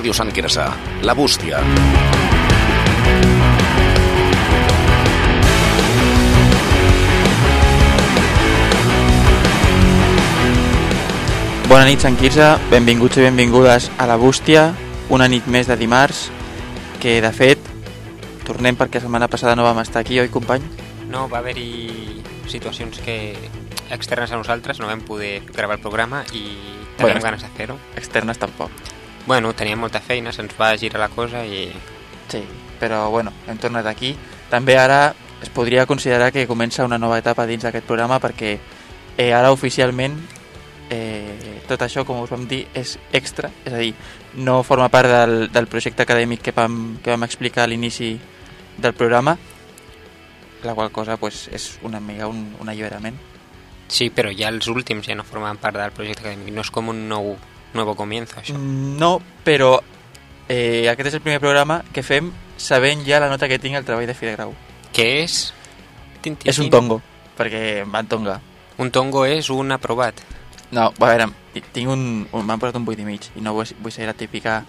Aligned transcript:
Ràdio 0.00 0.14
Sant 0.16 0.30
Quirze, 0.32 0.62
La 1.04 1.12
Bústia. 1.12 1.58
Bona 11.68 11.84
nit, 11.84 12.00
Sant 12.00 12.16
Quirze, 12.16 12.46
benvinguts 12.70 13.20
i 13.20 13.26
benvingudes 13.26 13.90
a 14.00 14.06
La 14.08 14.16
Bústia, 14.16 14.70
una 15.12 15.26
nit 15.28 15.44
més 15.44 15.68
de 15.68 15.76
dimarts, 15.76 16.30
que 17.02 17.18
de 17.20 17.32
fet, 17.36 17.68
tornem 18.48 18.78
perquè 18.80 19.02
la 19.02 19.04
setmana 19.04 19.28
passada 19.28 19.52
no 19.52 19.66
vam 19.68 19.82
estar 19.82 20.00
aquí, 20.00 20.16
oi 20.22 20.30
company? 20.32 20.64
No, 21.10 21.26
va 21.28 21.42
haver-hi 21.44 22.22
situacions 22.48 23.04
que 23.04 23.18
externes 23.92 24.32
a 24.32 24.40
nosaltres, 24.40 24.80
no 24.80 24.88
vam 24.88 25.04
poder 25.04 25.42
gravar 25.52 25.76
el 25.76 25.84
programa 25.84 26.24
i 26.32 26.46
teníem 26.96 27.04
Bueno, 27.04 27.20
ganes 27.20 27.44
de 27.44 27.52
fer-ho. 27.60 27.76
Externes 28.00 28.40
tampoc. 28.40 28.72
Bueno, 29.26 29.52
teníem 29.54 29.78
molta 29.78 30.00
feina, 30.00 30.32
se'ns 30.32 30.56
va 30.58 30.76
girar 30.80 31.00
la 31.00 31.10
cosa 31.12 31.44
i... 31.44 31.68
Sí, 32.30 32.42
però 32.80 33.08
bueno, 33.10 33.32
hem 33.46 33.58
tornat 33.58 33.86
aquí. 33.86 34.14
També 34.50 34.78
ara 34.78 35.14
es 35.42 35.48
podria 35.48 35.86
considerar 35.86 36.32
que 36.32 36.48
comença 36.48 36.84
una 36.84 36.98
nova 36.98 37.18
etapa 37.18 37.46
dins 37.46 37.64
d'aquest 37.64 37.86
programa 37.86 38.20
perquè 38.20 38.58
eh, 39.16 39.32
ara 39.32 39.52
oficialment 39.52 40.18
eh, 40.90 41.62
tot 41.68 41.80
això, 41.86 42.04
com 42.04 42.20
us 42.20 42.32
vam 42.32 42.44
dir, 42.50 42.64
és 42.74 42.96
extra, 43.14 43.48
és 43.64 43.72
a 43.72 43.78
dir, 43.78 43.94
no 44.34 44.60
forma 44.66 44.90
part 44.92 45.08
del, 45.08 45.48
del 45.54 45.68
projecte 45.70 46.02
acadèmic 46.02 46.42
que 46.42 46.54
vam, 46.56 46.98
que 47.02 47.14
vam 47.14 47.24
explicar 47.24 47.64
a 47.64 47.70
l'inici 47.70 48.16
del 48.76 48.94
programa, 48.98 49.36
la 50.64 50.74
qual 50.74 50.90
cosa 50.92 51.16
pues, 51.16 51.46
és 51.54 51.78
una 51.86 52.00
mica 52.00 52.28
un, 52.28 52.50
un 52.60 52.68
alliberament. 52.68 53.16
Sí, 53.90 54.10
però 54.14 54.30
ja 54.34 54.50
els 54.50 54.68
últims 54.70 55.06
ja 55.06 55.16
no 55.18 55.24
formen 55.26 55.58
part 55.62 55.78
del 55.78 55.94
projecte 55.94 56.26
acadèmic, 56.26 56.52
no 56.54 56.66
és 56.66 56.74
com 56.74 56.90
un 56.92 57.06
nou, 57.08 57.32
nou 57.74 57.94
comienzo, 57.96 58.36
això. 58.40 58.54
Mm, 58.56 58.96
No, 58.98 59.20
però 59.44 59.78
eh, 60.48 60.88
aquest 60.90 61.08
és 61.08 61.14
el 61.14 61.20
primer 61.24 61.40
programa 61.40 61.82
que 61.92 62.02
fem 62.02 62.32
sabent 62.56 63.04
ja 63.06 63.20
la 63.20 63.28
nota 63.30 63.48
que 63.48 63.58
tinc 63.58 63.76
al 63.76 63.84
treball 63.84 64.06
de 64.06 64.14
fi 64.14 64.26
de 64.26 64.36
grau. 64.36 64.54
Què 64.92 65.22
és? 65.24 65.52
Tin, 66.20 66.36
tin, 66.36 66.50
És 66.50 66.58
un 66.58 66.68
tongo, 66.70 67.00
perquè 67.38 67.80
em 67.84 67.92
van 67.92 68.06
tongar. 68.06 68.40
Un 68.78 68.90
tongo 68.90 69.24
és 69.26 69.48
un 69.50 69.72
aprovat. 69.72 70.14
No, 70.70 70.88
a 70.90 71.06
veure, 71.06 71.26
ti- 71.54 71.62
tinc 71.72 71.88
un, 71.90 72.26
un 72.32 72.46
m'han 72.46 72.58
posat 72.60 72.76
un 72.76 72.84
8 72.86 73.00
i 73.00 73.04
mig 73.04 73.24
i 73.36 73.40
no 73.40 73.52
vull, 73.54 73.66
vull 73.80 73.92
ser 73.92 74.06
la 74.06 74.14
típica 74.14 74.64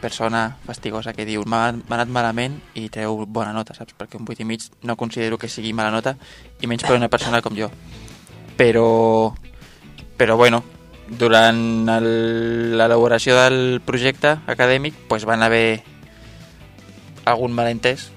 persona 0.00 0.56
fastigosa 0.66 1.12
que 1.16 1.24
diu 1.24 1.42
m'ha 1.48 1.68
anat 1.72 2.08
malament 2.12 2.58
i 2.76 2.88
treu 2.92 3.24
bona 3.26 3.52
nota, 3.52 3.74
saps? 3.74 3.94
Perquè 3.96 4.16
un 4.20 4.26
8 4.28 4.42
i 4.42 4.44
mig 4.44 4.60
no 4.82 4.96
considero 4.96 5.38
que 5.38 5.48
sigui 5.48 5.72
mala 5.72 5.90
nota 5.90 6.14
i 6.60 6.66
menys 6.66 6.84
per 6.84 6.96
una 6.96 7.08
persona 7.08 7.40
com 7.42 7.56
jo. 7.56 7.70
Però, 8.56 9.32
però 10.16 10.36
bueno, 10.36 10.62
durant 11.08 11.88
el- 11.88 12.76
l'elaboració 12.78 13.36
del 13.36 13.80
projecte 13.84 14.38
acadèmic 14.46 14.94
pues 15.08 15.24
van 15.28 15.42
haver 15.42 15.82
algun 17.24 17.52
malentès 17.52 18.10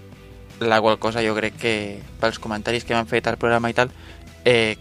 la 0.59 0.79
qual 0.81 0.97
cosa 0.97 1.21
jo 1.21 1.35
crec 1.35 1.55
que 1.59 1.73
pels 2.19 2.39
comentaris 2.39 2.83
que 2.83 2.95
m'han 2.95 3.07
fet 3.07 3.27
al 3.27 3.37
programa 3.37 3.69
i 3.69 3.75
tal 3.77 3.91
eh, 4.45 4.77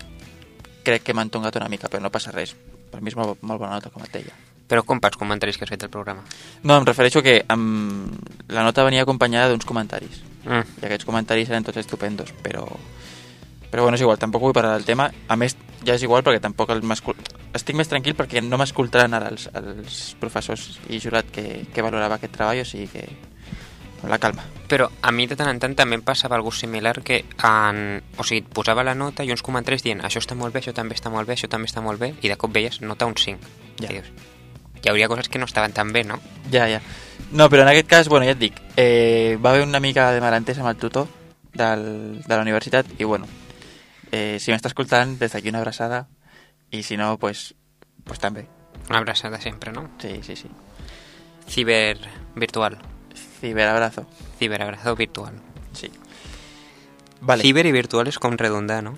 crec 0.87 1.03
que 1.03 1.15
m'han 1.15 1.29
tongat 1.31 1.57
una 1.59 1.69
mica, 1.69 1.89
però 1.91 2.01
no 2.01 2.13
passa 2.15 2.31
res. 2.31 2.55
Per 2.91 3.01
mi 3.03 3.11
és 3.11 3.17
molt, 3.19 3.41
molt 3.43 3.59
bona 3.59 3.75
nota, 3.75 3.91
com 3.91 4.05
et 4.07 4.13
deia. 4.15 4.33
Però 4.71 4.85
com 4.87 5.01
pels 5.03 5.19
comentaris 5.19 5.59
que 5.59 5.67
has 5.67 5.71
fet 5.73 5.83
del 5.83 5.91
programa? 5.91 6.23
No, 6.63 6.77
em 6.79 6.87
refereixo 6.87 7.23
que 7.27 7.41
amb... 7.51 8.15
la 8.49 8.63
nota 8.63 8.85
venia 8.87 9.03
acompanyada 9.03 9.51
d'uns 9.51 9.67
comentaris. 9.67 10.21
Mm. 10.45 10.63
I 10.83 10.87
aquests 10.87 11.05
comentaris 11.09 11.51
eren 11.51 11.67
tots 11.67 11.83
estupendos, 11.83 12.31
però... 12.43 12.65
Però 13.77 13.83
bueno, 13.85 13.99
és 13.99 14.01
igual, 14.01 14.17
tampoc 14.17 14.41
vull 14.41 14.55
parlar 14.57 14.79
del 14.79 14.87
tema. 14.89 15.11
A 15.29 15.37
més, 15.37 15.53
ja 15.85 15.93
és 15.93 16.05
igual 16.07 16.23
perquè 16.25 16.41
tampoc 16.41 16.71
el 16.73 16.81
estic 17.53 17.77
més 17.77 17.91
tranquil 17.91 18.15
perquè 18.17 18.41
no 18.41 18.57
m'escoltaran 18.57 19.13
ara 19.13 19.29
els, 19.29 19.51
els 19.53 19.99
professors 20.17 20.79
i 20.89 20.97
jurat 20.97 21.29
que, 21.29 21.67
que 21.69 21.85
valorava 21.85 22.17
aquest 22.17 22.33
treball, 22.39 22.63
o 22.63 22.65
sigui 22.65 22.89
que... 22.89 23.05
La 24.09 24.17
calma. 24.17 24.47
Però 24.65 24.87
a 25.05 25.13
mi 25.13 25.27
de 25.29 25.37
tant 25.37 25.53
en 25.53 25.61
tant 25.61 25.77
també 25.77 25.99
em 25.99 26.07
passava 26.07 26.39
algo 26.41 26.55
similar 26.57 27.03
que 27.05 27.19
en... 27.45 28.01
o 28.17 28.25
sigui, 28.25 28.47
et 28.47 28.49
posava 28.57 28.85
la 28.87 28.97
nota 28.97 29.29
i 29.29 29.33
uns 29.35 29.45
comentaris 29.45 29.85
dient 29.85 30.01
això 30.09 30.25
està 30.25 30.37
molt 30.41 30.57
bé, 30.57 30.65
això 30.65 30.73
també 30.73 30.97
està 30.97 31.13
molt 31.13 31.29
bé, 31.29 31.37
això 31.37 31.49
també 31.53 31.69
està 31.69 31.85
molt 31.85 32.01
bé 32.01 32.15
i 32.25 32.33
de 32.33 32.37
cop 32.41 32.57
veies 32.57 32.81
nota 32.81 33.09
un 33.09 33.17
5. 33.21 33.53
Ja. 33.81 33.89
I 33.91 33.99
dius, 33.99 34.09
hi 34.81 34.93
hauria 34.93 35.09
coses 35.13 35.29
que 35.29 35.41
no 35.41 35.49
estaven 35.49 35.77
tan 35.77 35.93
bé, 35.93 36.05
no? 36.09 36.21
Ja, 36.49 36.65
ja. 36.73 36.81
No, 37.33 37.49
però 37.53 37.69
en 37.69 37.73
aquest 37.77 37.93
cas, 37.93 38.09
bueno, 38.09 38.25
ja 38.25 38.37
et 38.37 38.41
dic, 38.41 38.61
eh, 38.77 39.37
va 39.37 39.53
haver 39.53 39.69
una 39.69 39.85
mica 39.85 40.13
de 40.17 40.25
malentès 40.25 40.65
amb 40.65 40.73
el 40.73 40.81
tutor 40.81 41.13
del, 41.53 42.23
de 42.25 42.35
la 42.37 42.45
universitat 42.45 42.97
i, 42.97 43.05
bueno, 43.05 43.29
eh, 44.17 44.39
si 44.41 44.53
m'està 44.53 44.71
escoltant, 44.73 45.17
des 45.21 45.35
d'aquí 45.35 45.53
una 45.53 45.61
abraçada 45.63 46.07
i 46.71 46.83
si 46.83 46.97
no, 46.97 47.17
pues, 47.21 47.53
pues 48.05 48.23
també. 48.23 48.47
Una 48.89 49.01
abraçada 49.03 49.41
sempre, 49.41 49.73
no? 49.73 49.89
Sí, 50.03 50.21
sí, 50.23 50.37
sí. 50.37 50.51
Ciber 51.49 51.99
virtual. 52.35 52.79
Ciberabrazo. 53.41 54.07
Ciberabrazo 54.39 54.97
virtual. 54.97 55.35
Sí. 55.73 55.91
Vale. 57.21 57.43
Ciber 57.43 57.67
i 57.67 57.75
virtual 57.75 58.09
és 58.09 58.19
com 58.23 58.37
redundar, 58.39 58.83
no? 58.85 58.95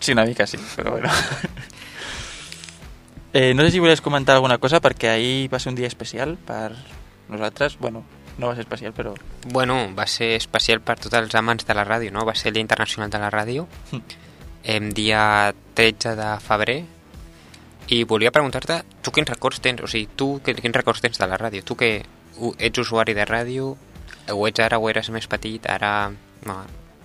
Sí, 0.00 0.12
una 0.12 0.24
mica 0.24 0.46
sí, 0.46 0.58
però 0.76 0.92
bueno. 0.92 1.10
eh, 3.32 3.52
no 3.54 3.62
sé 3.62 3.70
si 3.70 3.80
volies 3.80 4.00
comentar 4.00 4.34
alguna 4.34 4.58
cosa 4.58 4.80
perquè 4.80 5.10
ahir 5.12 5.50
va 5.52 5.60
ser 5.60 5.74
un 5.74 5.76
dia 5.76 5.88
especial 5.88 6.38
per 6.38 6.72
nosaltres. 7.28 7.78
Bueno, 7.78 8.04
no 8.38 8.48
va 8.48 8.54
ser 8.54 8.64
especial, 8.64 8.94
però... 8.96 9.14
Bueno, 9.52 9.94
va 9.94 10.06
ser 10.06 10.32
especial 10.38 10.80
per 10.80 10.98
tots 10.98 11.14
els 11.18 11.34
amants 11.36 11.66
de 11.68 11.76
la 11.76 11.84
ràdio, 11.84 12.10
no? 12.12 12.24
Va 12.24 12.34
ser 12.34 12.50
el 12.50 12.58
Dia 12.58 12.64
Internacional 12.64 13.10
de 13.12 13.20
la 13.20 13.30
Ràdio, 13.30 13.68
em 14.64 14.90
dia 14.94 15.54
13 15.74 16.16
de 16.16 16.30
febrer, 16.44 16.80
i 17.90 18.04
volia 18.04 18.30
preguntar-te, 18.30 18.82
tu 19.02 19.10
quins 19.10 19.28
records 19.28 19.60
tens? 19.60 19.82
O 19.82 19.88
sigui, 19.90 20.06
tu 20.14 20.36
quins 20.46 20.76
records 20.76 21.02
tens 21.02 21.18
de 21.18 21.26
la 21.26 21.38
ràdio? 21.40 21.64
Tu 21.66 21.74
que 21.76 21.90
ets 22.58 22.78
usuari 22.78 23.16
de 23.18 23.24
ràdio, 23.26 23.72
ho 24.30 24.46
ets 24.46 24.62
ara 24.62 24.78
o 24.78 24.88
eres 24.90 25.10
més 25.10 25.26
petit, 25.26 25.66
ara... 25.66 26.12
No, 26.46 26.60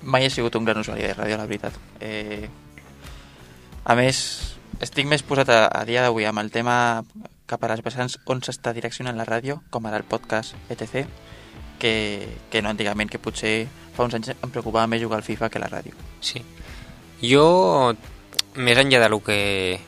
mai 0.06 0.28
he 0.28 0.30
sigut 0.30 0.56
un 0.56 0.68
gran 0.68 0.78
usuari 0.80 1.08
de 1.08 1.16
ràdio, 1.18 1.40
la 1.40 1.48
veritat. 1.50 1.80
Eh, 2.00 2.46
a 3.84 3.96
més, 3.98 4.20
estic 4.86 5.10
més 5.10 5.26
posat 5.26 5.50
a, 5.50 5.60
a 5.74 5.82
dia 5.90 6.06
d'avui 6.06 6.28
amb 6.30 6.44
el 6.44 6.52
tema 6.54 6.78
cap 7.50 7.64
a 7.64 7.72
les 7.72 7.82
vessants 7.86 8.20
on 8.30 8.42
s'està 8.46 8.74
direccionant 8.74 9.18
la 9.18 9.26
ràdio, 9.26 9.62
com 9.74 9.90
ara 9.90 9.98
el 10.02 10.06
podcast, 10.06 10.54
etc., 10.70 11.06
que, 11.80 11.96
que 12.54 12.62
no 12.62 12.70
antigament, 12.70 13.10
que 13.10 13.20
potser 13.20 13.66
fa 13.98 14.06
uns 14.06 14.16
anys 14.16 14.36
em 14.36 14.52
preocupava 14.52 14.88
més 14.88 15.02
jugar 15.02 15.18
al 15.20 15.28
FIFA 15.28 15.50
que 15.50 15.66
la 15.66 15.72
ràdio. 15.72 15.98
sí. 16.22 16.46
Jo, 17.22 17.94
més 18.56 18.78
enllà 18.78 19.00
de 19.02 19.10
lo 19.10 19.20
que 19.24 19.80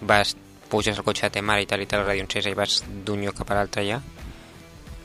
vas, 0.00 0.34
puges 0.68 0.96
al 0.98 1.04
cotxe 1.04 1.26
de 1.28 1.30
ta 1.38 1.42
mare 1.42 1.62
i 1.62 1.66
tal 1.66 1.80
i 1.82 1.86
tal, 1.88 2.02
la 2.04 2.12
ràdio 2.12 2.24
encesa 2.26 2.50
i 2.52 2.56
vas 2.58 2.82
d'un 3.04 3.22
lloc 3.24 3.36
cap 3.40 3.50
a 3.50 3.58
l'altre 3.58 3.84
ja, 3.88 4.00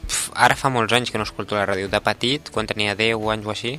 Pf, 0.03 0.33
ara 0.35 0.55
fa 0.59 0.67
molts 0.67 0.91
anys 0.91 1.11
que 1.11 1.17
no 1.17 1.23
escolto 1.23 1.55
la 1.55 1.63
ràdio. 1.65 1.87
De 1.87 1.99
petit, 2.03 2.49
quan 2.51 2.67
tenia 2.67 2.91
10 2.93 3.15
anys 3.31 3.45
o 3.47 3.51
així, 3.53 3.77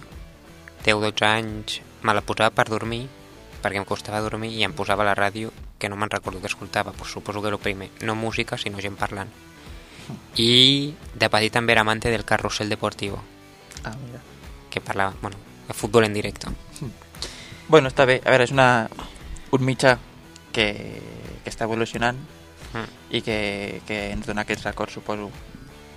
10-12 0.87 1.27
anys, 1.29 1.75
me 2.03 2.15
la 2.17 2.23
posava 2.25 2.49
per 2.51 2.65
dormir, 2.73 3.03
perquè 3.61 3.77
em 3.77 3.85
costava 3.85 4.23
dormir, 4.25 4.49
i 4.57 4.65
em 4.65 4.73
posava 4.73 5.05
la 5.05 5.13
ràdio, 5.15 5.53
que 5.79 5.91
no 5.93 5.97
me'n 6.01 6.09
recordo 6.09 6.41
que 6.41 6.49
escoltava, 6.49 6.93
pues 6.97 7.13
suposo 7.13 7.43
que 7.43 7.49
era 7.53 7.57
el 7.59 7.63
primer. 7.63 7.91
No 8.01 8.15
música, 8.17 8.57
sinó 8.57 8.81
gent 8.81 8.97
parlant. 8.97 9.29
I 10.41 10.95
de 11.15 11.29
petit 11.29 11.53
també 11.53 11.73
era 11.77 11.83
amante 11.85 12.09
del 12.11 12.25
carrusel 12.25 12.69
deportivo, 12.73 13.21
Ah, 13.85 13.93
mira. 14.01 14.21
que 14.71 14.81
parlava, 14.81 15.13
bueno, 15.21 15.37
de 15.69 15.75
futbol 15.75 16.05
en 16.05 16.15
directo. 16.15 16.49
Bueno, 17.69 17.89
està 17.89 18.05
bé. 18.07 18.21
A 18.25 18.31
veure, 18.31 18.45
és 18.45 18.53
una, 18.53 18.89
un 19.53 19.65
mitjà 19.65 19.97
que, 20.53 20.69
que 21.45 21.51
està 21.51 21.65
evolucionant 21.69 22.19
Mm. 22.75 22.89
i 23.15 23.21
que, 23.23 23.81
que 23.87 24.11
ens 24.11 24.27
dona 24.27 24.43
aquests 24.43 24.65
records, 24.67 24.97
suposo, 24.97 25.29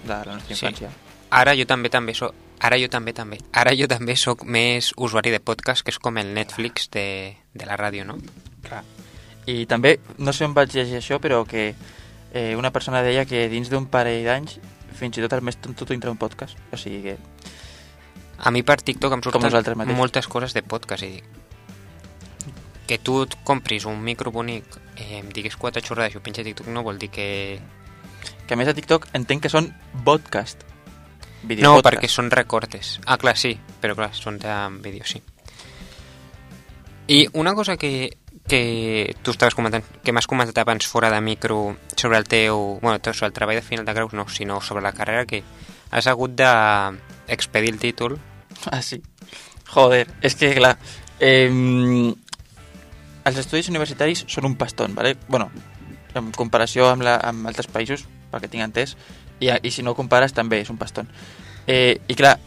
de 0.04 0.14
la 0.14 0.36
nostra 0.36 0.56
Sí. 0.56 0.66
infància. 0.66 0.92
Ara 1.32 1.56
jo 1.58 1.66
també 1.66 1.90
també 1.90 2.14
soc 2.14 2.36
Ara 2.60 2.78
jo 2.78 2.88
també 2.90 3.14
també. 3.14 3.40
Ara 3.52 3.74
jo 3.76 3.88
també 3.88 4.16
sóc 4.16 4.44
més 4.44 4.92
usuari 4.98 5.30
de 5.30 5.40
podcast, 5.40 5.84
que 5.84 5.90
és 5.92 5.98
com 6.00 6.18
el 6.18 6.34
Netflix 6.34 6.90
de, 6.92 7.36
de 7.54 7.66
la 7.66 7.78
ràdio, 7.78 8.06
no? 8.06 8.18
Clar. 8.64 8.84
I 9.46 9.66
també, 9.66 10.00
no 10.18 10.34
sé 10.34 10.46
on 10.46 10.54
vaig 10.54 10.70
llegir 10.74 10.98
això, 10.98 11.20
però 11.22 11.46
que 11.46 11.76
eh, 12.34 12.56
una 12.56 12.72
persona 12.72 13.02
deia 13.02 13.26
que 13.26 13.48
dins 13.50 13.70
d'un 13.70 13.86
parell 13.88 14.26
d'anys 14.26 14.60
fins 14.94 15.18
i 15.18 15.22
tot 15.22 15.34
el 15.34 15.42
més 15.42 15.58
tonto 15.58 15.86
tindrà 15.86 16.10
un 16.10 16.18
podcast. 16.18 16.58
O 16.72 16.78
sigui 16.78 17.02
que... 17.04 17.18
A 18.40 18.52
mi 18.52 18.62
per 18.64 18.82
TikTok 18.82 19.14
em 19.14 19.22
surten 19.22 19.42
moltes 19.96 20.28
coses 20.28 20.54
de 20.54 20.62
podcast 20.62 21.04
i 21.04 21.10
dic 21.18 21.24
que 22.88 22.98
tu 22.98 23.22
et 23.26 23.36
compris 23.44 23.86
un 23.86 24.00
micro 24.04 24.32
bonic 24.32 24.80
eh, 24.96 25.20
em 25.20 25.28
diguis 25.34 25.58
quatre 25.60 25.84
xorrades 25.84 26.16
i 26.16 26.18
ho 26.18 26.24
penja 26.24 26.42
a 26.42 26.48
TikTok 26.48 26.72
no 26.72 26.86
vol 26.88 26.98
dir 26.98 27.12
que... 27.12 27.60
Que 28.48 28.56
a 28.56 28.58
més 28.58 28.70
a 28.72 28.74
TikTok 28.74 29.10
entenc 29.18 29.44
que 29.44 29.52
són 29.52 29.68
podcast. 30.08 30.64
No, 30.64 31.50
Videopodcast. 31.50 31.86
perquè 31.86 32.10
són 32.10 32.32
recortes. 32.32 32.94
Ah, 33.06 33.18
clar, 33.20 33.36
sí, 33.38 33.54
però 33.82 33.96
clar, 33.96 34.14
són 34.16 34.40
de 34.42 34.56
vídeo, 34.84 35.06
sí. 35.06 35.22
I 37.08 37.28
una 37.40 37.54
cosa 37.56 37.78
que, 37.78 38.18
que 38.48 39.16
tu 39.22 39.32
estaves 39.32 39.56
comentant, 39.56 39.86
que 40.04 40.12
m'has 40.16 40.28
comentat 40.28 40.58
abans 40.64 40.88
fora 40.88 41.12
de 41.12 41.22
micro 41.22 41.78
sobre 41.96 42.18
el 42.18 42.28
teu... 42.28 42.80
Bueno, 42.82 43.00
sobre 43.04 43.28
el 43.28 43.34
treball 43.34 43.60
de 43.60 43.62
final 43.62 43.86
de 43.86 43.94
graus, 43.94 44.14
no, 44.14 44.28
sinó 44.28 44.60
sobre 44.62 44.84
la 44.84 44.94
carrera, 44.94 45.26
que 45.26 45.44
has 45.92 46.08
hagut 46.08 46.36
d'expedir 46.36 47.76
el 47.76 47.80
títol. 47.80 48.18
Ah, 48.72 48.82
sí. 48.82 49.02
Joder, 49.68 50.08
és 50.24 50.36
que, 50.36 50.54
clar, 50.56 50.78
eh, 51.20 51.52
els 53.28 53.40
estudis 53.42 53.70
universitaris 53.70 54.26
són 54.32 54.48
un 54.48 54.56
paston, 54.56 54.96
¿vale? 54.96 55.16
bueno, 55.28 55.52
en 56.16 56.32
comparació 56.36 56.88
amb, 56.90 57.04
la, 57.06 57.18
amb 57.24 57.48
altres 57.50 57.70
països, 57.72 58.06
perquè 58.32 58.50
tinc 58.52 58.66
entès, 58.66 58.96
I, 59.40 59.52
I 59.52 59.72
si 59.72 59.84
no 59.86 59.94
compares 59.96 60.34
també 60.34 60.62
és 60.64 60.72
un 60.74 60.80
paston. 60.82 61.10
Eh, 61.68 62.00
I 62.08 62.16
clar, 62.18 62.38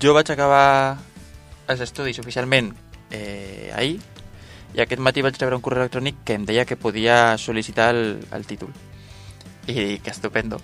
jo 0.00 0.14
vaig 0.16 0.30
acabar 0.32 0.98
els 1.68 1.82
estudis 1.84 2.18
oficialment 2.22 2.72
eh, 3.10 3.70
ahir 3.76 3.98
i 4.72 4.80
aquest 4.80 5.02
matí 5.04 5.22
vaig 5.22 5.36
rebre 5.36 5.58
un 5.58 5.64
correu 5.64 5.84
electrònic 5.84 6.22
que 6.24 6.38
em 6.38 6.46
deia 6.48 6.64
que 6.64 6.78
podia 6.80 7.36
sol·licitar 7.38 7.90
el, 7.92 8.22
el 8.32 8.46
títol. 8.48 8.72
I 9.68 9.74
dic, 9.76 10.08
estupendo. 10.08 10.58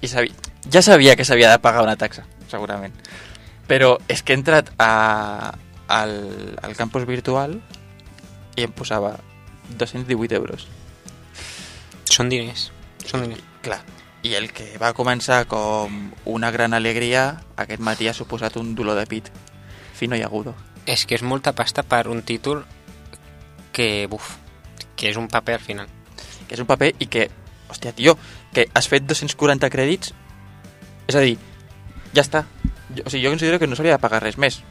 I 0.00 0.08
sabia, 0.08 0.32
ja 0.72 0.82
sabia 0.82 1.14
que 1.16 1.26
s'havia 1.28 1.52
de 1.52 1.60
pagar 1.60 1.84
una 1.84 1.98
taxa, 2.00 2.24
segurament. 2.48 2.96
Però 3.68 3.98
és 4.08 4.24
que 4.24 4.32
he 4.32 4.38
entrat 4.40 4.72
a, 4.80 5.52
al, 5.88 6.14
al 6.64 6.76
campus 6.76 7.04
virtual 7.08 7.58
i 8.56 8.64
em 8.66 8.72
posava 8.72 9.16
218 9.78 10.34
euros. 10.36 10.68
Són 12.10 12.30
diners. 12.30 12.70
Són 13.04 13.24
diners. 13.24 13.42
Clar, 13.64 13.80
i 14.24 14.34
el 14.38 14.50
que 14.56 14.78
va 14.80 14.94
començar 14.96 15.44
com 15.48 16.12
una 16.24 16.50
gran 16.54 16.72
alegria, 16.72 17.42
aquest 17.60 17.82
matí 17.84 18.08
ha 18.08 18.16
suposat 18.16 18.56
un 18.56 18.74
dolor 18.74 18.96
de 18.96 19.04
pit 19.10 19.30
fino 19.94 20.16
i 20.16 20.22
agudo. 20.24 20.54
És 20.86 21.04
que 21.04 21.16
és 21.16 21.24
molta 21.24 21.52
pasta 21.56 21.82
per 21.84 22.06
un 22.08 22.22
títol 22.22 22.64
que, 23.72 24.06
buf, 24.08 24.36
que 24.96 25.10
és 25.10 25.18
un 25.20 25.28
paper 25.28 25.58
al 25.58 25.64
final. 25.64 25.90
Que 26.48 26.56
és 26.56 26.62
un 26.62 26.68
paper 26.68 26.92
i 27.00 27.08
que, 27.10 27.28
hòstia, 27.68 27.92
tio, 27.96 28.16
que 28.56 28.68
has 28.72 28.88
fet 28.88 29.04
240 29.04 29.70
crèdits, 29.72 30.14
és 31.08 31.16
a 31.16 31.24
dir, 31.24 31.36
ja 32.14 32.24
està. 32.24 32.44
Jo, 32.94 33.04
o 33.04 33.10
sigui, 33.10 33.24
jo 33.26 33.32
considero 33.34 33.58
que 33.58 33.68
no 33.68 33.76
s'hauria 33.76 33.98
de 33.98 34.02
pagar 34.02 34.22
res 34.24 34.38
més. 34.40 34.62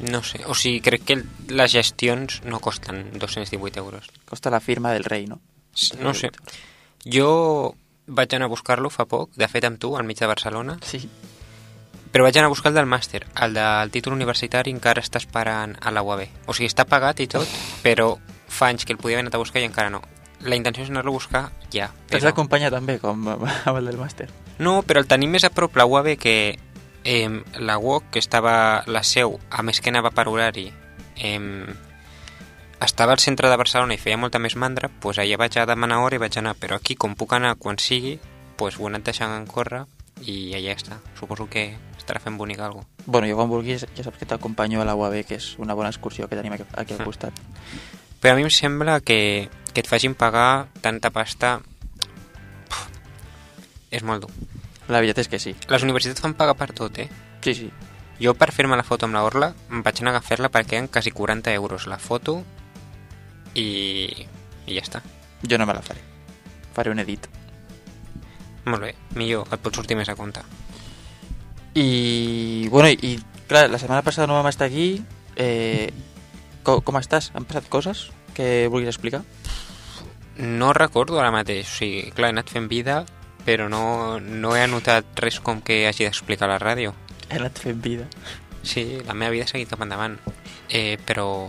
No 0.00 0.22
sé, 0.22 0.42
o 0.46 0.54
sigui, 0.54 0.80
crec 0.84 1.04
que 1.08 1.16
les 1.48 1.72
gestions 1.72 2.42
no 2.44 2.60
costen 2.60 3.18
218 3.18 3.78
euros. 3.80 4.10
Costa 4.28 4.50
la 4.50 4.60
firma 4.60 4.92
del 4.92 5.04
rei, 5.04 5.26
no? 5.26 5.40
No 6.00 6.12
sé. 6.14 6.30
Jo 7.04 7.74
vaig 8.06 8.34
anar 8.34 8.46
a 8.46 8.52
buscar-lo 8.52 8.90
fa 8.90 9.06
poc, 9.08 9.32
de 9.34 9.48
fet 9.48 9.64
amb 9.64 9.78
tu, 9.80 9.96
al 9.96 10.04
mig 10.04 10.18
de 10.18 10.26
Barcelona, 10.26 10.78
Sí. 10.82 11.08
però 12.12 12.22
vaig 12.24 12.36
anar 12.38 12.46
a 12.46 12.54
buscar 12.54 12.70
el 12.70 12.76
del 12.76 12.86
màster. 12.86 13.24
El 13.40 13.54
del 13.54 13.90
títol 13.90 14.12
universitari 14.14 14.70
encara 14.70 15.02
està 15.02 15.18
esperant 15.18 15.76
a 15.80 15.90
la 15.90 16.02
UAB. 16.02 16.28
O 16.46 16.54
sigui, 16.54 16.68
està 16.68 16.84
pagat 16.86 17.20
i 17.20 17.26
tot, 17.26 17.48
però 17.82 18.16
fa 18.48 18.68
anys 18.68 18.84
que 18.84 18.92
el 18.92 18.98
podia 18.98 19.16
haver 19.16 19.24
anat 19.26 19.34
a 19.34 19.38
buscar 19.42 19.60
i 19.60 19.64
encara 19.66 19.90
no. 19.90 20.02
La 20.40 20.56
intenció 20.56 20.84
és 20.84 20.90
anar-lo 20.90 21.10
a 21.10 21.18
buscar 21.18 21.42
ja. 21.72 21.88
T'has 22.06 22.20
Però... 22.20 22.28
d'acompanyar 22.30 22.70
també, 22.70 22.98
com 23.00 23.26
amb 23.28 23.76
el 23.76 23.84
del 23.86 23.98
màster. 23.98 24.28
No, 24.58 24.82
però 24.82 25.00
el 25.00 25.06
tenim 25.08 25.30
més 25.32 25.44
a 25.44 25.50
prop 25.50 25.74
la 25.76 25.84
UAB 25.84 26.16
que 26.20 26.58
eh, 27.06 27.30
la 27.62 27.78
UOC, 27.78 28.10
que 28.10 28.18
estava 28.18 28.82
la 28.90 29.04
seu, 29.06 29.38
a 29.50 29.62
més 29.62 29.78
que 29.80 29.92
anava 29.94 30.10
per 30.10 30.26
horari, 30.28 30.72
eh, 31.16 31.38
estava 32.82 33.12
al 33.14 33.22
centre 33.22 33.48
de 33.48 33.56
Barcelona 33.56 33.94
i 33.94 34.00
feia 34.02 34.18
molta 34.20 34.40
més 34.42 34.56
mandra, 34.58 34.90
doncs 35.00 35.22
allà 35.22 35.38
vaig 35.40 35.56
a 35.56 35.66
demanar 35.70 36.02
hora 36.04 36.18
i 36.18 36.20
vaig 36.20 36.36
anar, 36.38 36.56
però 36.58 36.76
aquí, 36.76 36.96
com 36.98 37.14
puc 37.16 37.32
anar 37.38 37.54
quan 37.62 37.78
sigui, 37.78 38.18
doncs 38.58 38.76
ho 38.80 38.84
he 38.84 38.90
anat 38.90 39.06
deixant 39.06 39.46
córrer 39.48 39.84
i 40.26 40.52
allà 40.58 40.74
està. 40.76 40.98
Suposo 41.18 41.46
que 41.48 41.68
estarà 41.98 42.20
fent 42.20 42.36
bonic 42.40 42.60
alguna 42.60 42.84
cosa. 42.84 43.04
Bueno, 43.06 43.28
jo 43.30 43.36
quan 43.38 43.48
vulguis 43.52 43.86
ja 43.96 44.02
saps 44.04 44.18
que 44.18 44.26
t'acompanyo 44.26 44.82
a 44.82 44.86
la 44.88 44.94
UAB, 44.98 45.22
que 45.28 45.36
és 45.38 45.54
una 45.62 45.74
bona 45.78 45.90
excursió 45.92 46.28
que 46.28 46.36
tenim 46.36 46.52
aquí, 46.56 46.64
aquí 46.74 46.94
al 46.94 47.00
Mm. 47.00 47.04
costat. 47.04 47.32
Però 48.20 48.32
a 48.32 48.36
mi 48.36 48.42
em 48.42 48.50
sembla 48.50 49.00
que, 49.00 49.48
que 49.72 49.80
et 49.80 49.86
facin 49.86 50.14
pagar 50.14 50.66
tanta 50.82 51.10
pasta... 51.10 51.60
Puf, 52.68 52.88
és 53.90 54.02
molt 54.02 54.24
dur. 54.24 54.32
La 54.88 55.00
veritat 55.00 55.24
és 55.24 55.28
que 55.28 55.40
sí. 55.42 55.54
Les 55.70 55.84
universitats 55.86 56.22
fan 56.22 56.36
pagar 56.38 56.56
per 56.58 56.70
tot, 56.76 56.98
eh? 57.02 57.08
Sí, 57.42 57.54
sí. 57.54 57.70
Jo 58.22 58.32
per 58.38 58.52
fer-me 58.54 58.78
la 58.78 58.86
foto 58.86 59.04
amb 59.06 59.16
la 59.16 59.24
Orla 59.26 59.50
em 59.70 59.82
vaig 59.84 60.00
anar 60.00 60.14
a 60.16 60.24
fer-la 60.24 60.48
perquè 60.52 60.78
eren 60.78 60.88
quasi 60.88 61.12
40 61.12 61.52
euros 61.52 61.84
la 61.90 61.98
foto 62.00 62.38
i, 63.54 63.66
i 64.66 64.76
ja 64.78 64.84
està. 64.84 65.02
Jo 65.44 65.58
no 65.58 65.66
me 65.68 65.74
la 65.76 65.84
faré. 65.84 66.00
Faré 66.76 66.92
un 66.92 67.02
edit. 67.02 67.28
Molt 68.66 68.82
bé, 68.82 68.94
millor, 69.14 69.46
et 69.52 69.62
pot 69.62 69.74
sortir 69.76 69.98
més 69.98 70.08
a 70.10 70.16
compte. 70.18 70.42
I, 71.76 72.68
bueno, 72.72 72.88
i 72.88 73.18
clar, 73.46 73.68
la 73.70 73.78
setmana 73.78 74.02
passada 74.02 74.26
no 74.26 74.38
vam 74.38 74.48
estar 74.50 74.66
aquí. 74.66 75.04
Eh, 75.36 75.92
com, 76.64 76.80
com 76.82 76.98
estàs? 76.98 77.30
Han 77.36 77.46
passat 77.46 77.68
coses 77.70 78.08
que 78.34 78.66
vulguis 78.72 78.90
explicar? 78.90 79.22
No 80.36 80.72
recordo 80.76 81.20
ara 81.20 81.32
mateix, 81.32 81.68
o 81.68 81.78
sigui, 81.78 82.10
clar, 82.16 82.32
he 82.32 82.36
anat 82.36 82.50
fent 82.52 82.66
vida, 82.68 83.04
però 83.46 83.70
no, 83.72 84.18
no 84.20 84.56
he 84.56 84.64
anotat 84.64 85.22
res 85.22 85.38
com 85.40 85.62
que 85.62 85.84
hagi 85.88 86.04
d'explicar 86.04 86.50
la 86.50 86.58
ràdio. 86.62 86.92
He 87.30 87.38
anat 87.38 87.62
fent 87.62 87.80
vida. 87.82 88.08
Sí, 88.66 88.98
la 89.06 89.14
meva 89.14 89.30
vida 89.32 89.46
ha 89.46 89.52
seguit 89.52 89.70
cap 89.70 89.86
endavant. 89.86 90.18
Eh, 90.68 90.98
però... 91.06 91.48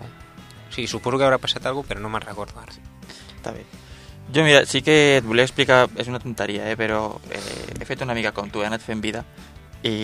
Sí, 0.70 0.86
suposo 0.86 1.18
que 1.18 1.26
haurà 1.26 1.42
passat 1.42 1.66
alguna 1.66 1.84
cosa, 1.84 1.96
però 1.96 2.06
no 2.06 2.14
me'n 2.14 2.24
recordo 2.24 2.62
ara. 2.62 2.78
Està 3.34 3.52
bé. 3.56 3.66
Jo, 4.30 4.44
mira, 4.46 4.62
sí 4.70 4.84
que 4.86 5.18
et 5.18 5.26
volia 5.26 5.48
explicar, 5.48 5.88
és 5.98 6.08
una 6.12 6.22
tonteria, 6.22 6.70
eh, 6.70 6.78
però 6.78 7.18
eh, 7.32 7.76
he 7.80 7.86
fet 7.88 8.04
una 8.06 8.14
mica 8.14 8.36
com 8.36 8.52
tu, 8.54 8.62
he 8.62 8.70
anat 8.70 8.84
fent 8.84 9.02
vida 9.02 9.24
i 9.88 9.96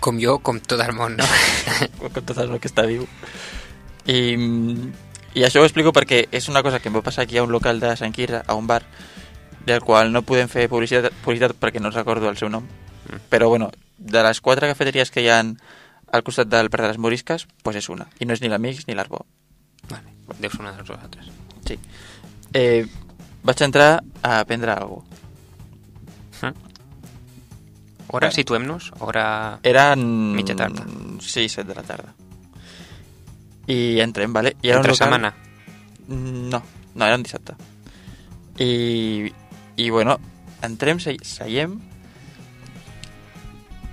Com 0.00 0.16
jo, 0.16 0.38
com 0.40 0.56
tot 0.64 0.80
el 0.80 0.94
món, 0.96 1.18
no? 1.20 1.26
com 2.00 2.24
tot 2.24 2.38
el 2.40 2.56
que 2.56 2.70
està 2.70 2.86
viu. 2.88 3.04
I, 4.08 4.32
I 5.36 5.44
això 5.44 5.60
ho 5.60 5.66
explico 5.66 5.92
perquè 5.92 6.22
és 6.32 6.48
una 6.48 6.62
cosa 6.64 6.80
que 6.80 6.88
em 6.88 6.96
va 6.96 7.04
passar 7.04 7.26
aquí 7.26 7.36
a 7.36 7.44
un 7.44 7.52
local 7.52 7.82
de 7.82 7.92
Sant 8.00 8.14
Quirze, 8.16 8.40
a 8.40 8.56
un 8.56 8.66
bar, 8.66 8.80
del 9.66 9.80
qual 9.82 10.12
no 10.12 10.22
podem 10.22 10.48
fer 10.48 10.68
publicitat, 10.68 11.12
publicitat 11.24 11.52
perquè 11.60 11.80
no 11.80 11.90
recordo 11.90 12.28
el 12.30 12.36
seu 12.36 12.48
nom. 12.48 12.64
Mm. 12.64 13.20
Però, 13.30 13.48
bueno, 13.48 13.70
de 13.98 14.22
les 14.22 14.40
quatre 14.40 14.68
cafeteries 14.68 15.10
que 15.10 15.22
hi 15.22 15.28
han 15.28 15.56
al 16.12 16.22
costat 16.24 16.48
del 16.48 16.70
Parc 16.70 16.82
de 16.84 16.88
les 16.94 16.98
Morisques, 16.98 17.46
pues 17.62 17.76
és 17.76 17.88
una. 17.88 18.08
I 18.18 18.26
no 18.26 18.34
és 18.34 18.40
ni 18.42 18.48
l'Amics 18.48 18.86
ni 18.88 18.94
l'Arbó. 18.98 19.24
Vale, 19.90 20.10
deu 20.40 20.50
ser 20.50 20.60
una 20.60 20.72
de 20.72 20.78
les 20.82 20.88
vosaltres. 20.90 21.28
Sí. 21.66 21.78
Eh, 22.54 22.86
vaig 23.44 23.62
entrar 23.62 24.02
a 24.22 24.44
prendre 24.44 24.72
alguna 24.72 25.04
cosa. 25.04 26.54
Hora, 28.12 28.26
Bueno. 28.26 28.32
situem-nos, 28.34 28.90
hora... 28.98 29.60
Eren... 29.62 30.32
Mitja 30.34 30.56
tarda. 30.56 30.82
Sí, 31.22 31.48
set 31.48 31.66
de 31.68 31.74
la 31.76 31.82
tarda. 31.86 32.10
I 33.70 34.00
entrem, 34.00 34.32
vale? 34.32 34.56
I 34.62 34.68
era 34.72 34.80
un 34.80 34.86
Entre 34.86 34.92
local- 34.92 35.06
setmana. 35.06 35.34
Mm, 36.08 36.48
No, 36.50 36.62
no, 36.96 37.06
era 37.06 37.14
un 37.14 37.22
dissabte. 37.22 37.54
I, 38.58 39.30
i 39.76 39.90
bueno, 39.90 40.18
entrem, 40.62 40.98
se- 41.00 41.16
seiem... 41.22 41.78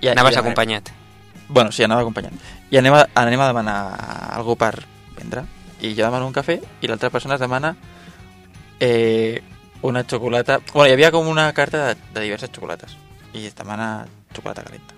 I, 0.00 0.08
Anaves 0.08 0.36
i, 0.36 0.38
acompanyat. 0.38 0.90
Bueno, 1.48 1.72
sí, 1.72 1.82
anava 1.82 2.02
acompanyat. 2.04 2.32
I 2.70 2.76
anem 2.78 2.94
a, 2.94 3.06
anem 3.18 3.40
a 3.40 3.46
demanar 3.50 3.78
algú 4.36 4.54
per 4.60 4.74
prendre. 5.16 5.42
I 5.80 5.94
jo 5.94 6.04
demano 6.04 6.26
un 6.26 6.34
cafè 6.34 6.58
i 6.82 6.86
l'altra 6.90 7.10
persona 7.10 7.34
es 7.34 7.40
demana 7.40 7.72
eh, 8.80 9.42
una 9.82 10.04
xocolata... 10.04 10.60
Bueno, 10.72 10.88
hi 10.90 10.94
havia 10.96 11.10
com 11.14 11.26
una 11.30 11.52
carta 11.54 11.86
de, 11.88 11.96
de 12.14 12.20
diverses 12.26 12.50
xocolates. 12.54 12.96
I 13.34 13.46
es 13.46 13.54
demana 13.58 14.06
xocolata 14.34 14.62
calenta. 14.66 14.94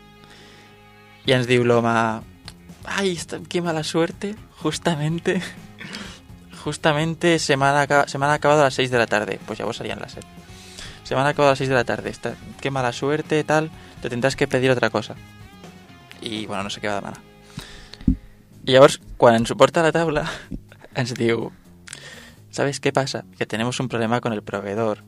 I 1.26 1.32
ens 1.36 1.46
diu 1.48 1.64
l'home... 1.64 1.94
Ay, 2.84 3.12
esta- 3.12 3.40
qué 3.48 3.62
mala 3.62 3.84
suerte. 3.84 4.34
Justamente... 4.62 5.40
Justamente 6.64 7.38
se 7.38 7.56
me, 7.56 7.64
han 7.64 7.76
acab- 7.88 8.06
se 8.06 8.18
me 8.18 8.26
han 8.26 8.32
acabado 8.32 8.60
a 8.60 8.64
las 8.64 8.74
6 8.74 8.90
de 8.90 8.98
la 8.98 9.06
tarde. 9.06 9.38
Pues 9.46 9.58
ya 9.58 9.64
vos 9.64 9.76
serían 9.78 9.98
las 10.00 10.12
7. 10.12 10.26
Se 11.10 11.16
me 11.16 11.22
han 11.22 11.26
acabado 11.26 11.48
a 11.48 11.52
las 11.52 11.58
6 11.58 11.68
de 11.68 11.74
la 11.74 11.82
tarde. 11.82 12.08
Esta, 12.08 12.36
qué 12.60 12.70
mala 12.70 12.92
suerte, 12.92 13.42
tal. 13.42 13.68
Te 14.00 14.08
tendrás 14.08 14.36
que 14.36 14.46
pedir 14.46 14.70
otra 14.70 14.90
cosa. 14.90 15.16
I, 16.22 16.46
bueno, 16.46 16.62
no 16.62 16.70
sé 16.70 16.78
què 16.78 16.86
va 16.86 17.00
demanar. 17.00 17.18
I 18.62 18.76
llavors, 18.76 19.00
quan 19.18 19.34
ens 19.34 19.50
ho 19.50 19.56
a 19.58 19.82
la 19.82 19.90
taula, 19.90 20.22
ens 20.94 21.14
diu 21.18 21.50
¿Sabes 22.52 22.78
qué 22.78 22.92
pasa? 22.92 23.24
Que 23.36 23.44
tenemos 23.44 23.80
un 23.80 23.88
problema 23.88 24.20
con 24.20 24.32
el 24.32 24.44
proveedor 24.44 25.02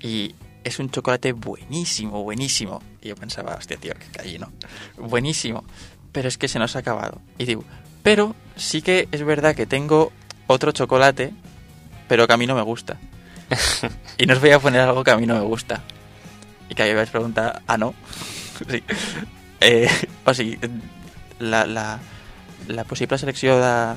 y 0.00 0.34
es 0.64 0.80
un 0.80 0.90
chocolate 0.90 1.30
buenísimo, 1.30 2.24
buenísimo. 2.24 2.82
Y 3.00 3.10
yo 3.10 3.14
pensaba, 3.14 3.54
hostia, 3.54 3.76
tío, 3.76 3.94
que 3.94 4.10
gallino. 4.12 4.50
Buenísimo. 4.98 5.62
Pero 6.10 6.26
es 6.26 6.38
que 6.38 6.48
se 6.48 6.58
nos 6.58 6.74
ha 6.74 6.80
acabado. 6.80 7.20
Y 7.38 7.44
digo, 7.44 7.62
pero 8.02 8.34
sí 8.56 8.82
que 8.82 9.06
es 9.12 9.22
verdad 9.22 9.54
que 9.54 9.66
tengo 9.66 10.10
otro 10.48 10.72
chocolate, 10.72 11.32
pero 12.08 12.26
que 12.26 12.32
a 12.32 12.36
mí 12.36 12.48
no 12.48 12.56
me 12.56 12.62
gusta. 12.62 12.98
y 14.18 14.26
no 14.26 14.34
os 14.34 14.40
voy 14.40 14.50
a 14.50 14.58
poner 14.58 14.80
algo 14.80 15.04
que 15.04 15.10
a 15.10 15.16
mí 15.16 15.26
no 15.26 15.34
me 15.34 15.42
gusta. 15.42 15.82
Y 16.68 16.74
que 16.74 16.82
ahí 16.82 16.94
vais 16.94 17.08
a 17.08 17.12
preguntar, 17.12 17.62
ah, 17.66 17.76
no. 17.76 17.94
sí. 18.70 18.82
Eh, 19.60 19.88
o 20.24 20.32
sigui, 20.34 20.58
la, 21.38 21.66
la, 21.66 21.98
la 22.68 22.84
possible 22.84 23.18
selecció 23.18 23.58
de, 23.58 23.96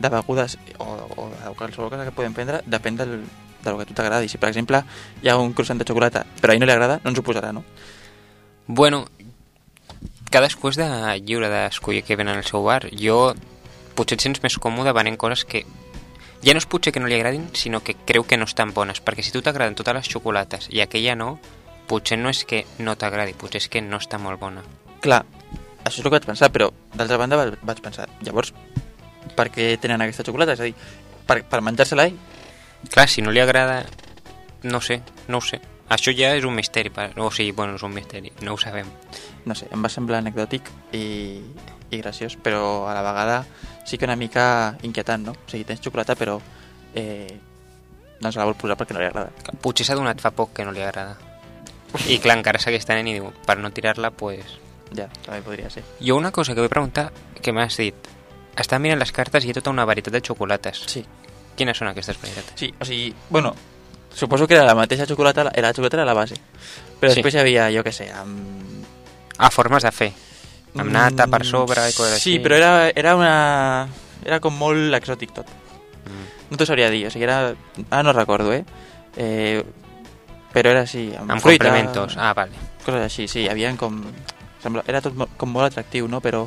de 0.00 0.08
begudes 0.08 0.58
o, 0.78 0.84
o 0.84 1.30
de 1.30 1.54
qualsevol 1.56 1.90
cosa 1.90 2.04
que 2.04 2.12
podem 2.12 2.34
prendre 2.34 2.62
depèn 2.66 2.98
del, 2.98 3.22
del 3.64 3.76
que 3.76 3.86
a 3.86 3.88
tu 3.88 3.94
t'agradi. 3.94 4.28
Si, 4.28 4.40
per 4.40 4.50
exemple, 4.50 4.82
hi 5.22 5.30
ha 5.30 5.38
un 5.38 5.54
croissant 5.54 5.80
de 5.80 5.86
xocolata, 5.88 6.24
però 6.40 6.52
a 6.52 6.56
ell 6.56 6.62
no 6.62 6.68
li 6.68 6.74
agrada, 6.74 7.00
no 7.04 7.12
ens 7.12 7.20
ho 7.20 7.24
posarà, 7.24 7.52
no? 7.54 7.64
Bueno, 8.66 9.06
cadascú 10.30 10.68
és 10.72 10.76
de 10.76 10.88
lliure 11.24 11.48
d'escollir 11.48 12.04
què 12.04 12.18
ven 12.18 12.28
en 12.28 12.42
el 12.42 12.48
seu 12.48 12.64
bar. 12.66 12.82
Jo 12.92 13.32
potser 13.96 14.18
et 14.18 14.26
sents 14.26 14.42
més 14.44 14.58
còmode 14.60 14.92
venent 14.94 15.16
coses 15.18 15.44
que 15.48 15.64
ja 16.44 16.54
no 16.54 16.58
és 16.62 16.66
potser 16.70 16.92
que 16.94 17.00
no 17.00 17.08
li 17.10 17.14
agradin, 17.18 17.48
sinó 17.54 17.80
que 17.82 17.94
creu 17.94 18.24
que 18.24 18.36
no 18.38 18.44
estan 18.44 18.72
bones. 18.74 19.00
Perquè 19.04 19.22
si 19.24 19.32
tu 19.34 19.42
t'agraden 19.42 19.74
totes 19.78 19.94
les 19.94 20.08
xocolates 20.08 20.68
i 20.70 20.80
aquella 20.84 21.14
no, 21.18 21.38
potser 21.88 22.18
no 22.18 22.30
és 22.30 22.44
que 22.44 22.64
no 22.78 22.96
t'agradi, 22.96 23.34
potser 23.34 23.62
és 23.64 23.68
que 23.68 23.80
no 23.82 23.96
està 23.98 24.18
molt 24.22 24.40
bona. 24.40 24.62
Clar, 25.00 25.24
això 25.84 25.98
és 25.98 26.04
el 26.04 26.10
que 26.10 26.16
vaig 26.18 26.26
pensar, 26.26 26.50
però 26.52 26.70
d'altra 26.94 27.16
banda 27.18 27.36
va- 27.36 27.56
vaig 27.62 27.80
pensar, 27.82 28.08
llavors, 28.22 28.52
per 29.36 29.48
què 29.50 29.76
tenen 29.80 30.02
aquesta 30.02 30.24
xocolata? 30.26 30.52
És 30.54 30.60
a 30.60 30.68
dir, 30.68 30.74
per, 31.26 31.42
per 31.44 31.60
menjar-se-la 31.62 32.06
ell? 32.10 32.18
Clar, 32.90 33.08
si 33.08 33.22
no 33.22 33.30
li 33.34 33.40
agrada, 33.40 33.84
no 34.62 34.80
sé, 34.80 35.00
no 35.28 35.38
ho 35.38 35.40
sé. 35.44 35.60
Això 35.88 36.12
ja 36.12 36.34
és 36.36 36.44
un 36.44 36.52
misteri, 36.54 36.90
per... 36.92 37.12
o 37.16 37.30
sigui, 37.32 37.52
bueno, 37.56 37.74
és 37.78 37.82
un 37.82 37.94
misteri, 37.94 38.30
no 38.44 38.52
ho 38.54 38.58
sabem. 38.60 38.86
No 39.48 39.54
sé, 39.56 39.66
em 39.72 39.82
va 39.82 39.88
semblar 39.88 40.18
anecdòtic 40.20 40.68
i, 40.92 41.40
i 41.90 41.98
graciós, 42.02 42.36
però 42.36 42.86
a 42.88 42.94
la 42.94 43.02
vegada 43.02 43.44
sí 43.86 43.96
que 43.98 44.04
una 44.04 44.16
mica 44.16 44.76
inquietant, 44.82 45.24
no? 45.24 45.32
O 45.32 45.48
sigui, 45.50 45.64
tens 45.64 45.80
xocolata, 45.80 46.14
però 46.16 46.38
eh, 46.94 47.38
no 48.20 48.32
se 48.32 48.38
la 48.38 48.44
vol 48.44 48.56
posar 48.58 48.76
perquè 48.76 48.92
no 48.92 49.00
li 49.00 49.06
agrada. 49.08 49.30
Potser 49.62 49.86
s'ha 49.86 49.96
donat 49.96 50.20
fa 50.20 50.30
poc 50.30 50.52
que 50.56 50.64
no 50.66 50.72
li 50.72 50.82
agrada. 50.84 51.16
I 52.08 52.18
clar, 52.20 52.36
encara 52.36 52.60
segueix 52.60 52.84
tenint 52.84 53.08
i 53.08 53.14
diu, 53.16 53.30
per 53.46 53.56
no 53.58 53.70
tirar-la, 53.72 54.10
pues... 54.10 54.58
Ja, 54.92 55.06
també 55.24 55.40
podria 55.44 55.70
ser. 55.72 55.82
Jo 56.00 56.16
una 56.16 56.30
cosa 56.32 56.54
que 56.54 56.60
vull 56.60 56.68
preguntar, 56.72 57.10
que 57.40 57.52
m'has 57.52 57.76
dit, 57.80 57.94
estava 58.56 58.80
mirant 58.80 59.00
les 59.00 59.12
cartes 59.12 59.44
i 59.44 59.48
hi 59.48 59.52
ha 59.52 59.56
tota 59.60 59.70
una 59.72 59.84
varietat 59.88 60.12
de 60.12 60.20
xocolates. 60.24 60.84
Sí, 60.92 61.04
Quines 61.58 61.74
són 61.76 61.88
aquestes 61.90 62.20
varietats? 62.20 62.52
sí, 62.54 62.68
o 62.80 62.84
sigui, 62.86 63.08
bueno, 63.30 63.54
suposo 64.14 64.46
que 64.46 64.54
era 64.54 64.64
la 64.64 64.76
mateixa 64.78 65.06
xocolata, 65.08 65.48
era 65.54 65.68
la 65.68 65.74
xocolata 65.74 65.96
era 65.96 66.04
la 66.06 66.14
base. 66.14 66.36
Però 67.00 67.10
Sí. 67.10 67.16
després 67.18 67.34
hi 67.34 67.38
havia, 67.42 67.70
jo 67.74 67.82
què 67.82 67.90
sé, 67.92 68.10
amb... 68.12 68.84
Ah, 69.38 69.50
formes 69.50 69.82
de 69.82 69.90
fer. 69.92 70.12
Amb 70.76 70.92
nata 70.92 71.26
per 71.26 71.44
sobre 71.46 71.88
i 71.88 71.94
coses 71.96 72.20
Sí, 72.20 72.36
així. 72.36 72.42
però 72.44 72.58
era, 72.58 72.72
era 72.90 73.16
una... 73.16 73.88
Era 74.24 74.40
com 74.44 74.54
molt 74.58 74.94
exòtic 74.98 75.32
tot. 75.32 75.48
Mm. 76.04 76.24
No 76.50 76.56
t'ho 76.58 76.66
sabria 76.68 76.90
dir, 76.90 77.06
o 77.08 77.10
sigui, 77.10 77.24
era... 77.24 77.54
Ara 77.88 78.02
no 78.02 78.12
recordo, 78.12 78.52
eh? 78.52 78.64
eh 79.16 79.64
però 80.52 80.70
era 80.72 80.82
així, 80.86 81.10
amb, 81.14 81.30
Amb 81.30 81.44
fruita, 81.44 81.68
complementos. 81.68 82.16
Ah, 82.16 82.32
vale. 82.34 82.52
coses 82.84 83.04
així, 83.04 83.28
sí, 83.28 83.44
hi 83.44 83.50
havia 83.52 83.74
com... 83.76 84.00
Sembla, 84.62 84.82
era 84.90 85.00
tot 85.04 85.14
com 85.38 85.52
molt 85.54 85.68
atractiu, 85.68 86.08
no? 86.10 86.18
Però, 86.24 86.42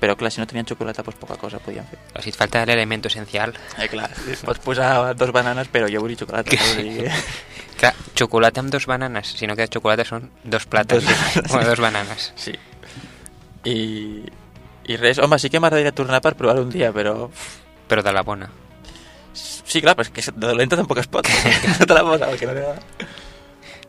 però 0.00 0.16
clar, 0.18 0.32
si 0.34 0.42
no 0.42 0.46
tenien 0.50 0.66
xocolata, 0.68 1.02
doncs 1.06 1.16
poca 1.20 1.38
cosa 1.40 1.60
podien 1.62 1.86
fer. 1.88 1.98
Però 2.12 2.22
si 2.24 2.34
et 2.34 2.36
falta 2.36 2.64
l'element 2.68 3.06
essencial... 3.08 3.54
Eh, 3.78 3.88
clar, 3.88 4.10
pots 4.44 4.60
posar 4.64 5.14
dos 5.16 5.32
bananes, 5.32 5.70
però 5.72 5.88
jo 5.88 6.02
vull 6.04 6.16
xocolata. 6.18 6.50
Que-? 6.50 6.60
O 6.60 6.74
sigui, 6.74 7.06
Clar, 7.80 7.92
xocolata 8.16 8.62
amb 8.64 8.72
dos 8.72 8.86
bananes. 8.88 9.34
Si 9.36 9.46
no 9.48 9.56
queda 9.56 9.68
xocolata 9.72 10.04
són 10.08 10.30
dos 10.44 10.64
plàtans. 10.68 11.04
Dos- 11.04 11.52
o 11.56 11.64
dos 11.64 11.80
bananes. 11.84 12.32
sí. 12.36 12.56
I, 13.66 14.24
I 14.86 14.98
res, 15.00 15.18
home, 15.18 15.38
sí 15.42 15.50
que 15.50 15.60
m'agradaria 15.62 15.94
tornar 15.96 16.22
per 16.22 16.36
provar 16.38 16.60
un 16.62 16.70
dia, 16.70 16.92
però... 16.94 17.28
Però 17.86 18.02
de 18.02 18.12
la 18.14 18.22
bona. 18.26 18.48
Sí, 19.36 19.80
clar, 19.82 19.96
però 19.98 20.06
és 20.06 20.12
que 20.14 20.24
de 20.32 20.46
dolenta 20.46 20.78
tampoc 20.78 21.02
es 21.02 21.10
pot. 21.10 21.28
no 21.80 21.86
te 21.86 21.94
la 21.94 22.04
posa, 22.06 22.30
perquè 22.30 22.48
no 22.48 22.54
t'agrada. 22.54 23.10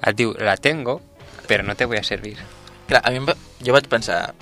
Et 0.07 0.17
diu, 0.17 0.33
la 0.41 0.57
tengo, 0.57 0.99
però 1.47 1.65
no 1.65 1.75
te 1.77 1.85
voy 1.85 1.97
a 1.97 2.03
servir. 2.03 2.35
Clar, 2.87 3.01
a 3.03 3.13
mi 3.13 3.21
em 3.21 3.29
va... 3.29 3.37
jo 3.63 3.73
vaig 3.75 3.87
pensar 3.91 4.33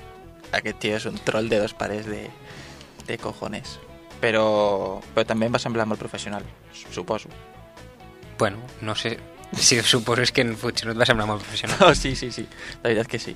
aquest 0.55 0.79
tio 0.79 0.95
és 0.97 1.05
un 1.09 1.17
troll 1.27 1.49
de 1.51 1.59
dos 1.61 1.75
pares 1.77 2.07
de, 2.07 2.25
de 3.07 3.17
cojones. 3.19 3.77
Però, 4.21 4.45
però 5.13 5.27
també 5.27 5.49
em 5.49 5.55
va 5.55 5.61
semblar 5.61 5.87
molt 5.89 6.01
professional, 6.01 6.45
suposo. 6.91 7.31
Bueno, 8.39 8.63
no 8.81 8.95
sé... 8.95 9.17
Si 9.55 9.77
suposo 9.87 10.23
és 10.25 10.33
que 10.35 10.43
potser 10.59 10.87
no 10.87 10.95
et 10.95 10.99
va 10.99 11.07
semblar 11.07 11.27
molt 11.29 11.43
professional. 11.43 11.77
No, 11.79 11.93
sí, 12.03 12.15
sí, 12.15 12.31
sí, 12.31 12.47
la 12.81 12.89
veritat 12.89 13.11
que 13.11 13.19
sí. 13.21 13.35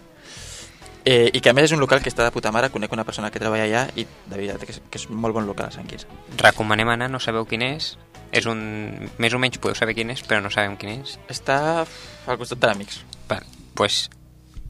Eh, 1.05 1.29
I 1.33 1.39
que 1.41 1.49
a 1.49 1.53
més 1.55 1.63
és 1.69 1.71
un 1.71 1.79
local 1.79 2.01
que 2.03 2.09
està 2.11 2.25
de 2.25 2.31
puta 2.35 2.51
mare, 2.51 2.69
conec 2.69 2.91
una 2.91 3.05
persona 3.07 3.29
que 3.31 3.39
treballa 3.39 3.63
allà 3.65 3.83
i 3.95 4.03
de 4.05 4.35
veritat 4.35 4.65
que 4.65 4.73
és, 4.75 4.81
que 4.91 4.99
és 4.99 5.07
molt 5.09 5.33
bon 5.33 5.45
local 5.47 5.67
a 5.69 5.71
Sant 5.71 5.87
Quirze. 5.87 6.07
Recomanem 6.37 6.89
anar, 6.91 7.07
no 7.09 7.19
sabeu 7.23 7.45
quin 7.47 7.61
és. 7.63 7.93
És 8.31 8.45
un... 8.45 8.59
Més 9.17 9.33
o 9.33 9.39
menys 9.41 9.57
podeu 9.57 9.75
saber 9.79 9.95
quin 9.97 10.11
és, 10.13 10.21
però 10.27 10.41
no 10.43 10.51
sabem 10.53 10.75
quin 10.77 10.99
és. 10.99 11.15
Està 11.31 11.55
al 12.27 12.37
costat 12.37 12.59
de 12.59 12.67
l'Amics. 12.67 12.99
Vale. 13.29 13.45
pues, 13.73 14.09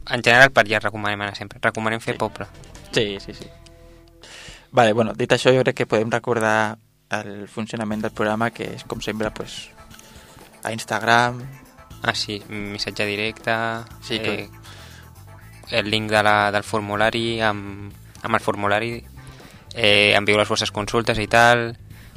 en 0.09 0.21
general 0.23 0.51
per 0.53 0.63
allà 0.67 0.79
recomanem 0.83 1.21
anar 1.25 1.35
sempre. 1.35 1.59
Recomanem 1.61 1.99
fer 1.99 2.13
Sí. 2.13 2.19
poble. 2.19 2.45
Sí, 2.93 3.17
sí, 3.19 3.33
sí. 3.33 3.47
Vale, 4.71 4.93
bueno, 4.93 5.13
dit 5.17 5.31
això 5.33 5.49
jo 5.53 5.63
crec 5.63 5.75
que 5.81 5.85
podem 5.89 6.11
recordar 6.11 6.77
el 7.09 7.47
funcionament 7.49 8.01
del 8.05 8.11
programa 8.13 8.51
que 8.51 8.67
és 8.75 8.83
com 8.85 9.01
sempre 9.01 9.31
pues, 9.31 9.69
a 10.63 10.71
Instagram 10.71 11.41
Ah, 12.01 12.13
sí, 12.15 12.37
missatge 12.47 13.03
directe... 13.05 13.51
Sí, 14.01 14.19
que- 14.19 14.43
eh, 14.43 14.49
el 15.71 15.89
link 15.91 16.09
de 16.11 16.23
la, 16.23 16.51
del 16.51 16.63
formulari 16.63 17.39
amb, 17.41 17.93
amb 18.23 18.35
el 18.35 18.41
formulari 18.43 18.97
eh, 19.75 20.15
envieu 20.17 20.39
les 20.39 20.49
vostres 20.49 20.73
consultes 20.73 21.19
i 21.19 21.27
tal 21.29 21.71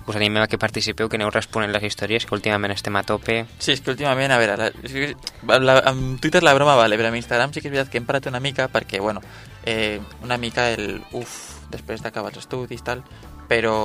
us 0.06 0.16
animem 0.16 0.42
a 0.42 0.48
que 0.50 0.58
participeu, 0.58 1.08
que 1.08 1.18
aneu 1.18 1.30
responent 1.30 1.70
les 1.70 1.84
històries 1.86 2.26
que 2.26 2.34
últimament 2.34 2.74
estem 2.74 2.96
a 2.98 3.04
tope 3.06 3.44
Sí, 3.58 3.72
és 3.74 3.82
que 3.82 3.92
últimament, 3.92 4.32
a 4.34 4.38
veure, 4.40 4.56
la, 4.58 4.70
que 4.72 5.58
la, 5.62 5.76
amb 5.92 6.18
Twitter 6.20 6.42
la 6.42 6.54
broma 6.56 6.74
vale, 6.78 6.98
però 6.98 7.12
amb 7.12 7.20
Instagram 7.20 7.54
sí 7.54 7.62
que 7.62 7.70
és 7.70 7.74
veritat 7.74 7.92
que 7.92 8.00
hem 8.00 8.08
parat 8.08 8.26
una 8.30 8.40
mica 8.42 8.66
perquè, 8.72 9.00
bueno, 9.00 9.22
eh, 9.64 10.00
una 10.24 10.38
mica 10.42 10.70
el 10.74 11.04
uf, 11.12 11.36
després 11.70 12.02
d'acabar 12.02 12.32
els 12.32 12.42
estudis 12.42 12.82
tal, 12.82 13.04
però 13.48 13.76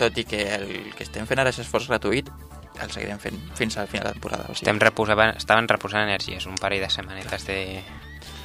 tot 0.00 0.18
i 0.18 0.26
que 0.26 0.42
el 0.56 0.68
que 0.96 1.06
estem 1.06 1.28
fent 1.30 1.42
ara 1.42 1.54
és 1.54 1.62
esforç 1.62 1.86
gratuït, 1.92 2.30
el 2.82 2.90
seguirem 2.90 3.20
fent 3.22 3.38
fins 3.54 3.76
al 3.78 3.86
final 3.86 4.08
de 4.08 4.16
temporada. 4.16 4.48
O 4.48 4.54
sigui, 4.54 4.66
estem 4.66 4.80
reposant, 4.82 5.36
estaven 5.36 5.68
reposant 5.70 6.02
energies 6.02 6.48
un 6.50 6.58
parell 6.58 6.82
de 6.82 6.90
setmanetes 6.90 7.46
de, 7.46 7.58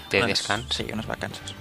de 0.09 0.23
unes- 0.23 0.39
descans 0.39 0.75
Sí, 0.75 0.85
unes 0.91 1.05
vacances. 1.05 1.53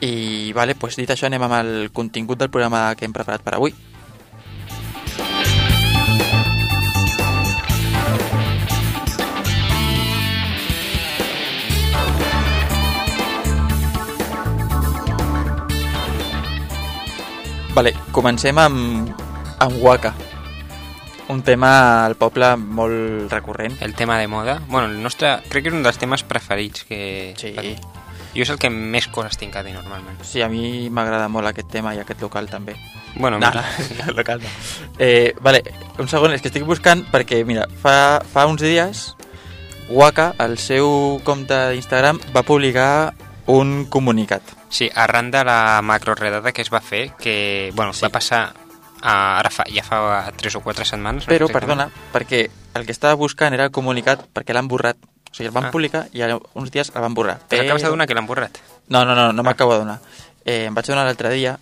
I, 0.00 0.52
vale, 0.52 0.74
pues, 0.76 0.94
dit 0.96 1.10
això, 1.10 1.26
anem 1.26 1.42
amb 1.42 1.54
el 1.54 1.90
contingut 1.92 2.38
del 2.38 2.50
programa 2.50 2.94
que 2.94 3.04
hem 3.04 3.12
preparat 3.12 3.42
per 3.42 3.54
avui. 3.54 3.74
Vale, 17.74 17.92
comencem 18.12 18.58
amb, 18.58 19.12
amb 19.62 19.82
Waka. 19.82 20.14
Un 21.28 21.42
tema 21.44 22.06
al 22.06 22.14
poble 22.16 22.56
molt 22.56 23.30
recurrent. 23.30 23.76
el 23.82 23.94
tema 23.94 24.18
de 24.18 24.28
moda, 24.28 24.62
bueno, 24.68 24.88
el 24.88 25.02
nostre 25.02 25.38
crec 25.50 25.64
que 25.64 25.68
és 25.68 25.74
un 25.76 25.82
dels 25.82 25.98
temes 25.98 26.22
preferits 26.24 26.84
que 26.88 27.34
Sí. 27.36 27.54
jo 28.34 28.42
és 28.42 28.50
el 28.50 28.58
que 28.58 28.70
més 28.70 29.08
coses 29.08 29.36
tinc 29.36 29.56
a 29.56 29.62
dir 29.62 29.72
normalment 29.74 30.22
Sí, 30.24 30.40
a 30.42 30.48
mi 30.48 30.88
m'agrada 30.90 31.28
molt 31.28 31.46
aquest 31.48 31.68
tema 31.70 31.94
i 31.94 31.98
aquest 31.98 32.20
local 32.22 32.48
també. 32.48 32.76
bueno, 33.16 33.38
No, 33.38 33.50
no, 33.50 33.60
el 34.08 34.16
local 34.16 34.40
no. 34.40 34.48
Eh, 34.98 35.34
vale, 35.40 35.62
un 35.98 36.08
segon, 36.08 36.32
és 36.32 36.40
que 36.40 36.48
estic 36.48 36.64
buscant 36.64 37.04
perquè, 37.12 37.44
mira, 37.44 37.66
fa, 37.82 38.20
fa 38.24 38.46
uns 38.46 38.62
dies 38.62 39.14
Waka, 39.90 40.34
al 40.38 40.58
seu 40.58 41.20
compte 41.24 41.54
d'Instagram, 41.70 42.18
va 42.36 42.42
publicar 42.42 43.14
un 43.46 43.86
comunicat. 43.86 44.42
Sí, 44.68 44.90
arran 44.94 45.30
de 45.30 45.42
la 45.44 45.80
macroredada 45.82 46.52
que 46.52 46.60
es 46.60 46.68
va 46.70 46.82
fer, 46.82 47.12
que 47.16 47.70
bueno, 47.74 47.94
sí. 47.94 48.02
va 48.04 48.10
passar 48.10 48.52
a, 49.02 49.38
ara 49.38 49.50
fa, 49.50 49.64
ja 49.72 49.82
fa 49.82 50.30
3 50.36 50.56
o 50.56 50.60
4 50.60 50.84
setmanes. 50.84 51.26
Però, 51.26 51.48
perdona, 51.52 51.88
perquè 52.12 52.48
el 52.74 52.86
que 52.86 52.92
estava 52.92 53.14
buscant 53.14 53.54
era 53.54 53.64
el 53.64 53.70
comunicat 53.70 54.26
perquè 54.34 54.52
l'han 54.54 54.68
borrat. 54.68 54.96
O 55.30 55.34
sigui, 55.34 55.48
el 55.48 55.52
van 55.54 55.66
Ah. 55.66 55.70
publicar 55.70 56.06
i 56.12 56.22
ara 56.22 56.38
uns 56.54 56.70
dies 56.70 56.90
el 56.94 57.02
van 57.02 57.14
borrar. 57.14 57.38
L'acabes 57.50 57.82
de 57.82 57.88
Però- 57.88 57.90
donar 57.90 58.06
que 58.06 58.14
l'han 58.14 58.26
borrat? 58.26 58.58
No, 58.88 59.04
no, 59.04 59.14
no, 59.14 59.32
no 59.32 59.42
m'acabo 59.42 59.72
de 59.74 59.78
donar. 59.80 59.98
Eh, 60.44 60.64
em 60.66 60.74
vaig 60.74 60.86
donar 60.86 61.04
l'altre 61.04 61.30
dia, 61.34 61.58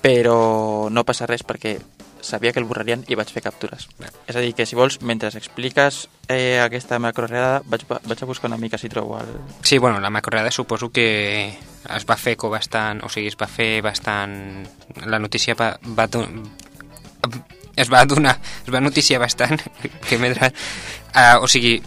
però 0.00 0.88
no 0.90 1.04
passa 1.04 1.26
res 1.26 1.42
perquè 1.44 1.78
sabia 2.24 2.52
que 2.52 2.58
el 2.60 2.66
borrarien 2.66 3.04
i 3.08 3.14
vaig 3.18 3.30
fer 3.30 3.42
captures. 3.44 3.86
Bé. 4.00 4.08
És 4.26 4.36
a 4.36 4.40
dir, 4.42 4.54
que 4.56 4.66
si 4.66 4.74
vols, 4.76 5.00
mentre 5.02 5.28
expliques 5.34 6.08
eh, 6.28 6.58
aquesta 6.64 6.98
macroreada, 6.98 7.62
vaig, 7.66 7.84
vaig 7.88 8.22
a 8.22 8.26
buscar 8.26 8.48
una 8.50 8.58
mica 8.58 8.78
si 8.78 8.88
trobo 8.88 9.18
el... 9.20 9.30
Sí, 9.62 9.78
bueno, 9.78 10.00
la 10.00 10.10
macroredada 10.10 10.50
suposo 10.50 10.90
que 10.90 11.56
es 11.94 12.06
va 12.08 12.16
fer 12.16 12.36
bastant, 12.50 13.04
o 13.04 13.08
sigui, 13.12 13.28
es 13.28 13.36
va 13.40 13.46
fer 13.46 13.82
bastant... 13.84 14.66
La 15.06 15.18
notícia 15.18 15.54
va, 15.54 15.74
va 15.84 16.06
do- 16.08 16.26
es 17.76 17.90
va 17.92 18.04
donar, 18.06 18.38
es 18.66 18.72
va 18.72 18.80
noticiar 18.80 19.20
bastant, 19.20 19.60
que 20.08 20.18
m'he 20.18 20.30
drat, 20.34 20.54
uh, 21.14 21.42
o 21.42 21.48
sigui, 21.48 21.80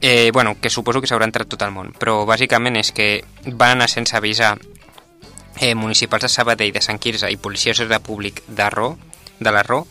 eh, 0.00 0.30
bueno, 0.32 0.56
que 0.60 0.70
suposo 0.70 1.00
que 1.00 1.06
s'haurà 1.08 1.28
entrat 1.28 1.48
tot 1.48 1.62
el 1.62 1.70
món, 1.72 1.92
però 1.98 2.24
bàsicament 2.28 2.76
és 2.80 2.90
que 2.92 3.08
van 3.46 3.76
anar 3.78 3.88
sense 3.88 4.16
avisar 4.18 4.56
eh, 5.60 5.74
municipals 5.78 6.26
de 6.26 6.32
Sabadell, 6.32 6.72
de 6.74 6.82
Sant 6.82 6.98
Quirze 6.98 7.30
i 7.30 7.36
policies 7.38 7.78
de 7.88 8.00
públic 8.02 8.42
Ro, 8.74 8.96
de 9.40 9.52
la 9.52 9.62
Ro, 9.62 9.86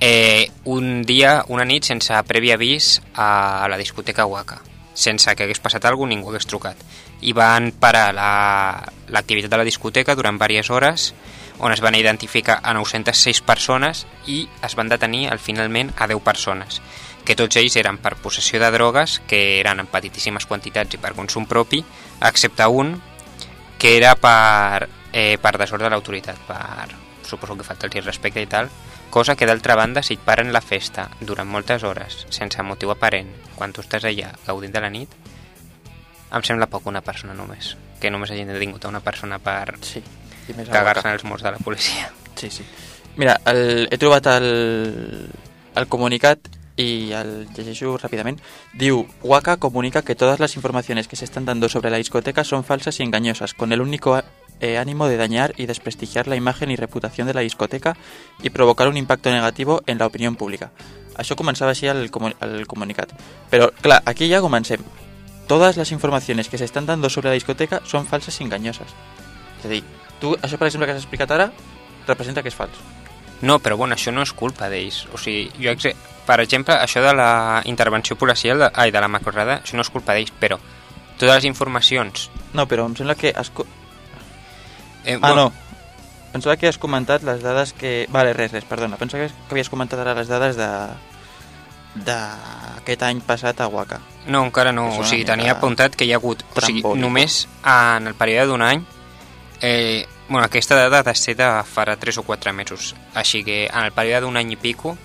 eh, 0.00 0.50
un 0.64 1.02
dia, 1.02 1.44
una 1.48 1.64
nit, 1.64 1.84
sense 1.84 2.14
previ 2.24 2.50
avís 2.52 3.00
a 3.14 3.66
la 3.70 3.76
discoteca 3.78 4.26
Waka. 4.26 4.60
Sense 4.94 5.34
que 5.36 5.44
hagués 5.44 5.60
passat 5.60 5.84
alguna 5.84 6.14
ningú 6.14 6.30
hagués 6.30 6.46
trucat. 6.46 6.76
I 7.20 7.32
van 7.32 7.72
parar 7.72 8.14
la- 8.14 8.92
l'activitat 9.08 9.50
de 9.50 9.56
la 9.56 9.64
discoteca 9.64 10.14
durant 10.14 10.38
diverses 10.38 10.70
hores, 10.70 11.14
on 11.58 11.72
es 11.72 11.80
van 11.80 11.94
identificar 11.94 12.60
a 12.62 12.74
906 12.74 13.40
persones 13.40 14.06
i 14.26 14.48
es 14.62 14.74
van 14.76 14.88
detenir 14.88 15.28
al 15.30 15.38
finalment 15.38 15.92
a 15.96 16.06
10 16.06 16.20
persones, 16.20 16.82
que 17.24 17.34
tots 17.36 17.56
ells 17.56 17.76
eren 17.76 17.96
per 17.98 18.16
possessió 18.16 18.60
de 18.60 18.70
drogues, 18.70 19.22
que 19.26 19.60
eren 19.60 19.80
en 19.80 19.86
petitíssimes 19.86 20.46
quantitats 20.46 20.94
i 20.94 20.98
per 20.98 21.14
consum 21.14 21.46
propi, 21.46 21.82
excepte 22.20 22.66
un 22.66 23.00
que 23.78 23.96
era 23.96 24.14
per, 24.16 24.88
eh, 25.12 25.38
per 25.40 25.56
desordre 25.58 25.86
de 25.86 25.90
l'autoritat, 25.90 26.36
per, 26.46 26.88
suposo 27.26 27.56
que 27.56 27.64
falta 27.64 27.86
el 27.86 28.04
respecte 28.04 28.42
i 28.42 28.46
tal, 28.46 28.70
cosa 29.10 29.36
que 29.36 29.46
d'altra 29.46 29.76
banda 29.76 30.02
si 30.02 30.14
et 30.14 30.20
paren 30.20 30.52
la 30.52 30.60
festa 30.60 31.10
durant 31.20 31.48
moltes 31.48 31.84
hores, 31.84 32.26
sense 32.30 32.62
motiu 32.62 32.90
aparent, 32.90 33.28
quan 33.56 33.72
tu 33.72 33.80
estàs 33.80 34.04
allà 34.04 34.32
gaudint 34.46 34.72
de 34.72 34.80
la 34.80 34.90
nit, 34.90 35.10
em 36.32 36.42
sembla 36.42 36.70
poc 36.70 36.86
una 36.86 37.02
persona 37.02 37.34
només, 37.34 37.76
que 38.00 38.10
només 38.10 38.30
hagin 38.30 38.52
detingut 38.52 38.84
a 38.84 38.88
una 38.88 39.00
persona 39.00 39.38
per 39.38 39.76
Sí, 39.82 40.02
cagar-se 40.70 41.12
els 41.12 41.24
murs 41.24 41.42
de 41.42 41.50
la 41.50 41.58
policia. 41.58 42.10
Sí, 42.36 42.50
sí. 42.50 42.64
Mira, 43.16 43.40
el, 43.46 43.88
he 43.90 43.98
trobat 43.98 44.26
el, 44.36 45.28
el 45.74 45.86
comunicat 45.88 46.38
y 46.76 47.12
al 47.12 47.48
llegeixo 47.54 47.96
rápidamente. 47.96 48.42
Diu, 48.74 49.06
Waka 49.22 49.56
comunica 49.56 50.02
que 50.02 50.14
todas 50.14 50.38
las 50.38 50.56
informaciones 50.56 51.08
que 51.08 51.16
se 51.16 51.24
están 51.24 51.46
dando 51.46 51.68
sobre 51.68 51.90
la 51.90 51.96
discoteca 51.96 52.44
son 52.44 52.64
falsas 52.64 53.00
y 53.00 53.02
engañosas, 53.02 53.54
con 53.54 53.72
el 53.72 53.80
único 53.80 54.20
eh, 54.60 54.78
ánimo 54.78 55.08
de 55.08 55.16
dañar 55.16 55.54
y 55.56 55.66
desprestigiar 55.66 56.28
la 56.28 56.36
imagen 56.36 56.70
y 56.70 56.76
reputación 56.76 57.26
de 57.26 57.34
la 57.34 57.40
discoteca 57.40 57.96
y 58.42 58.50
provocar 58.50 58.88
un 58.88 58.96
impacto 58.96 59.30
negativo 59.30 59.82
en 59.86 59.98
la 59.98 60.06
opinión 60.06 60.36
pública. 60.36 60.70
Això 61.16 61.36
començava 61.36 61.72
així 61.72 61.88
al, 61.88 62.10
al 62.40 62.66
comunicat. 62.68 63.12
Però, 63.50 63.70
clar, 63.80 64.02
aquí 64.04 64.28
ja 64.28 64.42
comencem. 64.44 64.82
Todas 65.46 65.76
las 65.76 65.92
informaciones 65.92 66.48
que 66.48 66.58
se 66.58 66.64
están 66.64 66.86
dando 66.86 67.08
sobre 67.08 67.30
la 67.30 67.34
discoteca 67.34 67.80
son 67.84 68.06
falsas 68.06 68.40
y 68.40 68.44
engañosas. 68.44 68.92
És 69.60 69.64
a 69.64 69.68
dir, 69.72 69.82
tu, 70.20 70.34
això 70.42 70.58
per 70.58 70.68
exemple 70.68 70.86
que 70.86 70.92
has 70.92 71.00
explicat 71.00 71.32
ara, 71.32 71.50
representa 72.06 72.42
que 72.42 72.52
és 72.52 72.58
fals. 72.58 72.76
No, 73.40 73.58
però 73.60 73.76
bueno, 73.76 73.96
això 73.96 74.12
no 74.12 74.24
és 74.24 74.32
culpa 74.32 74.68
d'ells. 74.72 75.06
O 75.12 75.20
sigui, 75.20 75.48
jo, 75.60 75.92
per 76.26 76.40
exemple, 76.42 76.74
això 76.74 77.02
de 77.04 77.12
la 77.16 77.62
intervenció 77.64 78.16
policial, 78.16 78.58
de, 78.58 78.70
ai, 78.74 78.92
de 78.92 79.00
la 79.00 79.08
macrorada, 79.08 79.60
això 79.62 79.76
no 79.76 79.84
és 79.84 79.92
culpa 79.92 80.16
d'ells, 80.16 80.32
però 80.40 80.58
totes 81.16 81.34
les 81.34 81.48
informacions... 81.48 82.30
No, 82.52 82.66
però 82.68 82.86
em 82.88 82.96
sembla 82.96 83.16
que 83.16 83.32
has... 83.36 83.52
Eh, 85.06 85.18
Ah, 85.22 85.32
no. 85.34 85.52
Pensava 86.32 86.58
que 86.60 86.68
has 86.68 86.76
comentat 86.76 87.22
les 87.24 87.40
dades 87.40 87.72
que... 87.72 88.04
Vale, 88.12 88.34
res, 88.36 88.52
res, 88.52 88.66
perdona. 88.68 88.98
Pensava 89.00 89.24
que 89.24 89.32
que 89.32 89.54
havies 89.54 89.70
comentat 89.72 90.02
ara 90.02 90.12
les 90.18 90.28
dades 90.28 90.58
de 90.58 90.68
d'aquest 92.04 93.02
any 93.06 93.22
passat 93.24 93.60
a 93.60 93.68
Waka. 93.72 94.00
No, 94.26 94.42
encara 94.44 94.72
no. 94.72 94.90
O 94.98 95.04
sigui, 95.06 95.24
tenia 95.24 95.54
apuntat 95.56 95.96
que 95.96 96.04
hi 96.04 96.12
ha 96.12 96.18
hagut... 96.20 96.42
O 96.52 96.60
sigui, 96.60 96.82
només 97.00 97.46
en 97.64 98.10
el 98.10 98.14
període 98.18 98.50
d'un 98.50 98.62
any... 98.66 98.84
Eh, 99.62 100.04
bueno, 100.28 100.44
aquesta 100.44 100.76
dada 100.76 101.00
ha 101.00 101.06
de 101.06 101.14
ser 101.16 101.36
de 101.38 101.46
farà 101.64 101.96
3 101.96 102.18
o 102.20 102.24
4 102.26 102.52
mesos. 102.52 102.94
Així 103.14 103.40
que 103.46 103.64
en 103.66 103.86
el 103.86 103.94
període 103.96 104.26
d'un 104.26 104.36
any 104.36 104.52
i 104.52 104.60
pico 104.60 104.96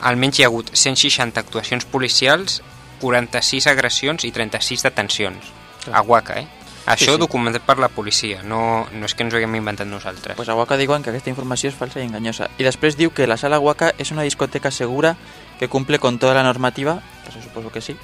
almenys 0.00 0.38
hi 0.38 0.44
ha 0.46 0.48
hagut 0.50 0.72
160 0.74 1.38
actuacions 1.40 1.84
policials, 1.86 2.62
46 3.02 3.66
agressions 3.70 4.24
i 4.24 4.32
36 4.34 4.82
detencions. 4.88 5.52
Clar. 5.84 5.94
A 5.98 6.02
Waka, 6.02 6.40
eh? 6.40 6.46
Això 6.88 7.14
sí. 7.14 7.20
documentat 7.20 7.62
per 7.66 7.78
la 7.78 7.88
policia, 7.88 8.42
no, 8.42 8.86
no 8.92 9.06
és 9.06 9.14
que 9.14 9.22
ens 9.26 9.34
ho 9.34 9.38
haguem 9.38 9.54
inventat 9.58 9.86
nosaltres. 9.86 10.36
Pues 10.36 10.48
a 10.48 10.54
Waka 10.54 10.76
diuen 10.80 11.02
que 11.02 11.10
aquesta 11.10 11.30
informació 11.30 11.68
és 11.70 11.76
falsa 11.76 12.00
i 12.00 12.06
enganyosa. 12.06 12.48
I 12.58 12.64
després 12.64 12.96
diu 12.96 13.12
que 13.12 13.26
la 13.26 13.36
sala 13.36 13.58
Waka 13.60 13.92
és 13.98 14.10
una 14.10 14.22
discoteca 14.22 14.70
segura 14.70 15.16
que 15.58 15.68
cumple 15.68 15.98
con 15.98 16.18
toda 16.18 16.34
la 16.34 16.42
normativa, 16.42 17.02
que 17.24 17.30
eso 17.30 17.42
supongo 17.42 17.70
que 17.72 17.80
sí, 17.80 17.96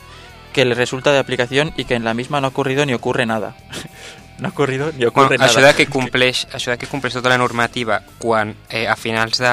que 0.52 0.64
le 0.64 0.74
resulta 0.74 1.12
de 1.12 1.18
aplicación 1.18 1.72
y 1.76 1.84
que 1.84 1.94
en 1.94 2.04
la 2.04 2.14
misma 2.14 2.40
no 2.40 2.46
ha 2.46 2.50
ocurrido 2.50 2.84
ni 2.86 2.94
ocurre 2.94 3.26
nada. 3.26 3.54
no 4.38 4.48
ha 4.48 4.50
ocurrido 4.50 4.92
ni 4.96 5.04
ocurre 5.04 5.36
Bueno, 5.38 5.44
això 5.44 5.60
nada. 5.60 5.68
de 5.72 5.74
que 5.74 5.86
compleix, 5.86 6.46
això 6.52 6.70
de 6.72 6.78
que 6.78 6.86
compleix 6.86 7.14
tota 7.14 7.28
la 7.30 7.38
normativa 7.38 8.02
quan 8.18 8.56
eh, 8.68 8.86
a 8.88 8.96
finals 8.96 9.38
de 9.38 9.50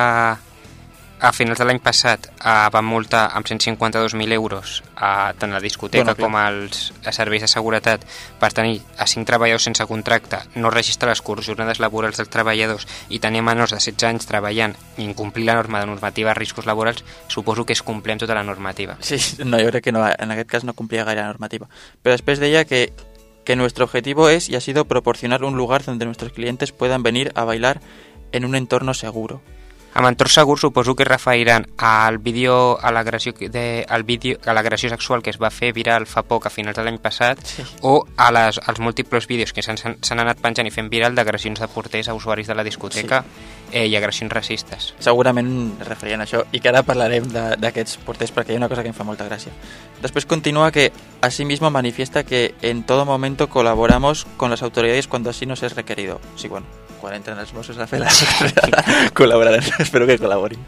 a 1.21 1.31
finals 1.37 1.59
de 1.61 1.65
l'any 1.69 1.79
passat 1.79 2.25
eh, 2.33 2.51
van 2.73 2.85
multar 2.85 3.27
amb 3.37 3.45
152.000 3.45 4.33
euros 4.33 4.81
a 4.95 5.33
tant 5.37 5.53
la 5.53 5.59
discoteca 5.61 6.03
Bueno, 6.03 6.15
clar. 6.15 6.25
com 6.25 6.35
als 6.39 6.93
a 7.05 7.13
serveis 7.13 7.43
de 7.45 7.47
seguretat 7.47 8.05
per 8.39 8.51
tenir 8.57 8.81
a 8.97 9.05
5 9.05 9.25
treballadors 9.29 9.67
sense 9.69 9.85
contracte, 9.85 10.39
no 10.55 10.71
registrar 10.73 11.11
les 11.11 11.21
curs 11.21 11.45
jornades 11.45 11.79
laborals 11.79 12.17
dels 12.17 12.29
treballadors 12.33 12.87
i 13.09 13.19
tenir 13.19 13.43
menors 13.45 13.71
de 13.71 13.77
16 13.77 14.09
anys 14.09 14.25
treballant 14.25 14.73
i 14.97 15.05
incomplir 15.05 15.45
la 15.45 15.55
norma 15.55 15.79
de 15.79 15.85
normativa 15.85 16.31
de 16.31 16.39
riscos 16.39 16.65
laborals, 16.65 17.03
suposo 17.27 17.65
que 17.65 17.73
es 17.73 17.83
compleix 17.83 18.15
amb 18.15 18.25
tota 18.25 18.35
la 18.35 18.43
normativa. 18.43 18.97
Sí, 18.99 19.21
no, 19.45 19.59
jo 19.61 19.69
crec 19.69 19.83
que 19.85 19.91
no, 19.91 20.01
en 20.07 20.31
aquest 20.31 20.49
cas 20.49 20.63
no 20.63 20.73
complia 20.73 21.03
gaire 21.05 21.21
la 21.21 21.27
normativa. 21.27 21.69
Pero 22.01 22.13
después 22.13 22.39
deia 22.39 22.65
que, 22.65 22.93
que 23.45 23.55
nuestro 23.55 23.85
objetivo 23.85 24.27
es 24.29 24.49
y 24.49 24.55
ha 24.55 24.61
sido 24.61 24.85
proporcionar 24.85 25.43
un 25.43 25.55
lugar 25.55 25.85
donde 25.85 26.05
nuestros 26.05 26.33
clientes 26.33 26.71
puedan 26.71 27.03
venir 27.03 27.31
a 27.35 27.43
bailar 27.43 27.79
en 28.31 28.43
un 28.45 28.55
entorno 28.55 28.93
seguro. 28.93 29.41
Amb 29.93 30.07
entorn 30.07 30.31
segur 30.31 30.57
suposo 30.57 30.95
que 30.95 31.03
es 31.03 31.09
referiran 31.09 31.65
al 31.77 32.17
vídeo 32.17 32.77
a 32.81 32.93
l'agressió 32.95 33.33
de 33.37 33.85
al 33.89 34.03
vídeo 34.03 34.37
a 34.45 34.53
l'agressió 34.53 34.89
sexual 34.89 35.21
que 35.21 35.29
es 35.31 35.37
va 35.41 35.49
fer 35.51 35.73
viral 35.75 36.05
fa 36.07 36.23
poc 36.23 36.45
a 36.47 36.49
finals 36.49 36.77
de 36.77 36.83
l'any 36.85 36.97
passat 37.03 37.37
Sí. 37.43 37.63
o 37.81 38.05
a 38.15 38.31
les, 38.31 38.57
als 38.65 38.79
múltiples 38.79 39.27
vídeos 39.27 39.51
que 39.51 39.61
s'han 39.61 40.19
anat 40.19 40.39
penjant 40.39 40.65
i 40.67 40.71
fent 40.71 40.87
viral 40.89 41.13
d'agressions 41.13 41.59
de 41.59 41.67
porters 41.67 42.07
a 42.07 42.13
usuaris 42.15 42.47
de 42.47 42.55
la 42.55 42.63
discoteca 42.63 43.25
eh, 43.71 43.85
i 43.87 43.95
agressions 43.97 44.31
racistes. 44.31 44.93
Segurament 44.99 45.75
es 45.81 45.87
referien 45.87 46.21
a 46.21 46.23
això 46.25 46.45
i 46.51 46.61
que 46.61 46.69
ara 46.71 46.83
parlarem 46.83 47.27
de- 47.27 47.57
d'aquests 47.59 47.97
porters 47.97 48.31
perquè 48.33 48.51
hi 48.51 48.55
ha 48.55 48.63
una 48.63 48.69
cosa 48.69 48.83
que 48.83 48.89
em 48.89 48.95
fa 48.95 49.03
molta 49.03 49.27
gràcia. 49.27 49.51
Después 50.01 50.25
continúa 50.25 50.71
que 50.71 50.93
asimismo 51.21 51.69
manifiesta 51.69 52.23
que 52.23 52.55
en 52.61 52.83
todo 52.83 53.03
momento 53.05 53.49
colaboramos 53.49 54.25
con 54.37 54.51
las 54.51 54.63
autoridades 54.63 55.07
cuando 55.07 55.29
así 55.29 55.45
nos 55.45 55.61
es 55.63 55.75
requerido. 55.75 56.19
Sí, 56.37 56.47
bueno, 56.47 56.65
quan 57.01 57.13
entren 57.15 57.37
els 57.39 57.53
Mossos 57.53 57.77
a 57.79 57.87
fer 57.87 57.99
la 57.99 58.09
colaboraran, 59.13 59.63
espero 59.87 60.07
que 60.07 60.17
colaborin. 60.17 60.59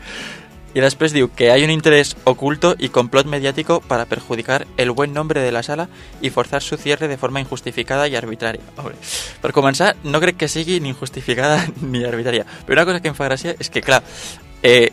Y 0.76 0.80
después 0.82 1.13
diu 1.13 1.30
que 1.30 1.52
hay 1.52 1.63
un 1.63 1.69
interés 1.69 2.17
oculto 2.23 2.73
y 2.80 2.89
complot 2.89 3.28
mediático 3.28 3.80
para 3.82 4.06
perjudicar 4.06 4.65
el 4.78 4.89
buen 4.89 5.13
nombre 5.13 5.39
de 5.39 5.52
la 5.52 5.62
sala 5.62 5.88
y 6.19 6.32
forzar 6.32 6.63
su 6.63 6.78
cierre 6.78 7.08
de 7.08 7.15
forma 7.17 7.39
injustificada 7.39 8.08
y 8.08 8.15
arbitraria. 8.15 8.62
Hombre, 8.76 8.95
per 9.39 9.54
començar, 9.54 9.93
no 10.04 10.19
crec 10.19 10.36
que 10.38 10.47
sigui 10.49 10.80
ni 10.80 10.89
injustificada 10.89 11.67
ni 11.82 12.04
arbitraria. 12.04 12.47
Però 12.65 12.73
una 12.82 12.86
cosa 12.89 13.02
que 13.02 13.12
em 13.13 13.13
fa 13.13 13.30
gràcia 13.30 13.54
és 13.60 13.69
que, 13.69 13.86
clar, 13.86 14.02
eh, 14.63 14.89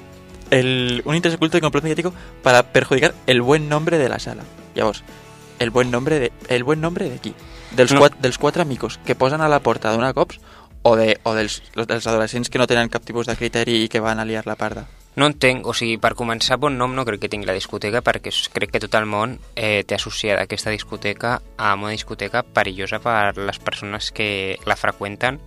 el, 0.51 1.01
un 1.07 1.17
interés 1.17 1.37
oculto 1.41 1.57
y 1.57 1.63
complot 1.65 1.85
mediático 1.85 2.13
para 2.43 2.63
perjudicar 2.63 3.15
el 3.27 3.41
buen 3.41 3.71
nombre 3.71 3.97
de 3.97 4.11
la 4.11 4.19
sala. 4.19 4.45
Llavors, 4.75 5.03
el 5.61 5.71
buen 5.71 5.91
nombre 5.91 6.19
de, 6.21 6.33
el 6.49 6.63
buen 6.63 6.83
nombre 6.83 7.09
de 7.09 7.17
qui? 7.25 7.35
Dels, 7.71 7.93
No. 7.93 7.95
no. 7.95 8.01
quatre, 8.01 8.19
dels 8.21 8.37
quatre 8.37 8.61
amigos 8.61 9.01
que 9.07 9.15
posen 9.15 9.41
a 9.41 9.49
la 9.49 9.61
porta 9.61 9.93
d'una 9.93 10.13
cops 10.13 10.41
o, 10.83 10.97
de, 10.97 11.19
o 11.25 11.35
dels, 11.35 11.61
dels 11.75 12.07
adolescents 12.07 12.51
que 12.51 12.59
no 12.59 12.69
tenen 12.71 12.89
cap 12.89 13.05
tipus 13.05 13.29
de 13.29 13.37
criteri 13.37 13.85
i 13.85 13.93
que 13.93 14.01
van 14.01 14.21
a 14.21 14.27
liar 14.29 14.47
la 14.47 14.57
parda? 14.57 14.87
No 15.19 15.27
entenc, 15.27 15.67
o 15.67 15.75
sigui, 15.75 15.99
per 15.99 16.15
començar, 16.15 16.61
bon 16.63 16.77
nom 16.79 16.95
no 16.95 17.05
crec 17.05 17.25
que 17.25 17.31
tingui 17.33 17.49
la 17.49 17.57
discoteca 17.57 18.01
perquè 18.07 18.31
crec 18.55 18.71
que 18.73 18.81
tot 18.85 18.95
el 18.95 19.09
món 19.11 19.39
eh, 19.59 19.83
té 19.83 19.97
associada 19.99 20.47
aquesta 20.47 20.71
discoteca 20.71 21.41
a 21.59 21.75
una 21.75 21.91
discoteca 21.91 22.45
perillosa 22.47 23.01
per 23.03 23.35
les 23.37 23.59
persones 23.59 24.13
que 24.15 24.57
la 24.71 24.79
freqüenten 24.79 25.41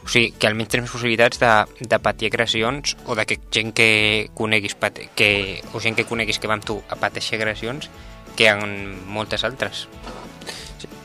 o 0.00 0.08
sigui, 0.08 0.32
que 0.32 0.48
almenys 0.48 0.72
tens 0.72 0.88
possibilitats 0.88 1.40
de, 1.42 1.50
de 1.84 1.98
patir 2.00 2.30
agressions 2.30 2.96
o 3.04 3.14
de 3.14 3.26
que 3.28 3.36
gent 3.52 3.74
que 3.76 4.30
coneguis 4.34 4.74
pate, 4.74 5.10
que, 5.14 5.60
o 5.74 5.80
gent 5.84 5.98
que 5.98 6.08
coneguis 6.08 6.40
que 6.40 6.48
va 6.48 6.56
amb 6.56 6.64
tu 6.64 6.78
a 6.88 6.96
pateixer 6.96 7.36
agressions 7.36 7.90
que 8.36 8.48
en 8.48 8.96
moltes 9.10 9.44
altres. 9.44 9.86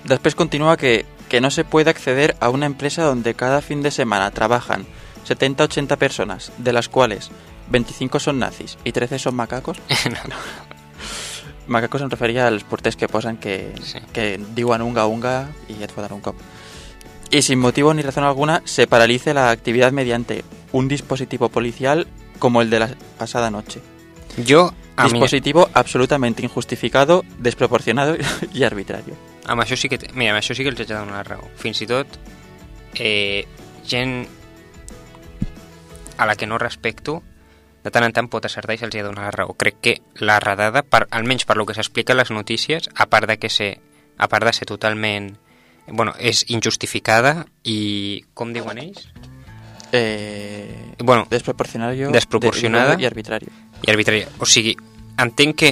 Después 0.06 0.36
continúa 0.40 0.78
que, 0.78 1.04
que 1.36 1.42
no 1.42 1.52
se 1.52 1.66
puede 1.66 1.90
acceder 1.90 2.38
a 2.40 2.50
una 2.50 2.66
empresa 2.66 3.04
donde 3.04 3.34
cada 3.34 3.62
fin 3.62 3.82
de 3.82 3.92
semana 3.92 4.32
trabajan 4.32 4.86
70-80 5.28 5.98
personas, 5.98 6.54
de 6.60 6.72
las 6.72 6.88
cuales 6.88 7.30
25 7.72 8.22
son 8.22 8.40
nazis 8.40 8.78
y 8.86 8.94
13 8.94 9.20
son 9.20 9.36
macacos. 9.36 9.78
Macacos 11.68 12.02
em 12.02 12.08
referia 12.08 12.48
als 12.48 12.64
porters 12.64 12.96
que 12.96 13.10
posen 13.10 13.36
que, 13.36 13.74
Sí. 13.84 14.00
que 14.14 14.40
diuen 14.56 14.82
unga 14.82 15.08
unga 15.08 15.50
y 15.68 15.84
et 15.84 15.92
foten 15.92 16.14
un 16.14 16.22
cop. 16.22 16.38
Y 17.32 17.42
sin 17.42 17.60
motivo 17.60 17.94
ni 17.94 18.02
razón 18.02 18.24
alguna 18.24 18.62
se 18.64 18.88
paralice 18.88 19.34
la 19.34 19.52
actividad 19.52 19.92
mediante 19.92 20.46
un 20.72 20.88
dispositivo 20.88 21.50
policial 21.50 22.08
como 22.40 22.62
el 22.62 22.70
de 22.70 22.80
la 22.80 22.96
pasada 23.18 23.52
noche. 23.52 23.82
A 24.96 25.04
mi, 25.04 25.10
Dispositivo 25.10 25.68
absolutamente 25.74 26.44
injustificado, 26.44 27.26
desproporcionado 27.40 28.16
y 28.54 28.64
arbitrario. 28.64 29.16
Amb 29.48 29.62
això 29.62 29.78
sí 29.78 29.90
que... 29.90 30.00
Mira, 30.14 30.34
amb 30.34 30.42
això 30.42 30.56
sí 30.58 30.64
que 30.64 30.70
els 30.74 30.80
haig 30.80 30.90
de 30.90 30.96
donar 30.98 31.20
la 31.20 31.24
raó. 31.24 31.48
Fins 31.62 31.82
i 31.82 31.88
tot, 31.88 32.20
eh, 33.00 33.46
gent 33.86 34.26
a 36.18 36.26
la 36.26 36.36
que 36.36 36.48
no 36.48 36.58
respecto, 36.58 37.22
de 37.84 37.92
tant 37.92 38.06
en 38.08 38.14
tant 38.16 38.30
pot 38.32 38.46
acertar 38.48 38.74
i 38.74 38.80
se'ls 38.82 38.96
ha 38.96 38.98
de 38.98 39.04
donar 39.06 39.26
la 39.28 39.32
raó. 39.36 39.54
Crec 39.60 39.76
que 39.82 39.96
la 40.24 40.40
redada, 40.40 40.82
per, 40.84 41.06
almenys 41.12 41.46
per 41.46 41.58
lo 41.58 41.66
que 41.68 41.76
s'explica 41.78 42.14
a 42.14 42.18
les 42.18 42.32
notícies, 42.32 42.90
a 42.96 43.06
part 43.12 43.28
de 43.30 43.38
que 43.38 43.50
ser, 43.50 43.80
a 44.18 44.28
part 44.28 44.46
de 44.48 44.54
ser 44.54 44.66
totalment... 44.68 45.36
Bueno, 45.88 46.16
és 46.18 46.40
injustificada 46.50 47.44
i, 47.62 48.24
com 48.34 48.54
diuen 48.56 48.80
ells? 48.82 49.04
Eh, 49.92 50.96
Bueno, 50.98 51.28
Desproporcionada. 51.30 52.96
de- 52.96 53.04
y 53.04 53.06
arbitrario. 53.06 53.50
i 53.86 53.92
arbitrària. 53.92 54.28
O 54.40 54.48
sigui, 54.48 54.74
entenc 55.22 55.56
que 55.56 55.70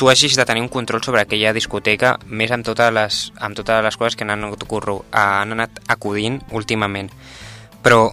tu 0.00 0.08
hagis 0.08 0.34
de 0.34 0.46
tenir 0.46 0.62
un 0.62 0.68
control 0.72 1.02
sobre 1.04 1.20
aquella 1.20 1.50
discoteca 1.52 2.14
més 2.24 2.48
amb 2.56 2.64
totes 2.64 2.88
les, 2.96 3.16
amb 3.36 3.52
totes 3.52 3.82
les 3.84 3.98
coses 4.00 4.14
que 4.16 4.24
han 4.24 4.32
anat, 4.32 4.62
ocurru, 4.64 4.94
han 5.12 5.52
anat 5.52 5.82
acudint 5.92 6.38
últimament. 6.56 7.10
Però 7.84 8.06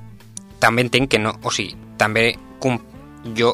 també 0.59 0.83
entenc 0.83 1.13
que 1.13 1.21
no... 1.23 1.31
O 1.47 1.53
sigui, 1.55 1.77
també 1.95 2.33
com, 2.59 2.75
jo 3.39 3.53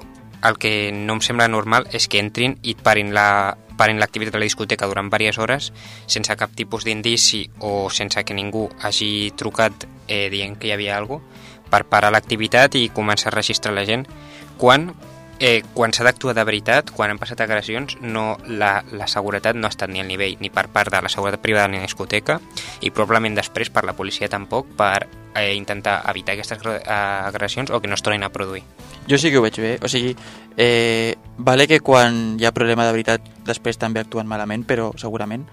el 0.49 0.57
que 0.57 0.89
no 0.89 1.19
em 1.19 1.21
sembla 1.21 1.45
normal 1.45 1.85
és 1.93 2.09
que 2.09 2.23
entrin 2.25 2.57
i 2.65 2.73
parin 2.73 3.13
la 3.13 3.53
parin 3.77 4.01
l'activitat 4.01 4.33
de 4.33 4.41
la 4.41 4.49
discoteca 4.49 4.89
durant 4.89 5.13
diverses 5.13 5.37
hores 5.37 5.69
sense 6.09 6.33
cap 6.33 6.57
tipus 6.57 6.89
d'indici 6.89 7.45
o 7.61 7.85
sense 7.93 8.25
que 8.25 8.33
ningú 8.33 8.65
hagi 8.81 9.29
trucat 9.37 9.85
eh, 10.07 10.29
dient 10.33 10.57
que 10.57 10.71
hi 10.71 10.73
havia 10.73 10.97
alguna 10.97 11.21
per 11.69 11.85
parar 11.85 12.09
l'activitat 12.13 12.81
i 12.81 12.89
començar 12.89 13.29
a 13.29 13.37
registrar 13.37 13.77
la 13.77 13.85
gent 13.85 14.09
quan 14.57 14.89
eh, 15.39 15.63
quan 15.73 15.93
s'ha 15.93 16.05
d'actuar 16.05 16.35
de 16.35 16.43
veritat, 16.45 16.91
quan 16.91 17.11
han 17.11 17.19
passat 17.19 17.41
agressions, 17.41 17.97
no, 18.01 18.37
la, 18.47 18.83
la 18.91 19.07
seguretat 19.07 19.57
no 19.57 19.67
ha 19.67 19.73
estat 19.73 19.91
ni 19.91 20.01
al 20.01 20.07
nivell 20.07 20.37
ni 20.39 20.49
per 20.53 20.67
part 20.73 20.91
de 20.93 21.01
la 21.01 21.09
seguretat 21.09 21.41
privada 21.41 21.67
ni 21.67 21.81
la 21.81 21.87
discoteca 21.87 22.39
i 22.81 22.91
probablement 22.91 23.35
després 23.37 23.71
per 23.73 23.85
la 23.87 23.95
policia 23.97 24.29
tampoc 24.29 24.71
per 24.77 25.07
eh, 25.35 25.53
intentar 25.55 26.01
evitar 26.11 26.37
aquestes 26.37 26.63
eh, 26.63 26.79
agressions 26.87 27.71
o 27.71 27.81
que 27.81 27.87
no 27.87 27.95
es 27.95 28.03
tornin 28.03 28.23
a 28.23 28.31
produir. 28.31 28.63
Jo 29.09 29.17
sí 29.19 29.31
que 29.31 29.37
ho 29.37 29.43
veig 29.43 29.59
bé, 29.59 29.77
o 29.83 29.89
sigui, 29.91 30.15
eh, 30.55 31.15
vale 31.37 31.67
que 31.67 31.81
quan 31.83 32.37
hi 32.39 32.45
ha 32.45 32.55
problema 32.55 32.85
de 32.87 32.93
veritat 32.95 33.25
després 33.43 33.77
també 33.77 33.99
actuen 33.99 34.29
malament, 34.29 34.63
però 34.63 34.93
segurament, 34.95 35.43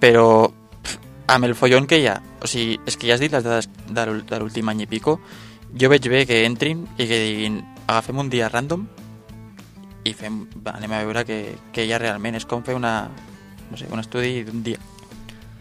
però 0.00 0.50
pff, 0.50 0.98
amb 1.32 1.48
el 1.48 1.56
follon 1.56 1.86
que 1.88 2.02
hi 2.02 2.10
ha, 2.10 2.18
o 2.42 2.50
sigui, 2.50 2.80
és 2.84 2.98
que 2.98 3.08
ja 3.08 3.16
has 3.16 3.24
dit 3.24 3.32
les 3.32 3.46
dades 3.46 3.70
de 3.88 4.40
l'últim 4.40 4.68
any 4.68 4.84
i 4.84 4.90
pico, 4.90 5.20
jo 5.72 5.88
veig 5.88 6.08
bé 6.10 6.26
que 6.26 6.44
entrin 6.44 6.84
i 6.98 7.06
que 7.06 7.24
diguin 7.24 7.62
agafem 7.86 8.18
un 8.18 8.28
dia 8.28 8.48
random 8.50 8.88
i 10.04 10.12
fem, 10.14 10.46
va, 10.64 10.72
anem 10.78 10.92
a 10.96 11.02
veure 11.04 11.24
què, 11.28 11.38
què 11.74 11.84
hi 11.84 11.92
ha 11.92 11.98
realment, 12.00 12.34
és 12.38 12.46
com 12.48 12.62
fer 12.64 12.74
una, 12.74 13.08
no 13.70 13.76
sé, 13.76 13.86
un 13.92 14.00
estudi 14.00 14.42
d'un 14.44 14.62
dia, 14.62 14.78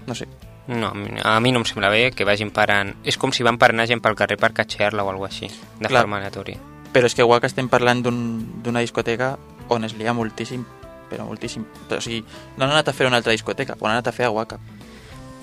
no 0.07 0.15
sé. 0.15 0.27
No, 0.69 0.87
a 0.89 0.93
mi- 0.93 1.19
a 1.23 1.39
mi 1.39 1.51
no 1.51 1.59
em 1.59 1.65
sembla 1.65 1.89
bé 1.89 2.11
que 2.11 2.25
vagin 2.25 2.51
parant... 2.53 2.93
És 3.03 3.17
com 3.17 3.31
si 3.33 3.41
van 3.43 3.57
parant 3.57 3.81
gent 3.89 4.01
pel 4.05 4.15
carrer 4.15 4.37
per 4.37 4.51
catxear-la 4.53 5.03
o 5.03 5.09
alguna 5.09 5.27
així, 5.31 5.47
de 5.79 5.87
Clar. 5.89 6.03
forma 6.03 6.17
aleatòria. 6.19 6.59
Però 6.93 7.05
és 7.09 7.15
que 7.15 7.23
igual 7.25 7.41
que 7.41 7.47
estem 7.49 7.67
parlant 7.69 8.03
d'un- 8.05 8.61
d'una 8.63 8.79
discoteca 8.85 9.37
on 9.69 9.83
es 9.85 9.95
lia 9.97 10.13
moltíssim, 10.13 10.63
però 11.09 11.25
moltíssim. 11.25 11.65
Però, 11.89 11.97
o 11.97 12.01
sigui, 12.01 12.21
no 12.57 12.65
han 12.65 12.71
anat 12.71 12.87
a 12.89 12.93
fer 12.93 13.07
una 13.07 13.17
altra 13.17 13.31
discoteca, 13.33 13.75
ho 13.79 13.85
han 13.87 13.93
anat 13.97 14.07
a 14.07 14.11
fer 14.13 14.25
a 14.27 14.31
Waka. 14.31 14.59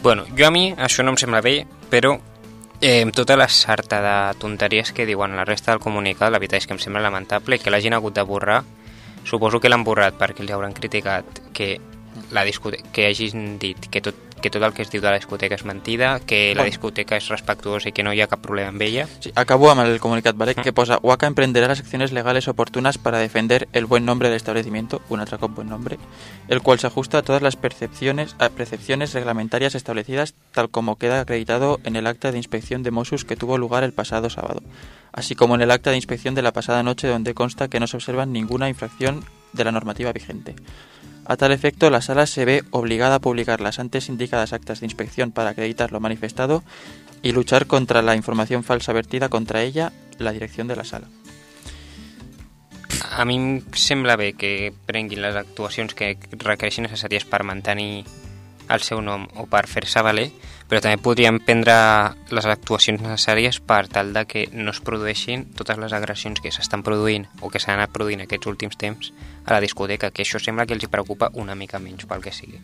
Bueno, 0.02 0.24
jo 0.38 0.46
a 0.46 0.50
mi 0.54 0.70
això 0.78 1.02
no 1.02 1.10
em 1.10 1.18
sembla 1.18 1.40
bé, 1.42 1.66
però 1.90 2.14
eh, 2.80 3.02
amb 3.02 3.14
tota 3.14 3.34
la 3.36 3.48
sarta 3.48 3.98
de 4.04 4.38
tonteries 4.38 4.92
que 4.92 5.06
diuen 5.06 5.34
la 5.34 5.44
resta 5.44 5.72
del 5.72 5.80
comunicat, 5.82 6.30
la 6.30 6.38
veritat 6.38 6.62
és 6.62 6.66
que 6.68 6.74
em 6.74 6.78
sembla 6.82 7.02
lamentable 7.02 7.56
i 7.56 7.58
que 7.58 7.70
l'hagin 7.74 7.94
hagut 7.98 8.14
de 8.14 8.22
borrar. 8.22 8.62
Suposo 9.26 9.58
que 9.58 9.70
l'han 9.70 9.82
borrat 9.82 10.14
perquè 10.20 10.44
els 10.44 10.52
hauran 10.54 10.74
criticat 10.76 11.40
que 11.56 11.74
la 12.32 12.44
que 12.94 13.08
hagin 13.08 13.56
dit 13.58 13.88
que 13.90 14.00
tot, 14.00 14.25
que 14.46 14.50
tot 14.50 14.62
el 14.62 14.72
que 14.74 14.82
es 14.82 14.90
diu 14.92 15.02
de 15.02 15.10
la 15.10 15.18
discoteca 15.18 15.56
és 15.58 15.64
mentida, 15.66 16.20
que 16.22 16.54
la 16.54 16.62
discoteca 16.68 17.16
és 17.18 17.26
respectuosa 17.32 17.90
i 17.90 17.92
que 17.96 18.04
no 18.06 18.12
hi 18.14 18.20
ha 18.22 18.28
cap 18.30 18.44
problema 18.44 18.70
amb 18.70 18.84
ella. 18.86 19.08
Sí, 19.18 19.32
acabo 19.34 19.72
amb 19.72 19.82
el 19.82 19.98
comunicat, 19.98 20.36
¿vale? 20.38 20.54
Que 20.54 20.72
posa, 20.72 21.00
Waka 21.02 21.26
emprenderá 21.26 21.66
las 21.66 21.80
acciones 21.80 22.12
legales 22.12 22.46
oportunas 22.46 22.96
para 22.96 23.18
defender 23.18 23.66
el 23.72 23.86
buen 23.86 24.04
nombre 24.04 24.28
del 24.28 24.36
establecimiento, 24.36 25.02
un 25.08 25.18
altra 25.18 25.38
cop 25.38 25.56
buen 25.56 25.68
nombre, 25.68 25.98
el 26.46 26.62
cual 26.62 26.78
se 26.78 26.86
ajusta 26.86 27.18
a 27.18 27.22
todas 27.22 27.42
las 27.42 27.56
percepciones, 27.56 28.36
a 28.38 28.48
percepciones 28.50 29.14
reglamentarias 29.14 29.74
establecidas, 29.74 30.34
tal 30.52 30.70
como 30.70 30.96
queda 30.96 31.20
acreditado 31.20 31.80
en 31.82 31.96
el 31.96 32.06
acta 32.06 32.30
de 32.30 32.38
inspección 32.38 32.84
de 32.84 32.92
Mossus 32.92 33.24
que 33.24 33.34
tuvo 33.34 33.58
lugar 33.58 33.82
el 33.82 33.92
pasado 33.92 34.30
sábado, 34.30 34.62
así 35.12 35.34
como 35.34 35.56
en 35.56 35.62
el 35.62 35.72
acta 35.72 35.90
de 35.90 35.96
inspección 35.96 36.36
de 36.36 36.42
la 36.42 36.52
pasada 36.52 36.84
noche 36.84 37.08
donde 37.08 37.34
consta 37.34 37.66
que 37.66 37.80
no 37.80 37.88
se 37.88 37.96
observa 37.96 38.26
ninguna 38.26 38.68
infracción 38.68 39.24
de 39.52 39.64
la 39.64 39.72
normativa 39.72 40.12
vigente. 40.12 40.54
A 41.28 41.36
tal 41.36 41.50
efecto, 41.50 41.90
la 41.90 42.02
sala 42.02 42.26
se 42.26 42.44
ve 42.44 42.62
obligada 42.70 43.16
a 43.16 43.20
publicar 43.20 43.60
las 43.60 43.80
antes 43.80 44.08
indicadas 44.08 44.52
actas 44.52 44.80
de 44.80 44.86
inspección 44.86 45.32
para 45.32 45.50
acreditar 45.50 45.90
lo 45.90 45.98
manifestado 45.98 46.62
y 47.22 47.32
luchar 47.32 47.66
contra 47.66 48.00
la 48.00 48.14
información 48.14 48.62
falsa 48.62 48.92
vertida 48.92 49.28
contra 49.28 49.62
ella 49.62 49.92
la 50.18 50.32
dirección 50.32 50.68
de 50.68 50.76
la 50.76 50.84
sala. 50.84 51.08
A 53.10 53.24
mi 53.24 53.36
em 53.36 53.62
sembla 53.72 54.16
que 54.16 54.72
prenguin 54.86 55.22
les 55.22 55.34
actuacions 55.34 55.94
que 55.94 56.18
requereixin 56.30 56.86
necessàries 56.86 57.24
per 57.24 57.42
mantenir 57.42 58.04
el 58.68 58.82
seu 58.82 59.00
nom 59.02 59.26
o 59.36 59.46
per 59.50 59.66
fer-se 59.70 60.02
valer, 60.02 60.30
però 60.66 60.80
també 60.82 60.98
podrien 60.98 61.38
prendre 61.38 61.74
les 62.34 62.46
actuacions 62.50 63.00
necessàries 63.02 63.60
per 63.62 63.86
tal 63.88 64.12
de 64.14 64.24
que 64.26 64.46
no 64.52 64.72
es 64.74 64.80
produeixin 64.82 65.44
totes 65.54 65.78
les 65.78 65.94
agressions 65.94 66.42
que 66.42 66.50
s'estan 66.50 66.82
produint 66.82 67.28
o 67.40 67.50
que 67.50 67.62
s'han 67.62 67.76
anat 67.78 67.94
produint 67.94 68.24
aquests 68.24 68.50
últims 68.50 68.78
temps 68.78 69.12
a 69.46 69.54
la 69.54 69.60
discoteca, 69.62 70.10
que 70.10 70.26
això 70.26 70.42
sembla 70.42 70.66
que 70.66 70.74
els 70.74 70.82
hi 70.82 70.90
preocupa 70.90 71.30
una 71.34 71.54
mica 71.54 71.78
menys 71.78 72.08
pel 72.10 72.24
que 72.24 72.34
sigui. 72.34 72.58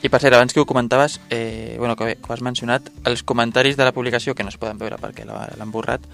I 0.00 0.08
per 0.08 0.20
cert, 0.22 0.36
abans 0.36 0.54
que 0.54 0.62
ho 0.62 0.66
comentaves, 0.66 1.18
eh, 1.28 1.74
bueno, 1.78 1.96
que, 1.96 2.14
que 2.14 2.30
ho 2.30 2.32
has 2.32 2.42
mencionat, 2.46 2.86
els 3.04 3.24
comentaris 3.26 3.76
de 3.76 3.84
la 3.84 3.92
publicació, 3.92 4.34
que 4.34 4.46
no 4.46 4.54
es 4.54 4.56
poden 4.56 4.78
veure 4.78 4.96
perquè 5.02 5.26
l'han 5.26 5.74
borrat, 5.74 6.06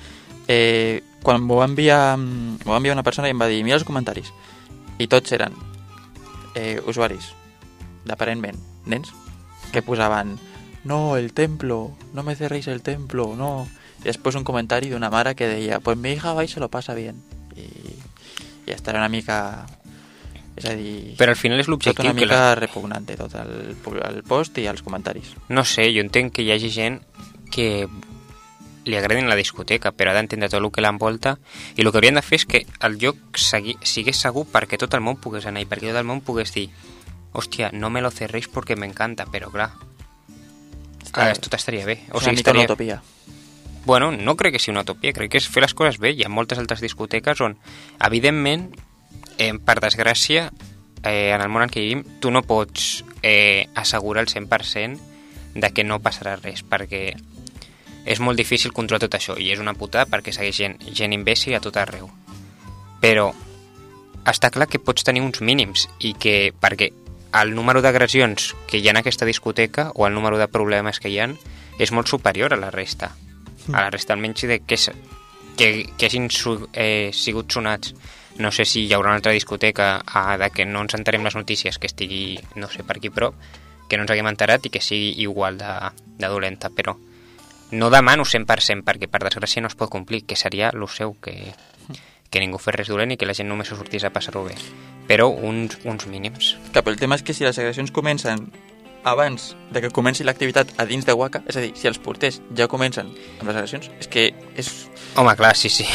eh, 0.49 1.05
quan 1.23 1.45
m'ho 1.45 1.61
va 1.61 1.69
enviar, 1.69 2.17
m'ho 2.19 2.73
va 2.73 2.81
enviar 2.81 2.97
una 2.97 3.05
persona 3.07 3.29
i 3.29 3.37
em 3.37 3.41
va 3.41 3.51
dir, 3.53 3.63
mira 3.63 3.77
els 3.77 3.85
comentaris. 3.87 4.33
I 4.99 5.07
tots 5.13 5.37
eren 5.37 5.55
eh, 6.55 6.81
usuaris, 6.89 7.35
d'aparentment, 8.09 8.59
nens, 8.87 9.13
que 9.73 9.83
posaven 9.83 10.37
no, 10.87 11.17
el 11.17 11.33
templo, 11.33 11.97
no 12.15 12.23
me 12.23 12.37
cerréis 12.37 12.69
el 12.69 12.81
templo, 12.83 13.35
no... 13.37 13.67
I 13.97 14.07
després 14.07 14.37
un 14.39 14.45
comentari 14.47 14.91
d'una 14.93 15.09
mare 15.11 15.33
que 15.35 15.49
deia 15.51 15.81
pues 15.83 15.99
mi 15.99 16.13
hija 16.13 16.33
va 16.37 16.45
y 16.45 16.49
se 16.49 16.61
lo 16.61 16.69
pasa 16.69 16.95
bien. 16.95 17.17
I, 17.57 17.67
i 18.67 18.71
esta 18.71 18.93
era 18.93 19.01
una 19.01 19.09
mica... 19.09 19.67
És 20.55 20.65
a 20.65 20.75
dir... 20.79 21.17
Però 21.19 21.35
al 21.35 21.41
final 21.41 21.59
és 21.59 21.67
tot 21.67 21.75
l'objectiu 21.75 22.07
una 22.07 22.15
que 22.15 22.21
mica 22.23 22.39
la... 22.39 22.55
repugnante 22.55 23.17
tot 23.19 23.35
el, 23.35 23.75
el 23.75 24.23
post 24.23 24.61
i 24.63 24.69
els 24.71 24.85
comentaris. 24.87 25.33
No 25.49 25.65
sé, 25.67 25.89
jo 25.91 26.05
entenc 26.05 26.37
que 26.37 26.47
hi 26.47 26.53
hagi 26.55 26.71
gent 26.71 27.01
que 27.51 27.89
li 28.87 28.95
agradin 28.95 29.27
la 29.27 29.35
discoteca, 29.35 29.91
però 29.91 30.13
ha 30.13 30.17
d'entendre 30.21 30.49
tot 30.53 30.63
el 30.63 30.71
que 30.71 30.85
l'envolta 30.85 31.35
i 31.75 31.83
el 31.83 31.91
que 31.91 31.99
haurien 31.99 32.21
de 32.21 32.23
fer 32.23 32.39
és 32.39 32.47
que 32.47 32.63
el 32.87 33.01
lloc 33.03 33.41
segui, 33.43 33.75
sigués 33.83 34.23
segur 34.23 34.47
perquè 34.53 34.79
tot 34.79 34.95
el 34.95 35.03
món 35.03 35.19
pogués 35.19 35.51
anar 35.51 35.65
i 35.65 35.67
perquè 35.67 35.91
tot 35.91 35.99
el 35.99 36.07
món 36.07 36.23
pogués 36.23 36.55
dir 36.55 36.69
hòstia, 37.37 37.71
no 37.73 37.91
me 37.91 38.03
lo 38.03 38.11
cerréis 38.11 38.49
porque 38.49 38.77
me 38.77 38.87
encanta, 38.87 39.27
però 39.31 39.51
clar, 39.53 39.71
Està, 41.05 41.29
ah, 41.31 41.35
tot 41.39 41.55
estaria 41.55 41.87
bé. 41.87 42.01
o 42.13 42.21
sigui, 42.21 42.43
una 42.51 42.65
utopia. 42.65 43.03
Bueno, 43.87 44.11
no 44.11 44.35
crec 44.37 44.57
que 44.57 44.59
sigui 44.59 44.75
una 44.75 44.83
utopia, 44.83 45.13
crec 45.15 45.31
que 45.31 45.39
és 45.39 45.47
fer 45.49 45.63
les 45.63 45.75
coses 45.75 46.01
bé. 46.03 46.11
Hi 46.11 46.25
ha 46.27 46.29
moltes 46.33 46.59
altres 46.59 46.83
discoteques 46.83 47.41
on, 47.41 47.55
evidentment, 48.03 48.73
eh, 49.39 49.53
per 49.55 49.79
desgràcia, 49.81 50.51
eh, 51.05 51.31
en 51.31 51.41
el 51.41 51.49
món 51.49 51.63
en 51.63 51.71
què 51.71 51.85
vivim, 51.85 52.03
tu 52.21 52.33
no 52.35 52.43
pots 52.43 53.05
eh, 53.23 53.69
assegurar 53.75 54.27
el 54.27 54.33
100% 54.33 54.99
de 55.55 55.71
que 55.73 55.85
no 55.85 56.01
passarà 56.03 56.35
res, 56.41 56.65
perquè 56.67 57.15
és 58.07 58.21
molt 58.21 58.39
difícil 58.39 58.75
controlar 58.75 59.07
tot 59.07 59.17
això, 59.19 59.39
i 59.39 59.53
és 59.55 59.63
una 59.63 59.75
putada 59.75 60.07
perquè 60.11 60.35
segueix 60.35 60.59
gent, 60.59 60.77
gent 60.95 61.15
imbècil 61.15 61.55
a 61.57 61.63
tot 61.63 61.79
arreu. 61.79 62.11
Però 63.01 63.31
està 64.27 64.51
clar 64.51 64.67
que 64.67 64.83
pots 64.83 65.07
tenir 65.07 65.23
uns 65.23 65.41
mínims, 65.41 65.87
i 66.01 66.13
que, 66.19 66.53
perquè 66.61 66.91
el 67.43 67.55
número 67.55 67.83
d'agressions 67.83 68.55
que 68.69 68.79
hi 68.79 68.89
ha 68.89 68.95
en 68.95 69.01
aquesta 69.03 69.29
discoteca, 69.29 69.91
o 69.95 70.07
el 70.07 70.15
número 70.15 70.39
de 70.39 70.49
problemes 70.49 71.01
que 71.01 71.11
hi 71.11 71.19
han, 71.21 71.37
és 71.79 71.93
molt 71.93 72.09
superior 72.09 72.55
a 72.55 72.61
la 72.61 72.71
resta. 72.71 73.13
A 73.73 73.81
la 73.81 73.91
resta 73.91 74.15
almenys 74.15 74.47
de 74.47 74.61
que, 74.61 74.79
que, 75.57 75.69
que 75.99 76.07
hagin 76.07 76.31
su, 76.31 76.69
eh, 76.73 77.11
sigut 77.13 77.53
sonats. 77.53 77.95
No 78.39 78.53
sé 78.53 78.67
si 78.69 78.85
hi 78.85 78.93
haurà 78.93 79.11
una 79.11 79.21
altra 79.23 79.33
discoteca 79.33 80.03
a, 80.07 80.37
de 80.37 80.51
que 80.53 80.67
no 80.69 80.83
ens 80.85 80.95
enterem 80.95 81.25
les 81.25 81.37
notícies 81.37 81.79
que 81.79 81.89
estigui, 81.89 82.39
no 82.55 82.69
sé, 82.69 82.85
per 82.85 82.99
aquí 82.99 83.11
prop 83.11 83.35
que 83.89 83.97
no 83.97 84.05
ens 84.05 84.13
haguem 84.13 84.29
enterat 84.29 84.67
i 84.67 84.73
que 84.75 84.83
sigui 84.83 85.15
igual 85.23 85.59
de, 85.59 85.73
de 86.19 86.29
dolenta, 86.29 86.71
però 86.75 86.97
no 87.71 87.91
demano 87.91 88.25
100% 88.27 88.85
perquè 88.87 89.09
per 89.11 89.23
desgràcia 89.25 89.63
no 89.63 89.71
es 89.71 89.79
pot 89.79 89.91
complir, 89.91 90.25
que 90.27 90.37
seria 90.39 90.71
el 90.75 90.87
seu 90.91 91.17
que, 91.23 91.55
que 92.31 92.43
ningú 92.43 92.61
fes 92.63 92.75
res 92.77 92.93
dolent 92.93 93.15
i 93.15 93.19
que 93.21 93.29
la 93.29 93.35
gent 93.37 93.49
només 93.49 93.69
sortís 93.73 94.05
a 94.05 94.13
passar-ho 94.15 94.45
bé 94.47 94.57
però 95.07 95.29
uns, 95.31 95.79
uns 95.85 96.07
mínims 96.11 96.57
Cap, 96.75 96.89
el 96.89 96.99
tema 97.01 97.19
és 97.19 97.25
que 97.27 97.35
si 97.37 97.47
les 97.47 97.59
agressions 97.59 97.95
comencen 97.95 98.49
abans 99.07 99.55
de 99.71 99.81
que 99.81 99.93
comenci 99.95 100.25
l'activitat 100.27 100.73
a 100.83 100.85
dins 100.85 101.07
de 101.07 101.15
Waka, 101.15 101.45
és 101.47 101.57
a 101.57 101.63
dir, 101.63 101.71
si 101.79 101.87
els 101.87 102.01
porters 102.03 102.41
ja 102.59 102.67
comencen 102.67 103.13
amb 103.39 103.47
les 103.47 103.55
agressions, 103.55 103.87
és 104.03 104.11
que 104.11 104.33
és... 104.59 104.71
Home, 105.15 105.37
clar, 105.39 105.55
sí, 105.57 105.71
sí. 105.71 105.87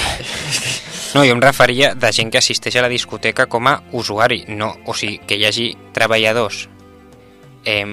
No, 1.11 1.25
jo 1.27 1.33
em 1.35 1.41
referia 1.43 1.89
de 1.91 2.07
gent 2.15 2.29
que 2.31 2.39
assisteix 2.39 2.77
a 2.79 2.85
la 2.85 2.87
discoteca 2.87 3.49
com 3.51 3.67
a 3.67 3.73
usuari, 3.99 4.45
no, 4.47 4.69
o 4.87 4.95
sigui, 4.95 5.17
que 5.27 5.35
hi 5.35 5.43
hagi 5.43 5.65
treballadors 5.91 6.69
eh, 7.67 7.83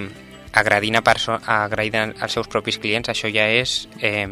agredint, 0.55 0.95
a 0.95 1.03
perso 1.03 1.35
agredint 1.35 2.15
els 2.15 2.31
seus 2.31 2.47
propis 2.47 2.79
clients, 2.79 3.11
això 3.11 3.27
ja 3.27 3.49
és 3.51 3.89
eh, 3.99 4.23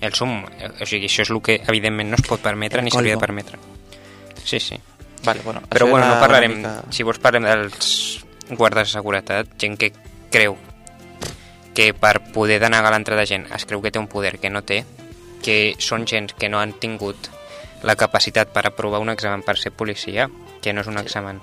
el 0.00 0.12
sum. 0.14 0.44
O 0.44 0.86
sigui, 0.86 1.06
això 1.06 1.22
és 1.22 1.30
el 1.30 1.40
que 1.42 1.60
evidentment 1.66 2.10
no 2.10 2.16
es 2.20 2.26
pot 2.26 2.40
permetre 2.40 2.80
El 2.80 2.84
ni 2.84 2.90
s'hauria 2.90 3.14
de 3.16 3.20
permetre. 3.20 3.58
Sí, 4.44 4.60
sí. 4.60 4.78
Vale, 5.24 5.40
bueno, 5.42 5.62
Però 5.68 5.88
bueno, 5.88 6.06
no 6.06 6.20
parlarem, 6.20 6.58
mica- 6.58 6.84
si 6.90 7.02
vols 7.02 7.18
parlem 7.18 7.44
dels 7.44 8.24
guardes 8.50 8.88
de 8.88 8.92
seguretat, 8.92 9.48
gent 9.58 9.76
que 9.78 9.92
creu 10.30 10.56
que 11.74 11.92
per 11.92 12.20
poder 12.32 12.60
denegar 12.60 12.92
l'entrada 12.92 13.20
de 13.22 13.26
gent 13.26 13.46
es 13.52 13.66
creu 13.66 13.82
que 13.82 13.90
té 13.90 13.98
un 13.98 14.06
poder 14.08 14.38
que 14.38 14.50
no 14.50 14.62
té, 14.62 14.84
que 15.42 15.74
són 15.78 16.06
gent 16.06 16.30
que 16.38 16.48
no 16.48 16.60
han 16.60 16.72
tingut 16.78 17.28
la 17.82 17.96
capacitat 17.96 18.48
per 18.54 18.66
aprovar 18.66 19.00
un 19.02 19.10
examen 19.10 19.42
per 19.42 19.56
ser 19.58 19.72
policia, 19.72 20.30
que 20.62 20.72
no 20.72 20.80
és 20.80 20.86
un 20.86 20.96
Sí. 20.98 21.04
examen 21.04 21.40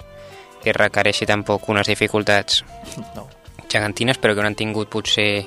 que 0.63 0.73
requereixi 0.73 1.25
tampoc 1.27 1.67
unes 1.69 1.87
dificultats 1.87 2.63
No. 3.15 3.27
gegantines, 3.69 4.17
però 4.19 4.33
que 4.33 4.41
no 4.41 4.47
han 4.47 4.55
tingut 4.55 4.89
potser 4.89 5.45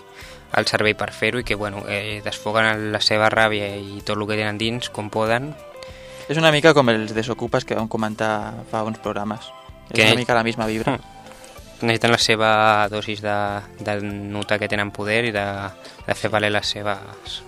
el 0.54 0.66
servei 0.66 0.94
per 0.94 1.10
fer-ho 1.12 1.40
i 1.40 1.44
que 1.44 1.54
bueno, 1.58 1.82
eh, 1.88 2.20
desfoguen 2.24 2.92
la 2.92 3.00
seva 3.00 3.28
ràbia 3.32 3.72
i 3.76 4.00
tot 4.06 4.16
el 4.16 4.26
que 4.28 4.36
tenen 4.38 4.58
dins 4.58 4.88
com 4.90 5.10
poden 5.10 5.54
És 6.28 6.38
una 6.38 6.50
mica 6.50 6.72
com 6.74 6.88
els 6.90 7.12
desocupes 7.14 7.64
que 7.64 7.76
vam 7.78 7.86
comentar 7.86 8.64
fa 8.70 8.80
uns 8.82 8.98
programes. 8.98 9.44
És 9.90 9.94
Que- 9.94 10.06
una 10.10 10.16
mica 10.18 10.34
la 10.34 10.42
misma 10.42 10.66
vibra. 10.66 10.98
necessiten 11.80 12.10
la 12.10 12.18
seva 12.18 12.88
dosis 12.88 13.20
de, 13.22 13.34
de 13.78 14.00
notar 14.02 14.58
que 14.58 14.66
tenen 14.68 14.90
poder 14.90 15.26
i 15.26 15.30
de, 15.30 15.44
de 16.06 16.14
fer 16.14 16.30
valer 16.30 16.50
les 16.50 16.66
seves... 16.66 17.42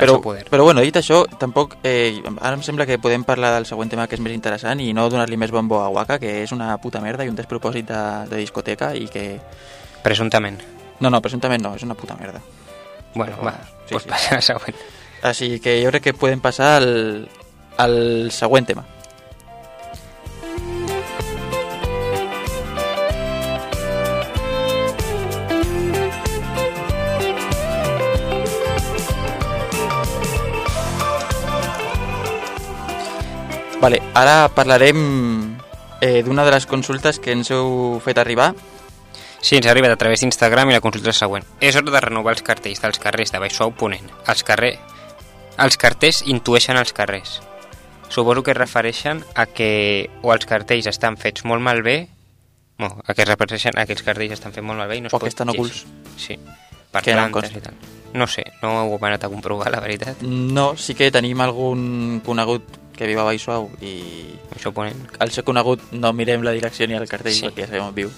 Però, 0.00 0.16
poder. 0.22 0.46
però 0.48 0.64
bueno, 0.64 0.80
dit 0.80 0.96
això, 0.96 1.26
tampoc... 1.38 1.76
Eh, 1.84 2.22
ara 2.40 2.56
em 2.56 2.62
sembla 2.64 2.86
que 2.88 2.98
podem 2.98 3.22
parlar 3.22 3.52
del 3.54 3.66
següent 3.68 3.90
tema 3.92 4.06
que 4.08 4.16
és 4.16 4.20
més 4.24 4.32
interessant 4.32 4.80
i 4.80 4.94
no 4.96 5.10
donar-li 5.12 5.36
més 5.36 5.52
bombo 5.52 5.78
a 5.84 5.90
Waka, 5.92 6.18
que 6.18 6.42
és 6.42 6.52
una 6.56 6.72
puta 6.80 7.02
merda 7.04 7.22
i 7.22 7.28
un 7.28 7.36
despropòsit 7.36 7.86
de, 7.86 8.02
de 8.32 8.40
discoteca 8.40 8.94
i 8.96 9.06
que... 9.12 9.38
Presumptament. 10.02 10.58
No, 11.00 11.08
no, 11.08 11.22
presumptament 11.24 11.62
no, 11.64 11.74
és 11.74 11.82
una 11.82 11.96
puta 11.96 12.14
merda. 12.20 12.42
Bueno, 13.14 13.36
va, 13.42 13.56
sí, 13.86 13.94
pues 13.94 14.04
sí. 14.04 14.08
passa 14.08 14.36
al 14.36 14.42
següent. 14.44 14.76
Així 15.24 15.58
que 15.60 15.80
jo 15.82 15.90
crec 15.92 16.10
que 16.10 16.16
podem 16.16 16.40
passar 16.44 16.76
al, 16.78 17.28
al 17.80 17.96
següent 18.36 18.68
tema. 18.68 18.84
Vale, 33.80 34.02
ara 34.12 34.50
parlarem 34.52 35.56
eh, 36.04 36.20
d'una 36.20 36.44
de 36.44 36.52
les 36.52 36.66
consultes 36.68 37.16
que 37.16 37.32
ens 37.32 37.48
heu 37.48 37.96
fet 38.04 38.20
arribar. 38.20 38.52
Sí, 39.42 39.56
ens 39.56 39.66
ha 39.66 39.70
arribat 39.72 39.92
a 39.94 39.96
través 39.96 40.20
d'Instagram 40.20 40.68
i 40.70 40.74
la 40.76 40.82
consulta 40.84 41.10
és 41.14 41.16
següent. 41.22 41.44
És 41.64 41.76
hora 41.76 41.90
de 41.94 42.00
renovar 42.04 42.34
els 42.36 42.42
cartells 42.44 42.80
dels 42.82 42.98
carrers 43.00 43.32
de 43.32 43.38
Baixou 43.40 43.72
Ponent. 43.72 44.10
Els, 44.28 44.42
carrer... 44.44 44.74
els 45.58 45.76
cartells 45.80 46.22
intueixen 46.28 46.76
els 46.76 46.92
carrers. 46.92 47.38
Suposo 48.10 48.42
que 48.42 48.50
es 48.52 48.56
refereixen 48.58 49.22
a 49.34 49.46
que 49.46 50.10
o 50.22 50.32
els 50.34 50.44
cartells 50.50 50.86
estan 50.90 51.16
fets 51.16 51.44
molt 51.48 51.62
malbé, 51.62 52.08
no, 52.80 52.90
a 53.06 53.14
que 53.14 53.22
es 53.22 53.28
refereixen 53.28 53.78
a 53.78 53.86
que 53.86 53.94
els 53.96 54.02
cartells 54.02 54.34
estan 54.36 54.52
fets 54.52 54.66
molt 54.66 54.80
malbé 54.82 54.98
i 54.98 55.00
no 55.04 55.08
es 55.08 55.14
O 55.14 55.18
que 55.18 55.24
pot 55.28 55.32
estan 55.32 55.48
llegir. 55.48 55.60
ocults. 55.60 55.86
Sí, 56.20 56.36
per 56.90 57.02
Que 57.06 57.14
plantes 57.14 57.52
i 57.56 57.60
tal. 57.64 57.74
No 58.12 58.26
sé, 58.26 58.42
no 58.62 58.72
ho 58.88 58.96
he 58.98 59.06
anat 59.06 59.24
a 59.24 59.28
comprovar, 59.30 59.70
la 59.70 59.78
veritat. 59.80 60.20
No, 60.26 60.72
sí 60.76 60.96
que 60.98 61.12
tenim 61.14 61.40
algun 61.40 62.20
conegut 62.26 62.66
que 62.96 63.06
viu 63.06 63.20
a 63.22 63.24
Baixuau 63.24 63.70
i 63.80 64.34
Això 64.56 64.72
Ponent. 64.74 65.06
al 65.22 65.30
ser 65.30 65.44
conegut 65.46 65.92
no 65.92 66.12
mirem 66.12 66.42
la 66.42 66.50
direcció 66.52 66.88
ni 66.90 66.94
el 66.98 67.06
cartell 67.08 67.32
Sí. 67.32 67.46
perquè 67.46 67.62
ja 67.64 67.66
sabem 67.68 67.86
on 67.86 67.94
viu. 67.94 68.10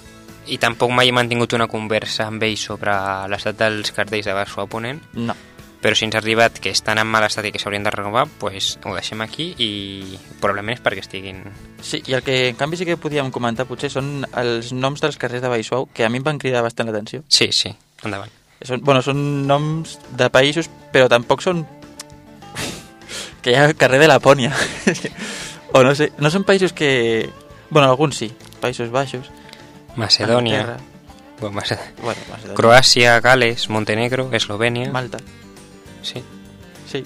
I 0.47 0.59
tampoc 0.59 0.91
mai 0.91 1.09
he 1.09 1.15
mantingut 1.15 1.53
una 1.55 1.69
conversa 1.71 2.27
amb 2.27 2.43
ell 2.43 2.57
sobre 2.59 2.93
l'estat 3.31 3.59
dels 3.61 3.93
cartells 3.95 4.27
de 4.27 4.35
Baixou 4.35 4.67
Ponent, 4.67 4.99
No. 5.15 5.37
però 5.83 5.95
si 5.99 6.05
ens 6.07 6.15
ha 6.15 6.19
arribat 6.19 6.59
que 6.63 6.71
estan 6.71 6.99
en 6.99 7.07
mal 7.07 7.25
estat 7.27 7.47
i 7.47 7.53
que 7.53 7.59
s'haurien 7.59 7.83
de 7.83 7.91
renovar, 7.91 8.27
pues 8.39 8.79
ho 8.85 8.95
deixem 8.95 9.21
aquí 9.23 9.53
i 9.59 10.19
probablement 10.41 10.77
és 10.79 10.83
perquè 10.83 11.03
estiguin... 11.03 11.45
Sí, 11.83 12.03
i 12.07 12.15
el 12.15 12.23
que 12.23 12.49
en 12.51 12.57
canvi 12.59 12.77
sí 12.79 12.87
que 12.87 12.97
podíem 12.97 13.31
comentar 13.35 13.67
potser 13.67 13.91
són 13.91 14.27
els 14.39 14.73
noms 14.73 15.03
dels 15.03 15.19
carrers 15.19 15.43
de 15.43 15.51
Baixuau, 15.51 15.89
que 15.95 16.05
a 16.07 16.09
mi 16.11 16.19
em 16.19 16.27
van 16.27 16.39
cridar 16.39 16.63
bastant 16.63 16.87
l'atenció. 16.91 17.23
Sí, 17.29 17.51
sí, 17.53 17.75
endavant. 18.05 18.31
Són, 18.63 18.83
bueno, 18.87 19.03
són 19.03 19.47
noms 19.47 19.97
de 20.19 20.31
països, 20.31 20.71
però 20.95 21.09
tampoc 21.11 21.43
són... 21.43 21.65
que 23.43 23.51
hi 23.51 23.59
ha 23.59 23.73
carrer 23.75 23.99
de 24.03 24.09
Lapònia. 24.11 24.53
o 25.75 25.83
no 25.83 25.95
sé, 25.99 26.13
no 26.19 26.31
són 26.31 26.45
països 26.47 26.73
que... 26.73 27.29
Bueno, 27.71 27.89
alguns 27.89 28.19
sí, 28.23 28.31
Països 28.61 28.91
Baixos. 28.95 29.31
Anglaterra, 29.97 30.81
bueno, 31.41 31.55
Maced... 31.57 31.79
Bueno, 32.03 32.21
Macedònia. 32.31 32.57
Croàcia, 32.57 33.21
Gales, 33.21 33.69
Montenegro, 33.69 34.31
Eslovènia... 34.33 34.91
Malta, 34.93 35.19
Sí. 36.03 36.23
sí. 36.91 37.05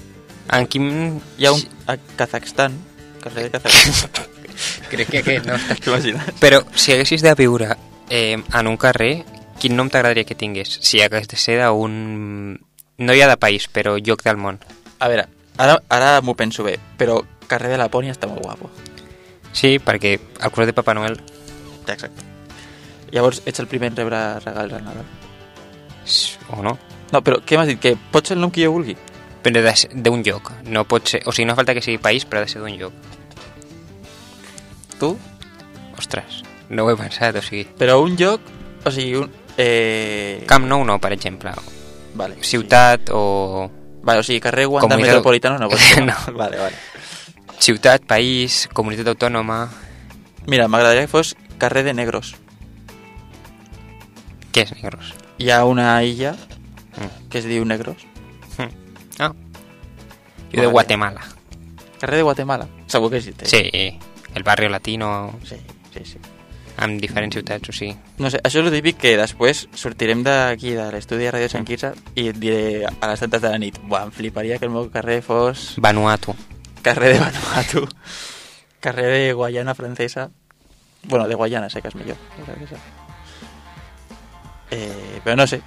Hi 0.48 1.46
ha 1.46 1.52
un 1.52 1.62
a 1.86 1.96
Kazakhstan, 2.16 2.76
carrer 3.22 3.50
de 3.50 3.50
Kazakhstan. 3.50 4.24
Crec 4.90 5.08
que 5.10 5.18
aquest 5.18 5.46
no 5.48 5.56
està... 5.56 6.32
Però 6.42 6.62
si 6.74 6.92
haguessis 6.92 7.22
de 7.24 7.34
viure 7.34 7.74
eh, 8.08 8.36
en 8.36 8.66
un 8.70 8.76
carrer, 8.76 9.24
quin 9.60 9.76
nom 9.76 9.90
t'agradaria 9.90 10.24
que 10.24 10.36
tingués? 10.38 10.78
Si 10.80 11.00
hagués 11.02 11.28
de 11.28 11.36
ser 11.36 11.58
d'un... 11.64 12.60
No 12.98 13.12
hi 13.12 13.20
ha 13.20 13.28
de 13.28 13.36
país, 13.36 13.66
però 13.68 13.98
lloc 14.00 14.22
del 14.24 14.38
món. 14.40 14.56
A 15.00 15.08
veure, 15.12 15.26
ara, 15.60 15.74
ara 15.92 16.20
m'ho 16.24 16.32
penso 16.36 16.64
bé, 16.64 16.78
però 16.96 17.18
carrer 17.48 17.74
de 17.74 17.80
Lapònia 17.82 18.14
està 18.14 18.28
molt 18.30 18.40
guapo. 18.44 18.70
Sí, 19.52 19.76
perquè 19.80 20.14
el 20.16 20.48
costat 20.52 20.72
de 20.72 20.76
Papa 20.76 20.94
Noel... 20.96 21.20
Exacte. 21.86 22.35
Llavors 23.14 23.42
ets 23.46 23.60
el 23.62 23.68
primer 23.70 23.92
en 23.92 23.96
rebre 23.96 24.20
regals 24.40 24.72
al 24.72 24.84
Nadal. 24.84 25.04
O 26.56 26.62
no? 26.62 26.76
No, 27.12 27.22
però 27.22 27.38
què 27.46 27.58
m'has 27.58 27.68
dit? 27.70 27.78
Que 27.82 27.94
pot 28.12 28.26
ser 28.26 28.36
el 28.36 28.42
nom 28.42 28.50
que 28.50 28.64
jo 28.64 28.72
vulgui? 28.74 28.96
Però 29.46 29.62
d'un 29.94 30.24
lloc. 30.26 30.50
No 30.66 30.82
pot 30.90 31.06
ser... 31.06 31.20
O 31.26 31.32
sigui, 31.32 31.46
no 31.46 31.54
falta 31.54 31.74
que 31.74 31.82
sigui 31.82 31.98
país, 32.02 32.24
però 32.26 32.42
ha 32.42 32.46
de 32.46 32.50
ser 32.50 32.62
d'un 32.62 32.74
lloc. 32.80 32.92
Tu? 34.98 35.12
Ostres, 35.98 36.42
no 36.68 36.84
ho 36.84 36.90
he 36.90 36.96
pensat, 36.98 37.36
o 37.38 37.42
sigui... 37.42 37.66
Però 37.78 38.00
un 38.02 38.16
lloc, 38.18 38.40
o 38.84 38.90
sigui, 38.90 39.14
un... 39.22 39.30
Eh... 39.56 40.42
Camp 40.50 40.66
Nou 40.68 40.82
no, 40.84 40.98
per 41.00 41.12
exemple. 41.14 41.52
Vale, 42.16 42.40
Ciutat 42.42 43.10
o... 43.14 43.68
Sí. 43.70 43.82
Vale, 44.06 44.20
o 44.20 44.26
sigui, 44.26 44.40
carrer 44.40 44.66
Wanda 44.70 44.86
Comunitat- 44.94 45.16
Metropolitano 45.16 45.58
no 45.58 45.68
pot 45.70 45.78
ser. 45.82 46.04
No. 46.10 46.14
Vale, 46.34 46.58
vale. 46.58 46.76
Ciutat, 47.58 48.04
país, 48.06 48.66
comunitat 48.74 49.08
autònoma... 49.14 49.64
Mira, 50.46 50.68
m'agradaria 50.70 51.06
que 51.06 51.10
fos 51.10 51.34
carrer 51.58 51.82
de 51.82 51.94
Negros. 51.94 52.36
Què 54.56 54.62
és 54.64 54.70
negros? 54.80 55.10
Hi 55.36 55.50
ha 55.52 55.64
una 55.68 55.90
illa 56.02 56.32
Mm. 56.96 57.28
que 57.28 57.38
es 57.42 57.44
diu 57.44 57.64
Negros. 57.68 58.06
Ah. 59.18 59.30
Jo 60.52 60.62
de. 60.62 60.66
Guatemala. 60.66 61.20
Carrer 62.00 62.16
de 62.16 62.22
Guatemala. 62.22 62.66
Segur 62.86 63.10
que 63.10 63.18
existe. 63.18 63.44
Sí, 63.44 63.98
el 64.34 64.42
barri 64.42 64.70
latino, 64.70 65.38
Sí, 65.44 65.56
sí, 65.92 66.04
sí. 66.06 66.18
amb 66.78 66.98
diferents 67.00 67.34
ciutats, 67.36 67.68
o 67.68 67.72
sigui... 67.72 67.96
No 68.18 68.30
sé, 68.30 68.40
això 68.44 68.60
és 68.60 68.66
el 68.66 68.72
típic 68.72 68.96
que 69.00 69.14
després 69.16 69.66
sortirem 69.74 70.22
d'aquí, 70.24 70.72
de 70.76 70.88
l'estudi 70.92 71.24
de 71.24 71.32
Ràdio 71.32 71.48
Sant 71.52 71.64
Quirze, 71.68 71.92
i 72.14 72.28
et 72.28 72.36
diré 72.40 72.84
a 72.86 73.08
les 73.08 73.20
tantes 73.20 73.40
de 73.44 73.48
la 73.52 73.58
nit, 73.60 73.78
buah, 73.80 74.04
em 74.08 74.12
fliparia 74.12 74.58
que 74.58 74.64
el 74.68 74.72
meu 74.72 74.88
carrer 74.92 75.20
fos 75.24 75.74
Vanuatu. 75.80 76.34
carrer 76.82 77.14
de 77.14 77.20
Vanuatu, 77.20 77.88
carrer 78.80 79.08
de 79.12 79.32
Guayana 79.32 79.74
francesa, 79.74 80.30
bueno, 81.04 81.28
de 81.28 81.34
Guayana 81.34 81.68
sé 81.70 81.80
que 81.82 81.88
és 81.88 81.94
millor. 81.94 82.16
Eh, 84.70 85.20
però 85.24 85.36
no 85.36 85.46
sé. 85.46 85.60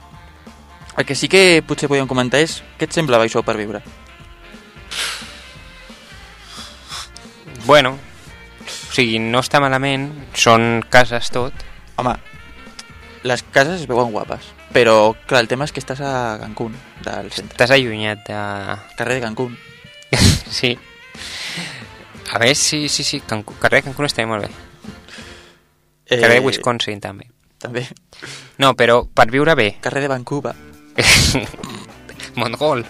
El 0.97 1.05
que 1.05 1.15
sí 1.15 1.29
que 1.31 1.63
potser 1.63 1.87
podíem 1.87 2.09
comentar 2.09 2.41
és 2.43 2.59
què 2.77 2.89
et 2.89 2.95
sembla 2.95 3.21
Baixó 3.21 3.43
per 3.45 3.55
viure? 3.55 3.79
Bueno, 7.69 7.93
o 8.65 8.91
sigui, 8.91 9.19
no 9.21 9.39
està 9.43 9.61
malament, 9.63 10.09
són 10.33 10.81
cases 10.91 11.29
tot. 11.31 11.53
Home, 12.01 12.15
les 13.23 13.43
cases 13.53 13.83
es 13.83 13.87
veuen 13.87 14.11
guapes, 14.11 14.51
però 14.73 15.13
clar, 15.27 15.43
el 15.43 15.51
tema 15.51 15.67
és 15.67 15.75
que 15.75 15.83
estàs 15.83 16.01
a 16.01 16.11
Cancún, 16.41 16.75
del 17.05 17.31
centre. 17.35 17.57
T'has 17.59 17.75
allunyat 17.75 18.25
de... 18.27 18.39
Carrer 18.97 19.19
de 19.19 19.25
Cancún. 19.27 19.57
sí. 20.59 20.73
A 22.33 22.39
veure, 22.39 22.55
sí, 22.55 22.87
sí, 22.89 23.03
sí, 23.03 23.21
Cancún, 23.21 23.59
carrer 23.61 23.83
de 23.83 23.89
Cancún 23.89 24.09
està 24.09 24.25
molt 24.27 24.47
bé. 24.47 24.53
Eh, 26.09 26.17
Carrer 26.17 26.39
de 26.39 26.45
Wisconsin, 26.47 26.99
també. 27.03 27.29
També. 27.59 27.85
No, 28.57 28.73
però 28.79 29.03
per 29.05 29.29
viure 29.31 29.55
bé, 29.59 29.73
Carrer 29.83 30.05
de 30.05 30.11
Vancouver. 30.11 30.55
Montgol. 32.39 32.85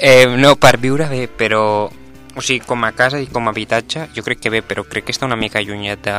Eh, 0.00 0.26
no, 0.26 0.56
per 0.56 0.78
viure 0.78 1.08
bé, 1.08 1.26
però... 1.28 1.90
O 2.34 2.42
sigui, 2.42 2.64
com 2.66 2.82
a 2.82 2.90
casa 2.92 3.20
i 3.22 3.28
com 3.30 3.46
a 3.46 3.52
habitatge, 3.54 4.08
jo 4.14 4.24
crec 4.26 4.40
que 4.42 4.50
bé, 4.50 4.60
però 4.66 4.82
crec 4.90 5.06
que 5.06 5.14
està 5.14 5.26
una 5.28 5.38
mica 5.38 5.60
allunyat 5.60 6.00
de, 6.02 6.14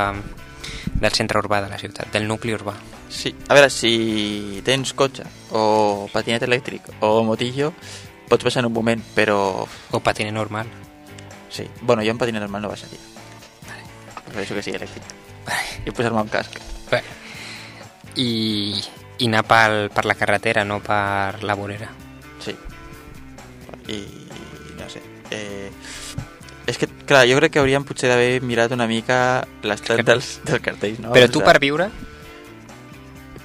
del 1.01 1.11
centre 1.11 1.41
urbà 1.41 1.59
de 1.65 1.69
la 1.73 1.79
ciutat, 1.81 2.07
del 2.13 2.27
nucli 2.29 2.55
urbà. 2.55 2.73
Sí, 3.11 3.33
a 3.49 3.57
veure, 3.57 3.67
si 3.69 4.61
tens 4.65 4.93
cotxe 4.95 5.25
o 5.51 6.07
patinet 6.13 6.47
elèctric 6.47 6.87
o 7.03 7.19
motillo, 7.27 7.73
pots 8.29 8.47
baixar 8.47 8.63
en 8.63 8.71
un 8.71 8.77
moment, 8.79 9.03
però... 9.13 9.67
O 9.91 9.99
patiner 9.99 10.33
normal. 10.33 10.71
Sí, 11.51 11.67
bueno, 11.81 12.01
jo 12.01 12.15
en 12.15 12.23
patinet 12.23 12.47
normal 12.47 12.63
no 12.63 12.71
baixaria. 12.71 13.03
Prefereixo 14.23 14.55
que 14.55 14.65
sigui 14.65 14.79
elèctric. 14.79 15.13
I 15.85 15.91
posar-me 15.91 16.23
un 16.23 16.31
casc. 16.31 16.57
Bé. 16.89 17.03
I, 18.21 18.73
i 19.19 19.27
anar 19.27 19.43
pel, 19.47 19.89
per 19.93 20.05
la 20.05 20.15
carretera, 20.15 20.63
no 20.67 20.79
per 20.83 21.43
la 21.43 21.55
vorera. 21.57 21.91
Sí. 22.43 22.55
I 23.91 24.01
no 24.79 24.89
sé. 24.89 25.03
Eh, 25.31 25.69
és 26.65 26.79
que, 26.81 26.89
clar, 27.05 27.25
jo 27.29 27.37
crec 27.37 27.53
que 27.53 27.61
hauríem 27.61 27.85
potser 27.85 28.09
d'haver 28.09 28.41
mirat 28.41 28.73
una 28.73 28.87
mica 28.89 29.17
l'estat 29.63 30.01
dels, 30.05 30.39
dels 30.47 30.63
cartells, 30.65 31.01
no? 31.03 31.13
Però 31.13 31.29
tu 31.29 31.43
per 31.45 31.59
viure, 31.61 31.89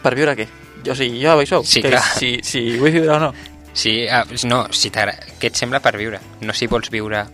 Per 0.01 0.15
viure 0.17 0.35
què? 0.37 0.47
Jo, 0.81 0.95
o 0.95 0.97
sigui, 0.97 1.21
jo 1.21 1.33
a 1.33 1.37
Baixou? 1.37 1.65
Sí, 1.69 1.83
que 1.85 1.93
clar. 1.93 2.03
Si, 2.17 2.39
si 2.47 2.63
vull 2.81 2.95
viure 2.95 3.13
o 3.17 3.21
no? 3.21 3.33
sí, 3.77 4.09
ah, 4.11 4.25
no, 4.49 4.65
si 4.75 4.91
què 4.91 5.51
et 5.51 5.57
sembla 5.57 5.79
per 5.85 5.95
viure? 6.01 6.19
No 6.41 6.57
si 6.57 6.67
vols 6.67 6.91
viure 6.91 7.27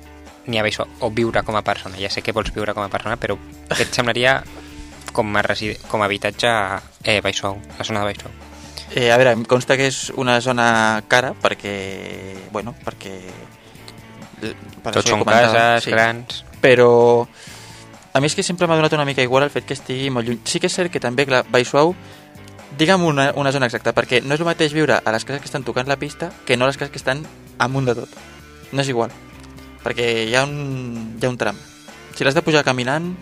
ni 0.46 0.58
a 0.58 0.64
Baixó, 0.66 0.86
o 1.00 1.10
viure 1.10 1.42
com 1.46 1.56
a 1.56 1.62
persona. 1.62 1.96
Ja 1.98 2.10
sé 2.10 2.22
que 2.22 2.34
vols 2.34 2.52
viure 2.54 2.74
com 2.74 2.84
a 2.84 2.90
persona, 2.90 3.16
però 3.16 3.38
què 3.70 3.86
et 3.86 3.94
semblaria 3.94 4.40
com 5.16 5.32
a, 5.40 5.42
com 5.88 6.04
a 6.04 6.08
habitatge 6.10 6.50
a 6.52 6.82
eh, 7.02 7.20
Baixó, 7.24 7.56
la 7.78 7.84
zona 7.88 8.04
de 8.04 8.12
Baixó? 8.12 8.32
Eh, 8.94 9.10
a 9.10 9.16
veure, 9.18 9.32
em 9.34 9.44
consta 9.48 9.74
que 9.80 9.88
és 9.90 10.10
una 10.14 10.38
zona 10.44 11.02
cara 11.08 11.32
perquè, 11.42 11.76
bueno, 12.52 12.76
perquè... 12.84 13.16
Per 14.36 14.92
Tots 14.92 15.08
són 15.08 15.24
comentava, 15.24 15.48
cases 15.80 15.88
grans... 15.90 16.42
Però 16.60 17.24
a 18.16 18.20
mi 18.20 18.30
és 18.30 18.36
que 18.36 18.44
sempre 18.44 18.68
m'ha 18.68 18.76
donat 18.78 18.94
una 18.96 19.04
mica 19.04 19.24
igual 19.24 19.44
el 19.44 19.52
fet 19.52 19.66
que 19.68 19.76
estigui 19.76 20.08
molt 20.12 20.28
lluny. 20.28 20.38
Sí 20.48 20.60
que 20.60 20.70
és 20.70 20.76
cert 20.76 20.92
que 20.92 21.02
també, 21.02 21.26
clar, 21.28 21.42
Baixuau, 21.52 21.94
digue'm 22.78 23.04
una, 23.04 23.30
una 23.36 23.52
zona 23.52 23.68
exacta, 23.68 23.92
perquè 23.96 24.22
no 24.24 24.36
és 24.36 24.40
el 24.40 24.48
mateix 24.48 24.72
viure 24.76 25.00
a 25.00 25.12
les 25.12 25.24
cases 25.24 25.42
que 25.42 25.50
estan 25.50 25.64
tocant 25.64 25.88
la 25.88 25.98
pista 26.00 26.30
que 26.48 26.56
no 26.56 26.64
a 26.64 26.70
les 26.70 26.78
cases 26.80 26.92
que 26.94 27.00
estan 27.02 27.24
amunt 27.58 27.88
de 27.88 27.96
tot. 27.98 28.20
No 28.72 28.84
és 28.84 28.92
igual. 28.92 29.12
Perquè 29.84 30.06
hi 30.30 30.34
ha 30.36 30.44
un, 30.48 31.16
hi 31.16 31.26
ha 31.26 31.32
un 31.32 31.40
tram. 31.40 31.58
Si 32.16 32.24
l'has 32.24 32.36
de 32.36 32.44
pujar 32.44 32.64
caminant, 32.64 33.12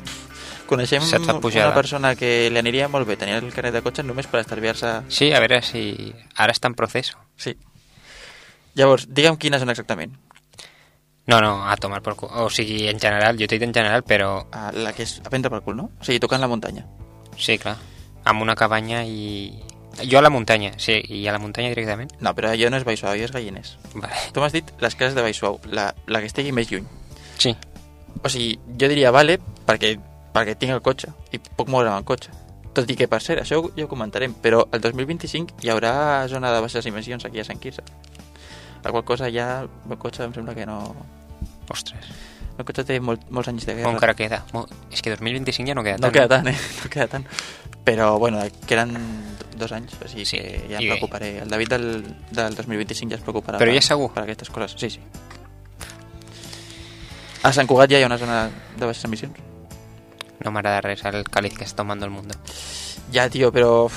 coneixem 0.68 1.05
una 1.05 1.74
persona 1.74 2.14
que 2.18 2.50
li 2.50 2.61
aniria 2.61 2.88
molt 2.88 3.09
bé 3.09 3.16
tenir 3.20 3.38
el 3.38 3.53
carnet 3.55 3.74
de 3.77 3.83
cotxe 3.85 4.05
només 4.05 4.29
per 4.31 4.42
estalviar-se... 4.42 4.96
Sí, 5.09 5.33
a 5.33 5.40
veure 5.44 5.61
si... 5.62 6.12
Ara 6.37 6.55
està 6.57 6.70
en 6.70 6.77
procés. 6.79 7.14
Sí. 7.37 7.57
Llavors, 8.74 9.07
digue'm 9.09 9.38
quines 9.38 9.62
són 9.62 9.70
exactament. 9.70 10.14
No, 11.27 11.40
no, 11.40 11.70
a 11.70 11.77
tomar 11.77 12.03
por 12.03 12.16
cul. 12.16 12.29
O 12.37 12.50
sigui, 12.50 12.88
en 12.88 13.00
general, 13.00 13.38
jo 13.40 13.46
t'he 13.48 13.57
dit 13.57 13.68
en 13.68 13.72
general, 13.72 14.05
però... 14.05 14.46
Ah, 14.53 14.70
la 14.74 14.92
que 14.92 15.07
és 15.07 15.20
a 15.24 15.31
prendre 15.31 15.50
per 15.53 15.62
cul, 15.64 15.77
no? 15.79 15.88
O 16.00 16.05
sigui, 16.05 16.20
tocant 16.20 16.42
la 16.42 16.50
muntanya. 16.50 16.85
Sí, 17.40 17.57
clar. 17.59 17.79
Amb 18.29 18.44
una 18.44 18.57
cabanya 18.59 19.05
i... 19.09 19.55
Jo 20.11 20.18
a 20.18 20.24
la 20.27 20.31
muntanya, 20.35 20.72
sí, 20.83 20.98
i 21.14 21.22
a 21.31 21.33
la 21.33 21.38
muntanya 21.38 21.70
directament. 21.70 22.11
No, 22.20 22.35
però 22.35 22.50
allò 22.50 22.68
no 22.68 22.81
és 22.81 22.85
Baixuau, 22.85 23.12
allò 23.12 23.29
és 23.29 23.33
Galliners. 23.33 23.77
Vale. 23.94 24.24
Tu 24.35 24.42
m'has 24.42 24.53
dit 24.53 24.72
les 24.83 24.96
cases 24.98 25.14
de 25.14 25.22
Baixuau, 25.22 25.61
la, 25.70 25.92
la 26.11 26.20
que 26.20 26.29
estigui 26.29 26.53
més 26.53 26.66
lluny. 26.72 26.88
Sí. 27.38 27.55
O 28.20 28.29
sigui, 28.29 28.59
jo 28.81 28.90
diria 28.90 29.14
vale 29.14 29.38
perquè, 29.68 29.94
perquè 30.34 30.56
tinc 30.58 30.72
el 30.74 30.82
cotxe 30.82 31.12
i 31.32 31.38
puc 31.38 31.68
moure 31.70 31.88
amb 31.92 32.02
el 32.02 32.04
cotxe. 32.08 32.30
Tot 32.74 32.90
i 32.90 32.96
que, 32.98 33.06
per 33.06 33.20
cert, 33.22 33.40
això 33.44 33.60
ja 33.76 33.84
ho 33.86 33.88
comentarem, 33.88 34.32
però 34.42 34.64
el 34.74 34.80
2025 34.82 35.60
hi 35.62 35.70
haurà 35.70 36.26
zona 36.28 36.50
de 36.50 36.60
baixes 36.64 36.86
emissions 36.90 37.24
aquí 37.24 37.38
a 37.38 37.44
Sant 37.46 37.60
Quirze. 37.62 37.84
La 38.82 38.90
qual 38.90 39.04
cosa 39.06 39.30
ja 39.30 39.60
el 39.62 39.68
meu 39.88 39.96
cotxe 39.98 40.24
em 40.26 40.34
sembla 40.34 40.54
que 40.58 40.66
no... 40.66 40.80
Ostres. 41.70 42.08
El 42.50 42.58
meu 42.58 42.66
cotxe 42.66 42.84
té 42.84 42.98
molt, 43.00 43.22
molts 43.30 43.48
anys 43.48 43.64
de 43.64 43.76
Com 43.76 43.80
guerra. 43.80 43.94
encara 43.94 44.14
queda? 44.18 44.42
És 44.90 45.00
que 45.02 45.14
2025 45.14 45.70
ja 45.70 45.74
no 45.78 45.82
queda 45.86 45.96
No 46.02 46.10
tant. 46.10 46.16
queda 46.18 46.28
tant, 46.34 46.50
eh? 46.50 46.58
No 46.82 46.90
queda 46.90 47.06
tant. 47.14 47.24
Però, 47.86 48.18
bueno, 48.18 48.42
queden 48.66 48.92
dos 49.56 49.70
anys, 49.72 49.94
o 50.02 50.08
sigui 50.10 50.24
Sí, 50.26 50.36
que 50.42 50.66
ja 50.72 50.80
em 50.82 50.88
preocuparé. 50.90 51.38
El 51.44 51.48
David 51.54 51.68
del, 51.76 51.86
del 52.34 52.54
2025 52.58 53.10
ja 53.14 53.16
es 53.20 53.22
preocuparà 53.24 53.58
Però 53.62 53.70
per, 53.70 53.78
ja 53.78 53.82
és 53.86 53.86
segur? 53.94 54.10
per 54.12 54.24
aquestes 54.26 54.50
coses. 54.50 54.74
Sí, 54.80 54.90
sí. 54.90 55.00
A 57.44 57.52
Sant 57.52 57.68
Cugat 57.70 57.90
ja 57.92 57.98
hi 58.00 58.04
ha 58.04 58.08
una 58.10 58.18
zona 58.18 58.48
de 58.50 58.86
baixes 58.88 59.04
emissions. 59.04 59.38
No 60.44 60.52
m'agrada 60.52 60.83
res 60.85 61.04
el 61.09 61.24
cáliz 61.24 61.57
que 61.57 61.64
està 61.64 61.83
tomando 61.83 62.04
el 62.07 62.12
mundo. 62.12 62.37
Ja, 63.12 63.28
tio, 63.30 63.50
però... 63.52 63.88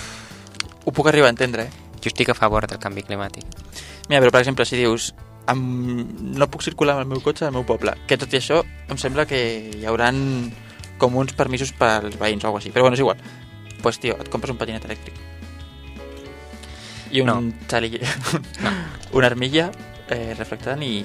Ho 0.87 0.91
puc 0.95 1.09
arribar 1.11 1.27
a 1.27 1.35
entendre, 1.35 1.67
eh? 1.67 1.85
Jo 1.99 2.07
estic 2.11 2.29
a 2.31 2.35
favor 2.37 2.67
del 2.67 2.79
canvi 2.79 3.03
climàtic. 3.03 3.43
Mira, 4.07 4.21
però 4.21 4.31
per 4.31 4.41
exemple, 4.45 4.65
si 4.65 4.77
dius 4.79 5.09
amb... 5.51 6.13
no 6.37 6.47
puc 6.51 6.63
circular 6.63 6.95
amb 6.95 7.03
el 7.03 7.09
meu 7.11 7.23
cotxe 7.25 7.47
al 7.47 7.51
meu 7.55 7.65
poble, 7.67 7.93
que 8.07 8.17
tot 8.19 8.31
i 8.31 8.39
això 8.39 8.61
em 8.87 8.99
sembla 9.01 9.25
que 9.27 9.41
hi 9.75 9.85
hauran 9.87 10.21
com 10.97 11.15
uns 11.19 11.35
permisos 11.37 11.73
pels 11.77 12.15
veïns 12.19 12.43
o 12.45 12.47
alguna 12.47 12.63
així, 12.63 12.71
però 12.71 12.87
bueno, 12.87 12.95
és 12.95 13.03
igual. 13.03 13.19
Doncs, 13.19 13.81
pues, 13.83 13.99
tio, 14.01 14.15
et 14.19 14.31
compres 14.33 14.51
un 14.55 14.57
patinet 14.57 14.87
elèctric. 14.87 15.19
I 17.11 17.21
un 17.21 17.27
No. 17.27 17.37
xali... 17.67 17.91
No. 18.63 18.71
una 19.19 19.27
armilla 19.27 19.69
eh, 20.09 20.33
reflectant 20.37 20.81
i, 20.83 20.95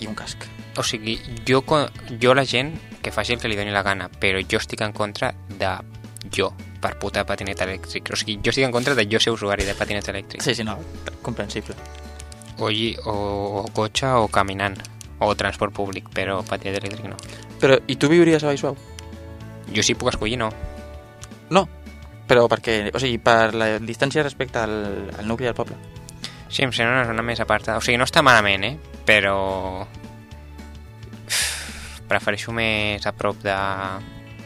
i 0.00 0.06
un 0.06 0.14
casc. 0.14 0.46
O 0.76 0.82
sigui, 0.82 1.18
jo, 1.46 1.62
jo 2.20 2.34
la 2.34 2.44
gent 2.44 2.74
que 3.02 3.12
faci 3.12 3.34
el 3.34 3.40
que 3.40 3.48
li 3.48 3.56
doni 3.56 3.70
la 3.70 3.84
gana, 3.86 4.08
però 4.08 4.40
jo 4.42 4.58
estic 4.58 4.80
en 4.82 4.92
contra 4.92 5.34
de 5.58 5.70
jo, 6.34 6.50
per 6.80 6.96
puta 6.98 7.24
patinet 7.28 7.60
elèctric. 7.60 8.10
O 8.12 8.18
sigui, 8.18 8.38
jo 8.42 8.50
estic 8.50 8.66
en 8.66 8.72
contra 8.74 8.96
de 8.96 9.06
jo 9.10 9.20
ser 9.20 9.34
usuari 9.34 9.66
de 9.68 9.76
patinet 9.78 10.08
elèctric. 10.08 10.42
Sí, 10.42 10.54
sí, 10.54 10.64
no, 10.64 10.78
comprensible. 11.22 11.76
O, 12.58 12.70
o, 12.70 13.14
o 13.60 13.64
cotxe 13.74 14.10
o 14.18 14.28
caminant, 14.28 14.78
o 15.20 15.34
transport 15.38 15.74
públic, 15.74 16.10
però 16.14 16.40
patinet 16.46 16.80
elèctric 16.82 17.06
no. 17.10 17.18
Però, 17.60 17.78
i 17.86 17.96
tu 17.96 18.10
viuries 18.10 18.42
a 18.42 18.50
Baixuau? 18.50 18.76
Jo 19.74 19.82
sí 19.82 19.94
puc 19.94 20.10
escollir, 20.12 20.38
no. 20.40 20.50
No, 21.54 21.68
però 22.26 22.46
perquè, 22.48 22.90
o 22.92 23.00
sigui, 23.00 23.18
per 23.22 23.54
la 23.54 23.74
distància 23.78 24.24
respecte 24.24 24.60
al, 24.60 24.74
al 25.18 25.28
nucli 25.28 25.46
del 25.46 25.56
poble. 25.56 25.76
Sí, 26.48 26.62
em 26.62 26.72
sembla 26.72 27.00
una 27.00 27.06
zona 27.08 27.22
més 27.26 27.40
apartada. 27.42 27.80
O 27.80 27.84
sigui, 27.84 27.98
no 27.98 28.06
està 28.08 28.22
malament, 28.24 28.64
eh? 28.64 29.00
Però... 29.04 29.36
Prefereixo 32.08 32.52
més 32.52 33.06
a 33.06 33.12
prop 33.16 33.40
de, 33.42 33.56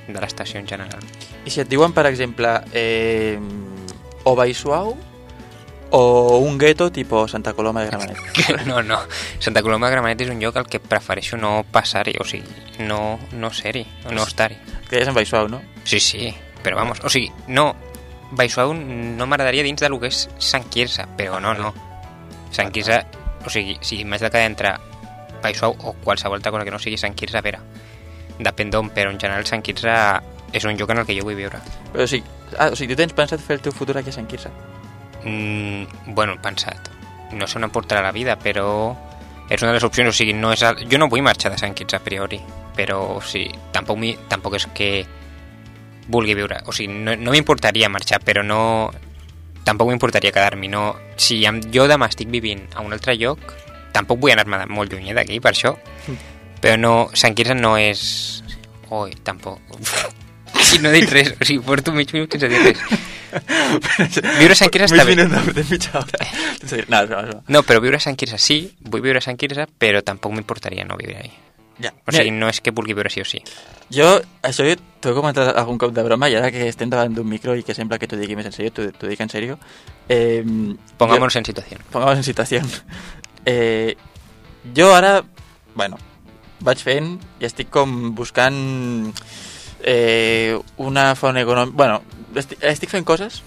de 0.09 0.21
l'estació 0.21 0.61
en 0.61 0.69
general. 0.69 1.05
I 1.45 1.51
si 1.51 1.63
et 1.63 1.71
diuen, 1.71 1.95
per 1.97 2.07
exemple, 2.11 2.59
eh, 2.73 3.39
o 4.25 4.35
Baixuau 4.37 4.97
o 5.91 6.39
un 6.39 6.59
gueto 6.59 6.91
tipus 6.93 7.31
Santa 7.31 7.55
Coloma 7.55 7.83
de 7.83 7.89
Gramenet. 7.89 8.19
No, 8.67 8.83
no. 8.83 8.99
Santa 9.39 9.63
Coloma 9.63 9.89
de 9.89 9.97
Gramenet 9.97 10.21
és 10.21 10.33
un 10.33 10.41
lloc 10.43 10.57
al 10.57 10.69
que 10.69 10.81
prefereixo 10.81 11.39
no 11.41 11.63
passar-hi, 11.73 12.19
o 12.21 12.27
sigui, 12.29 12.85
no, 12.85 13.19
no 13.33 13.53
ser-hi, 13.53 13.87
no 14.13 14.25
estar-hi. 14.27 14.59
Que 14.89 15.01
és 15.01 15.09
en 15.09 15.17
Baixuau, 15.17 15.49
no? 15.49 15.63
Sí, 15.85 16.01
sí, 16.01 16.35
però 16.63 16.77
vamos, 16.77 17.01
o 17.05 17.13
sigui, 17.13 17.31
no, 17.49 17.71
Baixuau 18.31 18.75
no 18.77 19.27
m'agradaria 19.27 19.65
dins 19.65 19.81
del 19.81 19.97
que 20.01 20.13
és 20.13 20.27
Sant 20.39 20.69
Quirze, 20.69 21.09
però 21.17 21.41
no, 21.41 21.55
no. 21.57 21.73
Sant 22.53 22.73
Quirze, 22.73 23.01
o 23.45 23.53
sigui, 23.53 23.79
si 23.81 24.03
m'haig 24.05 24.27
de 24.27 24.33
quedar 24.33 24.51
entre 24.51 24.75
Baixuau 25.43 25.77
o 25.79 25.95
qualsevol 26.05 26.39
altra 26.39 26.53
cosa 26.53 26.65
que 26.65 26.75
no 26.75 26.81
sigui 26.83 26.99
Sant 27.01 27.15
Quirze, 27.15 27.39
a 27.39 27.45
veure, 27.45 27.61
depèn 28.39 28.71
d'on, 28.71 28.91
però 28.95 29.13
en 29.13 29.21
general 29.21 29.47
Sant 29.47 29.63
Quirze 29.63 29.95
és 30.53 30.65
un 30.65 30.79
lloc 30.79 30.91
en 30.91 31.03
el 31.03 31.07
que 31.07 31.17
jo 31.19 31.27
vull 31.27 31.39
viure. 31.39 31.61
Però 31.93 32.05
o 32.05 32.11
sigui, 32.11 32.25
ah, 32.57 32.71
o 32.73 32.77
sigui, 32.77 32.95
tu 32.95 33.03
tens 33.03 33.15
pensat 33.17 33.43
fer 33.45 33.59
el 33.59 33.65
teu 33.65 33.75
futur 33.75 33.99
aquí 33.99 34.13
a 34.13 34.17
Sant 34.17 34.29
Quirze? 34.31 34.53
Mm, 35.25 36.15
bueno, 36.15 36.39
pensat. 36.43 36.91
No 37.37 37.47
sé 37.47 37.59
on 37.59 37.69
em 37.69 37.75
portarà 37.75 38.03
la 38.05 38.15
vida, 38.15 38.39
però 38.41 38.69
és 39.49 39.63
una 39.63 39.73
de 39.73 39.79
les 39.79 39.85
opcions, 39.85 40.11
o 40.11 40.17
sigui, 40.17 40.35
no 40.37 40.53
és 40.53 40.63
el... 40.65 40.85
jo 40.89 41.01
no 41.01 41.09
vull 41.09 41.25
marxar 41.25 41.53
de 41.53 41.61
Sant 41.61 41.77
Quirze 41.77 41.99
a 41.99 42.05
priori, 42.05 42.41
però 42.77 43.01
o 43.17 43.21
sigui, 43.25 43.53
tampoc, 43.73 43.99
mi... 44.01 44.15
tampoc 44.29 44.57
és 44.61 44.69
que 44.77 44.91
vulgui 46.09 46.37
viure, 46.37 46.63
o 46.65 46.73
sigui, 46.73 46.93
no, 47.05 47.17
no 47.17 47.35
m'importaria 47.35 47.91
marxar, 47.93 48.23
però 48.25 48.45
no 48.45 48.91
tampoc 49.65 49.91
m'importaria 49.91 50.33
quedar-m'hi, 50.33 50.71
no... 50.73 50.85
Si 51.21 51.43
jo 51.75 51.89
demà 51.91 52.09
estic 52.09 52.31
vivint 52.33 52.63
a 52.75 52.85
un 52.85 52.95
altre 52.97 53.17
lloc, 53.21 53.43
tampoc 53.95 54.21
vull 54.23 54.33
anar-me 54.35 54.65
molt 54.71 54.93
lluny 54.93 55.11
eh, 55.11 55.17
d'aquí, 55.17 55.41
per 55.41 55.53
això, 55.55 55.75
però 56.63 56.79
no, 56.81 56.95
Sant 57.15 57.37
Quirze 57.39 57.55
no 57.59 57.77
és... 57.81 58.43
Oi, 58.91 59.15
tampoc... 59.25 59.61
Si 60.59 60.81
no 60.83 60.91
he 60.91 60.99
dit 61.01 61.11
res, 61.13 61.31
o 61.39 61.47
sigui, 61.47 61.63
porto 61.65 61.93
mig 61.95 62.11
minut 62.13 62.33
sense 62.35 62.49
dir 62.51 62.59
res. 62.61 62.81
Viure 64.41 64.53
a 64.53 64.59
Sant 64.59 64.73
Quirze 64.73 64.89
està 64.91 65.05
bé. 65.07 65.15
Mig 65.15 65.29
minut 65.29 65.47
de, 65.47 65.53
de 65.61 65.65
mitja 65.71 66.01
hora. 66.01 66.27
No, 66.67 66.99
és 66.99 67.11
broma. 67.13 67.37
No, 67.55 67.63
però 67.65 67.81
viure 67.85 68.01
a 68.01 68.03
Sant 68.03 68.19
Quirze 68.19 68.41
sí, 68.43 68.59
vull 68.91 69.05
viure 69.05 69.23
a 69.23 69.25
Sant 69.25 69.39
Quirze, 69.41 69.69
però 69.81 70.03
tampoc 70.05 70.35
m'importaria 70.35 70.85
no 70.89 70.99
viure 71.01 71.21
ahí. 71.23 71.31
Ja. 71.79 71.93
O 72.05 72.13
sigui, 72.13 72.33
no 72.35 72.49
és 72.51 72.59
que 72.65 72.73
vulgui 72.75 72.97
viure 72.97 73.11
sí 73.13 73.23
o 73.23 73.27
sí. 73.29 73.39
Jo, 73.95 74.09
això 74.43 74.67
t'ho 74.99 75.13
he 75.13 75.17
comentat 75.17 75.53
algun 75.55 75.79
cop 75.79 75.95
de 75.95 76.03
broma 76.03 76.27
i 76.29 76.35
ara 76.35 76.51
que 76.51 76.67
estem 76.67 76.91
davant 76.91 77.15
d'un 77.15 77.29
micro 77.29 77.55
i 77.55 77.63
que 77.63 77.77
sembla 77.77 78.01
que 78.03 78.09
t'ho 78.11 78.19
digui 78.19 78.35
més 78.37 78.49
en 78.51 78.57
sèrio, 78.57 78.75
t'ho 78.75 79.07
dic 79.07 79.23
en 79.23 79.31
sèrio. 79.31 79.61
Eh, 80.11 80.43
Pongámonos 80.99 81.37
en 81.37 81.47
situación. 81.47 81.81
pongamos 81.93 82.19
en 82.19 82.27
situació. 82.27 82.63
Eh, 83.47 83.97
jo 84.77 84.91
ara, 84.95 85.23
bueno, 85.75 85.99
vaig 86.61 86.79
fent 86.83 87.15
i 87.41 87.47
estic 87.47 87.71
com 87.71 88.15
buscant 88.15 89.13
eh, 89.85 90.59
una 90.77 91.15
font 91.15 91.37
econòmica... 91.39 91.77
Bueno, 91.77 92.03
estic, 92.37 92.59
estic 92.63 92.91
fent 92.91 93.07
coses 93.09 93.43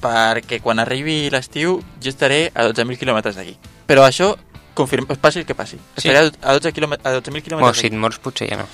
perquè 0.00 0.60
quan 0.64 0.78
arribi 0.80 1.28
l'estiu 1.32 1.80
jo 2.00 2.08
estaré 2.12 2.50
a 2.54 2.64
12.000 2.68 2.96
quilòmetres 3.00 3.36
d'aquí. 3.36 3.56
Però 3.88 4.04
això, 4.06 4.30
confirm, 4.74 5.06
passi 5.20 5.40
el 5.42 5.46
que 5.48 5.54
passi. 5.56 5.76
Sí. 5.96 6.08
Estaré 6.08 6.30
a 6.40 6.54
12 6.56 6.72
quilòmet- 6.72 7.04
a 7.04 7.12
12.000 7.18 7.42
quilòmetres 7.44 7.66
Bueno, 7.66 7.74
si 7.80 7.86
et 7.90 7.92
mors 8.00 8.18
potser 8.18 8.48
ja 8.48 8.56
no. 8.62 8.66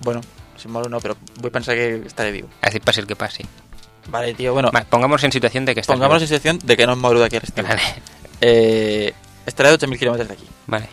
Bueno, 0.00 0.22
si 0.56 0.68
moro 0.68 0.88
no, 0.88 1.00
però 1.00 1.16
vull 1.40 1.52
pensar 1.52 1.74
que 1.76 2.00
estaré 2.06 2.32
viu. 2.32 2.46
Has 2.62 2.72
dit 2.72 2.84
passi 2.84 3.00
el 3.00 3.06
que 3.06 3.16
passi. 3.16 3.44
Vale, 4.08 4.32
tío, 4.34 4.54
bueno, 4.54 4.70
Vale, 4.72 4.86
pongámonos 4.88 5.22
en 5.24 5.32
situación 5.32 5.64
de 5.66 5.74
que 5.74 5.80
estás 5.80 5.94
pongámonos 5.94 6.22
en 6.22 6.28
vivo. 6.28 6.38
situació 6.38 6.66
de 6.66 6.76
que 6.76 6.86
no 6.86 6.96
moro 6.96 7.20
d'aquí 7.20 7.36
a 7.36 7.40
l'estiu. 7.40 7.64
Vale, 7.64 7.82
Eh, 8.40 9.12
estaré 9.50 9.70
a 9.70 9.76
12.000 9.76 9.98
quilòmetres 9.98 10.28
d'aquí. 10.30 10.46
vale. 10.66 10.88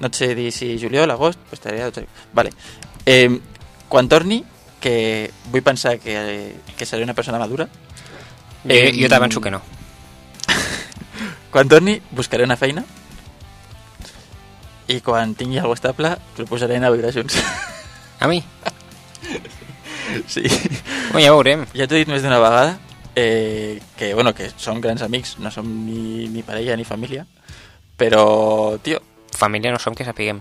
No 0.00 0.08
et 0.10 0.16
sé 0.18 0.34
dir 0.34 0.50
si 0.52 0.72
juliol, 0.80 1.10
agost, 1.10 1.38
pues 1.48 1.60
estaré 1.60 1.80
a 1.82 1.86
12.000. 1.88 2.06
Vale. 2.34 2.50
Eh, 3.06 3.30
quan 3.88 4.08
torni, 4.08 4.40
que 4.80 5.30
vull 5.52 5.62
pensar 5.62 5.98
que, 6.02 6.54
que 6.76 6.86
seré 6.86 7.04
una 7.04 7.14
persona 7.14 7.38
madura, 7.38 7.68
Jo, 8.64 8.70
Eh, 8.72 8.92
jo 8.96 9.08
t'avanço 9.12 9.40
que 9.44 9.50
no. 9.52 9.60
quan 11.52 11.68
torni 11.68 12.00
buscaré 12.10 12.44
una 12.44 12.56
feina 12.56 12.82
i 14.88 15.00
quan 15.04 15.34
tingui 15.36 15.58
alguna 15.60 15.76
estable 15.78 16.10
proposaré 16.36 16.76
anar 16.76 16.88
a 16.88 16.94
viure 16.96 17.12
junts. 17.12 17.36
A 18.20 18.26
mi? 18.28 18.42
sí. 20.26 20.42
Bueno, 21.12 21.24
ja 21.26 21.32
veurem. 21.32 21.66
Ja 21.76 21.86
t'ho 21.86 21.96
he 21.96 22.02
dit 22.04 22.08
més 22.12 22.22
d'una 22.24 22.40
vegada 22.40 22.78
eh, 23.16 23.80
que, 23.98 24.12
bueno, 24.14 24.34
que 24.34 24.50
som 24.56 24.80
grans 24.80 25.02
amics, 25.02 25.36
no 25.38 25.50
som 25.50 25.68
ni, 25.86 26.26
ni 26.28 26.42
parella 26.42 26.76
ni 26.76 26.84
família, 26.84 27.26
però, 27.96 28.78
tio, 28.82 29.00
Família 29.34 29.72
no 29.72 29.78
som 29.78 29.94
que 29.94 30.04
sapiguem. 30.04 30.40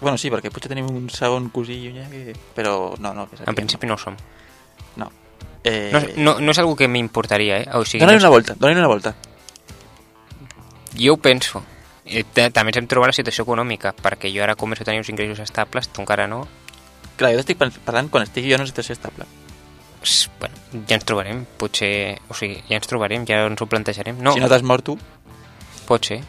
bueno, 0.00 0.16
sí, 0.16 0.30
perquè 0.30 0.50
potser 0.50 0.68
tenim 0.70 0.86
un 0.88 1.08
segon 1.10 1.48
cosí 1.50 1.74
llunyà, 1.82 2.08
que, 2.08 2.34
però 2.54 2.94
no, 2.98 3.12
no, 3.14 3.28
que 3.28 3.36
En 3.46 3.54
principi 3.54 3.86
no 3.86 3.94
ho 3.94 3.98
som. 3.98 4.16
no. 4.96 5.10
Eh, 5.64 5.90
No, 6.16 6.34
no, 6.34 6.40
no 6.40 6.50
és 6.52 6.58
algo 6.58 6.76
que 6.76 6.86
m'importaria, 6.88 7.58
eh? 7.62 7.68
O 7.74 7.84
sigui, 7.84 8.00
Dóna-li 8.04 8.18
una 8.22 8.28
volta, 8.30 8.54
dóna-li 8.54 8.78
una 8.78 8.86
volta. 8.88 9.14
Jo 10.98 11.14
ho 11.14 11.16
penso. 11.18 11.62
Ta- 12.32 12.48
també 12.50 12.70
ens 12.72 12.78
hem 12.80 12.86
trobat 12.88 13.10
la 13.10 13.16
situació 13.16 13.42
econòmica, 13.44 13.92
perquè 13.92 14.30
jo 14.32 14.42
ara 14.42 14.54
començo 14.56 14.82
a 14.82 14.86
tenir 14.88 15.00
uns 15.02 15.10
ingressos 15.12 15.40
estables, 15.44 15.88
tu 15.92 16.00
encara 16.00 16.26
no. 16.26 16.46
Clar, 17.18 17.32
jo 17.34 17.42
t'estic 17.42 17.58
par- 17.58 17.72
parlant 17.84 18.08
quan 18.08 18.22
estigui 18.24 18.48
jo 18.48 18.54
en 18.56 18.62
una 18.62 18.70
situació 18.70 18.94
estable. 18.94 19.26
Bueno, 20.38 20.54
ja 20.88 20.94
ens 20.96 21.04
trobarem, 21.04 21.44
potser... 21.58 22.20
O 22.30 22.34
sigui, 22.38 22.62
ja 22.70 22.78
ens 22.78 22.86
trobarem, 22.88 23.26
ja 23.26 23.42
ens 23.50 23.60
ho 23.60 23.66
plantejarem. 23.66 24.22
No, 24.22 24.32
Si 24.32 24.40
no 24.40 24.48
t'has 24.48 24.62
mort 24.62 24.84
tu, 24.86 24.96
pot 25.90 26.06
ser. 26.06 26.22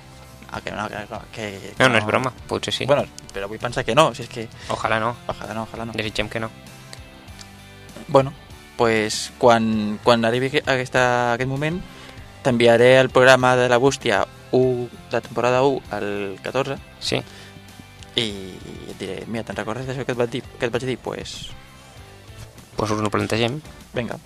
Ah, 0.52 0.62
que 0.62 0.72
no, 0.72 0.88
que, 0.90 0.96
que, 1.32 1.74
que 1.78 1.84
No, 1.84 1.90
no 1.90 1.98
és 2.00 2.06
broma, 2.06 2.32
potser 2.48 2.74
sí. 2.74 2.86
Bueno, 2.90 3.04
però 3.34 3.48
vull 3.48 3.60
pensar 3.62 3.84
que 3.86 3.94
no, 3.94 4.08
si 4.16 4.24
és 4.24 4.30
que... 4.30 4.48
Ojalà 4.74 5.00
no, 5.00 5.16
Ojalà 5.28 5.54
no, 5.54 5.64
ojalà 5.70 5.86
no. 5.86 5.94
desitgem 5.94 6.28
que 6.30 6.40
no. 6.40 6.50
Bueno, 8.08 8.34
pues 8.78 9.32
quan, 9.38 10.00
quan 10.04 10.26
arribi 10.26 10.48
aqu- 10.50 10.64
aquesta, 10.66 11.34
aquest 11.36 11.50
moment 11.50 11.82
t'enviaré 12.42 12.98
el 13.00 13.10
programa 13.10 13.56
de 13.56 13.68
la 13.70 13.78
bústia 13.78 14.26
1, 14.52 14.88
de 15.12 15.22
temporada 15.22 15.62
1 15.62 15.82
al 15.92 16.40
14 16.42 16.78
Sí, 17.00 17.22
i 18.16 18.26
et 18.90 18.98
diré, 19.00 19.20
mira, 19.28 19.44
te'n 19.46 19.56
recordes 19.60 19.86
d'això 19.86 20.06
que 20.08 20.16
et 20.16 20.18
vaig 20.18 20.32
dir? 20.34 20.42
Que 20.58 20.66
et 20.66 20.74
vaig 20.74 20.84
dir? 20.88 20.98
Pues, 20.98 21.52
doncs 22.78 22.92
us 22.96 23.04
ho 23.06 23.10
plantegem. 23.14 23.62
vinga. 23.94 24.18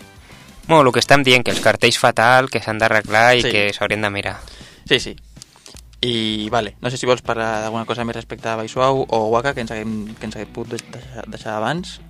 Bueno, 0.67 0.88
el 0.88 0.93
que 0.93 0.99
estem 1.03 1.24
dient, 1.24 1.43
que 1.43 1.51
els 1.51 1.59
cartells 1.59 1.99
fatal, 1.99 2.47
que 2.49 2.61
s'han 2.63 2.80
d'arreglar 2.80 3.36
i 3.36 3.41
Sí. 3.41 3.51
que 3.51 3.74
s'haurien 3.74 4.01
de 4.01 4.09
mirar. 4.09 4.38
Sí, 4.88 4.99
sí. 4.99 5.15
I, 6.04 6.49
vale, 6.51 6.76
no 6.84 6.91
sé 6.91 6.97
si 6.99 7.08
vols 7.08 7.24
parlar 7.24 7.62
d'alguna 7.64 7.88
cosa 7.88 8.04
més 8.04 8.18
respecte 8.18 8.49
a 8.51 8.58
Baixuau 8.60 9.06
o 9.08 9.20
Waka, 9.32 9.54
que 9.56 9.64
ens 9.64 9.72
haguem, 9.72 10.10
que 10.20 10.28
ens 10.28 10.36
haguem 10.36 10.51
pogut 10.51 10.76
deixar, 10.76 11.24
deixar 11.32 11.54
abans. 11.56 12.01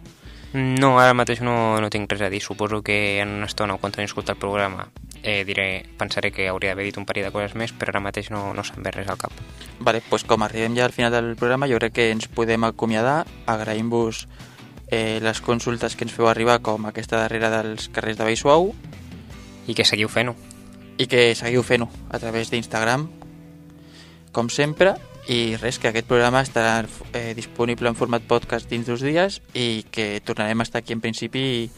No, 0.54 1.00
ara 1.02 1.16
mateix 1.18 1.42
no, 1.42 1.82
no 1.82 1.90
tinc 1.90 2.12
res 2.14 2.22
a 2.22 2.30
dir. 2.30 2.42
Suposo 2.42 2.84
que 2.86 3.20
en 3.22 3.40
una 3.40 3.48
estona, 3.50 3.78
quan 3.82 3.94
teniu 3.94 4.06
escoltat 4.10 4.36
el 4.38 4.42
programa, 4.42 4.88
eh, 5.24 5.44
diré, 5.46 5.86
pensaré 5.98 6.32
que 6.32 6.46
hauria 6.50 6.74
d'haver 6.74 6.86
dit 6.86 6.98
un 6.98 7.08
parell 7.10 7.26
de 7.26 7.32
coses 7.34 7.56
més, 7.58 7.74
però 7.74 7.94
ara 7.94 8.02
mateix 8.06 8.30
no, 8.34 8.52
no 8.54 8.66
se'm 8.66 8.86
ve 8.86 8.94
res 8.94 9.10
al 9.10 9.18
cap. 9.18 9.34
Vale, 9.80 10.04
pues 10.10 10.26
com 10.30 10.46
arribem 10.46 10.78
ja 10.78 10.86
al 10.86 10.94
final 10.94 11.14
del 11.14 11.36
programa, 11.36 11.70
jo 11.70 11.80
crec 11.82 11.94
que 11.98 12.10
ens 12.14 12.30
podem 12.30 12.66
acomiadar. 12.70 13.24
Agraïm-vos 13.50 14.28
eh, 14.90 15.20
les 15.22 15.42
consultes 15.42 15.96
que 15.98 16.06
ens 16.06 16.14
feu 16.14 16.30
arribar, 16.30 16.60
com 16.62 16.86
aquesta 16.86 17.18
darrera 17.18 17.50
dels 17.50 17.90
carrers 17.90 18.18
de 18.22 18.30
Baixuau, 18.30 18.74
I 19.66 19.74
que 19.74 19.86
seguiu 19.86 20.10
fent-ho. 20.10 20.36
i 20.98 21.08
que 21.10 21.34
seguiu 21.34 21.64
fent-ho 21.64 21.90
a 22.14 22.20
través 22.20 22.52
d'Instagram, 22.52 23.08
com 24.34 24.50
sempre. 24.50 24.96
I 25.32 25.56
res, 25.56 25.78
que 25.80 25.88
aquest 25.88 26.08
programa 26.10 26.42
estarà 26.44 26.82
eh, 27.16 27.32
disponible 27.38 27.88
en 27.88 27.96
format 27.96 28.26
podcast 28.28 28.68
dins 28.68 28.90
dos 28.90 29.00
dies 29.06 29.38
i 29.56 29.86
que 29.90 30.18
tornarem 30.26 30.60
a 30.60 30.66
estar 30.68 30.82
aquí 30.82 30.92
en 30.92 31.00
principi 31.00 31.70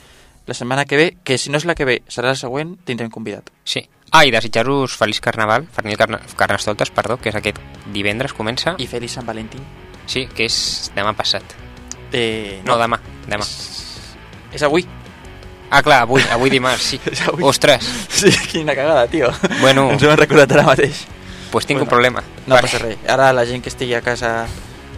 la 0.48 0.54
setmana 0.58 0.86
que 0.86 0.98
ve, 0.98 1.06
que 1.24 1.38
si 1.38 1.52
no 1.54 1.58
és 1.62 1.66
la 1.70 1.76
que 1.78 1.86
ve, 1.86 2.00
serà 2.10 2.32
la 2.34 2.40
següent, 2.40 2.76
tindrem 2.86 3.12
convidat. 3.14 3.52
Sí. 3.66 3.84
Ah, 4.12 4.24
i 4.26 4.32
desitjar-vos 4.34 4.94
feliç 4.98 5.20
carnaval, 5.22 5.66
feliç 5.74 5.98
carna 5.98 6.20
carnestoltes, 6.38 6.90
perdó, 6.94 7.18
que 7.22 7.30
és 7.30 7.38
aquest 7.38 7.58
divendres 7.94 8.34
comença. 8.34 8.76
I 8.82 8.88
feliç 8.90 9.14
Sant 9.18 9.26
Valentín. 9.30 9.62
Sí, 10.10 10.28
que 10.34 10.46
és 10.50 10.92
demà 10.96 11.14
passat. 11.18 11.44
Eh, 12.14 12.62
No, 12.66 12.78
demà, 12.82 13.00
demà. 13.30 13.46
És, 13.46 14.16
és 14.54 14.64
avui. 14.66 14.86
Ah, 15.70 15.82
clar, 15.84 16.04
avui, 16.06 16.22
avui 16.32 16.50
dimarts, 16.54 16.82
sí. 16.94 17.00
Avui. 17.28 17.44
Ostres, 17.44 17.84
Sí, 18.10 18.30
quina 18.52 18.76
cagada, 18.78 19.08
tio. 19.10 19.30
Bueno. 19.62 19.90
Ens 19.92 20.04
ho 20.06 20.12
hem 20.14 20.18
recordat 20.22 20.52
ara 20.54 20.64
mateix. 20.70 21.06
Pues 21.52 21.66
tinc 21.66 21.78
Bueno, 21.78 21.84
un 21.86 21.90
problema. 21.90 22.24
No 22.48 22.56
passa 22.62 22.80
res. 22.80 22.98
Ara 23.08 23.32
la 23.34 23.46
gent 23.46 23.64
que 23.64 23.70
estigui 23.70 23.94
a 23.94 24.02
casa 24.02 24.48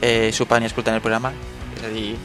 eh, 0.01 0.31
sopant 0.33 0.63
i 0.63 0.67
escoltant 0.69 0.95
el 0.95 1.01
programa, 1.01 1.33
és 1.77 1.83
a 1.83 1.89
dir... 1.93 2.15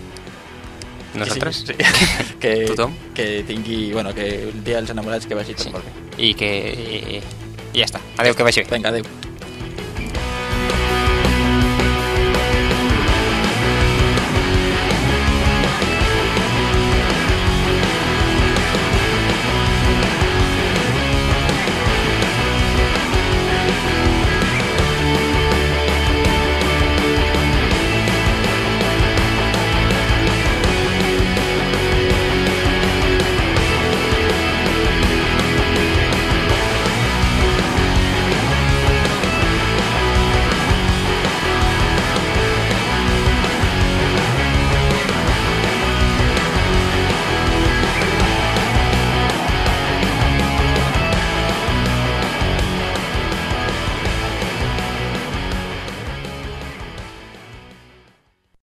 Nosaltres? 1.15 1.65
Que, 1.69 1.75
sí, 1.77 1.95
sí. 2.07 2.35
que, 2.41 2.53
Tothom? 2.71 2.95
que 3.15 3.45
tingui... 3.47 3.93
Bueno, 3.93 4.15
que 4.17 4.49
un 4.53 4.63
dia 4.65 4.79
els 4.81 4.89
enamorats 4.95 5.27
que 5.29 5.35
vagi 5.37 5.53
tot 5.55 5.67
Sí. 5.67 5.73
molt 5.75 5.85
bé. 5.85 5.93
I 6.25 6.33
que... 6.35 6.49
I, 6.73 7.19
i 7.77 7.79
ja 7.83 7.85
està. 7.85 8.01
Adéu, 8.17 8.35
que 8.35 8.47
vagi 8.47 8.63
bé. 8.65 8.71
Vinga, 8.73 8.89
adéu. 8.89 9.05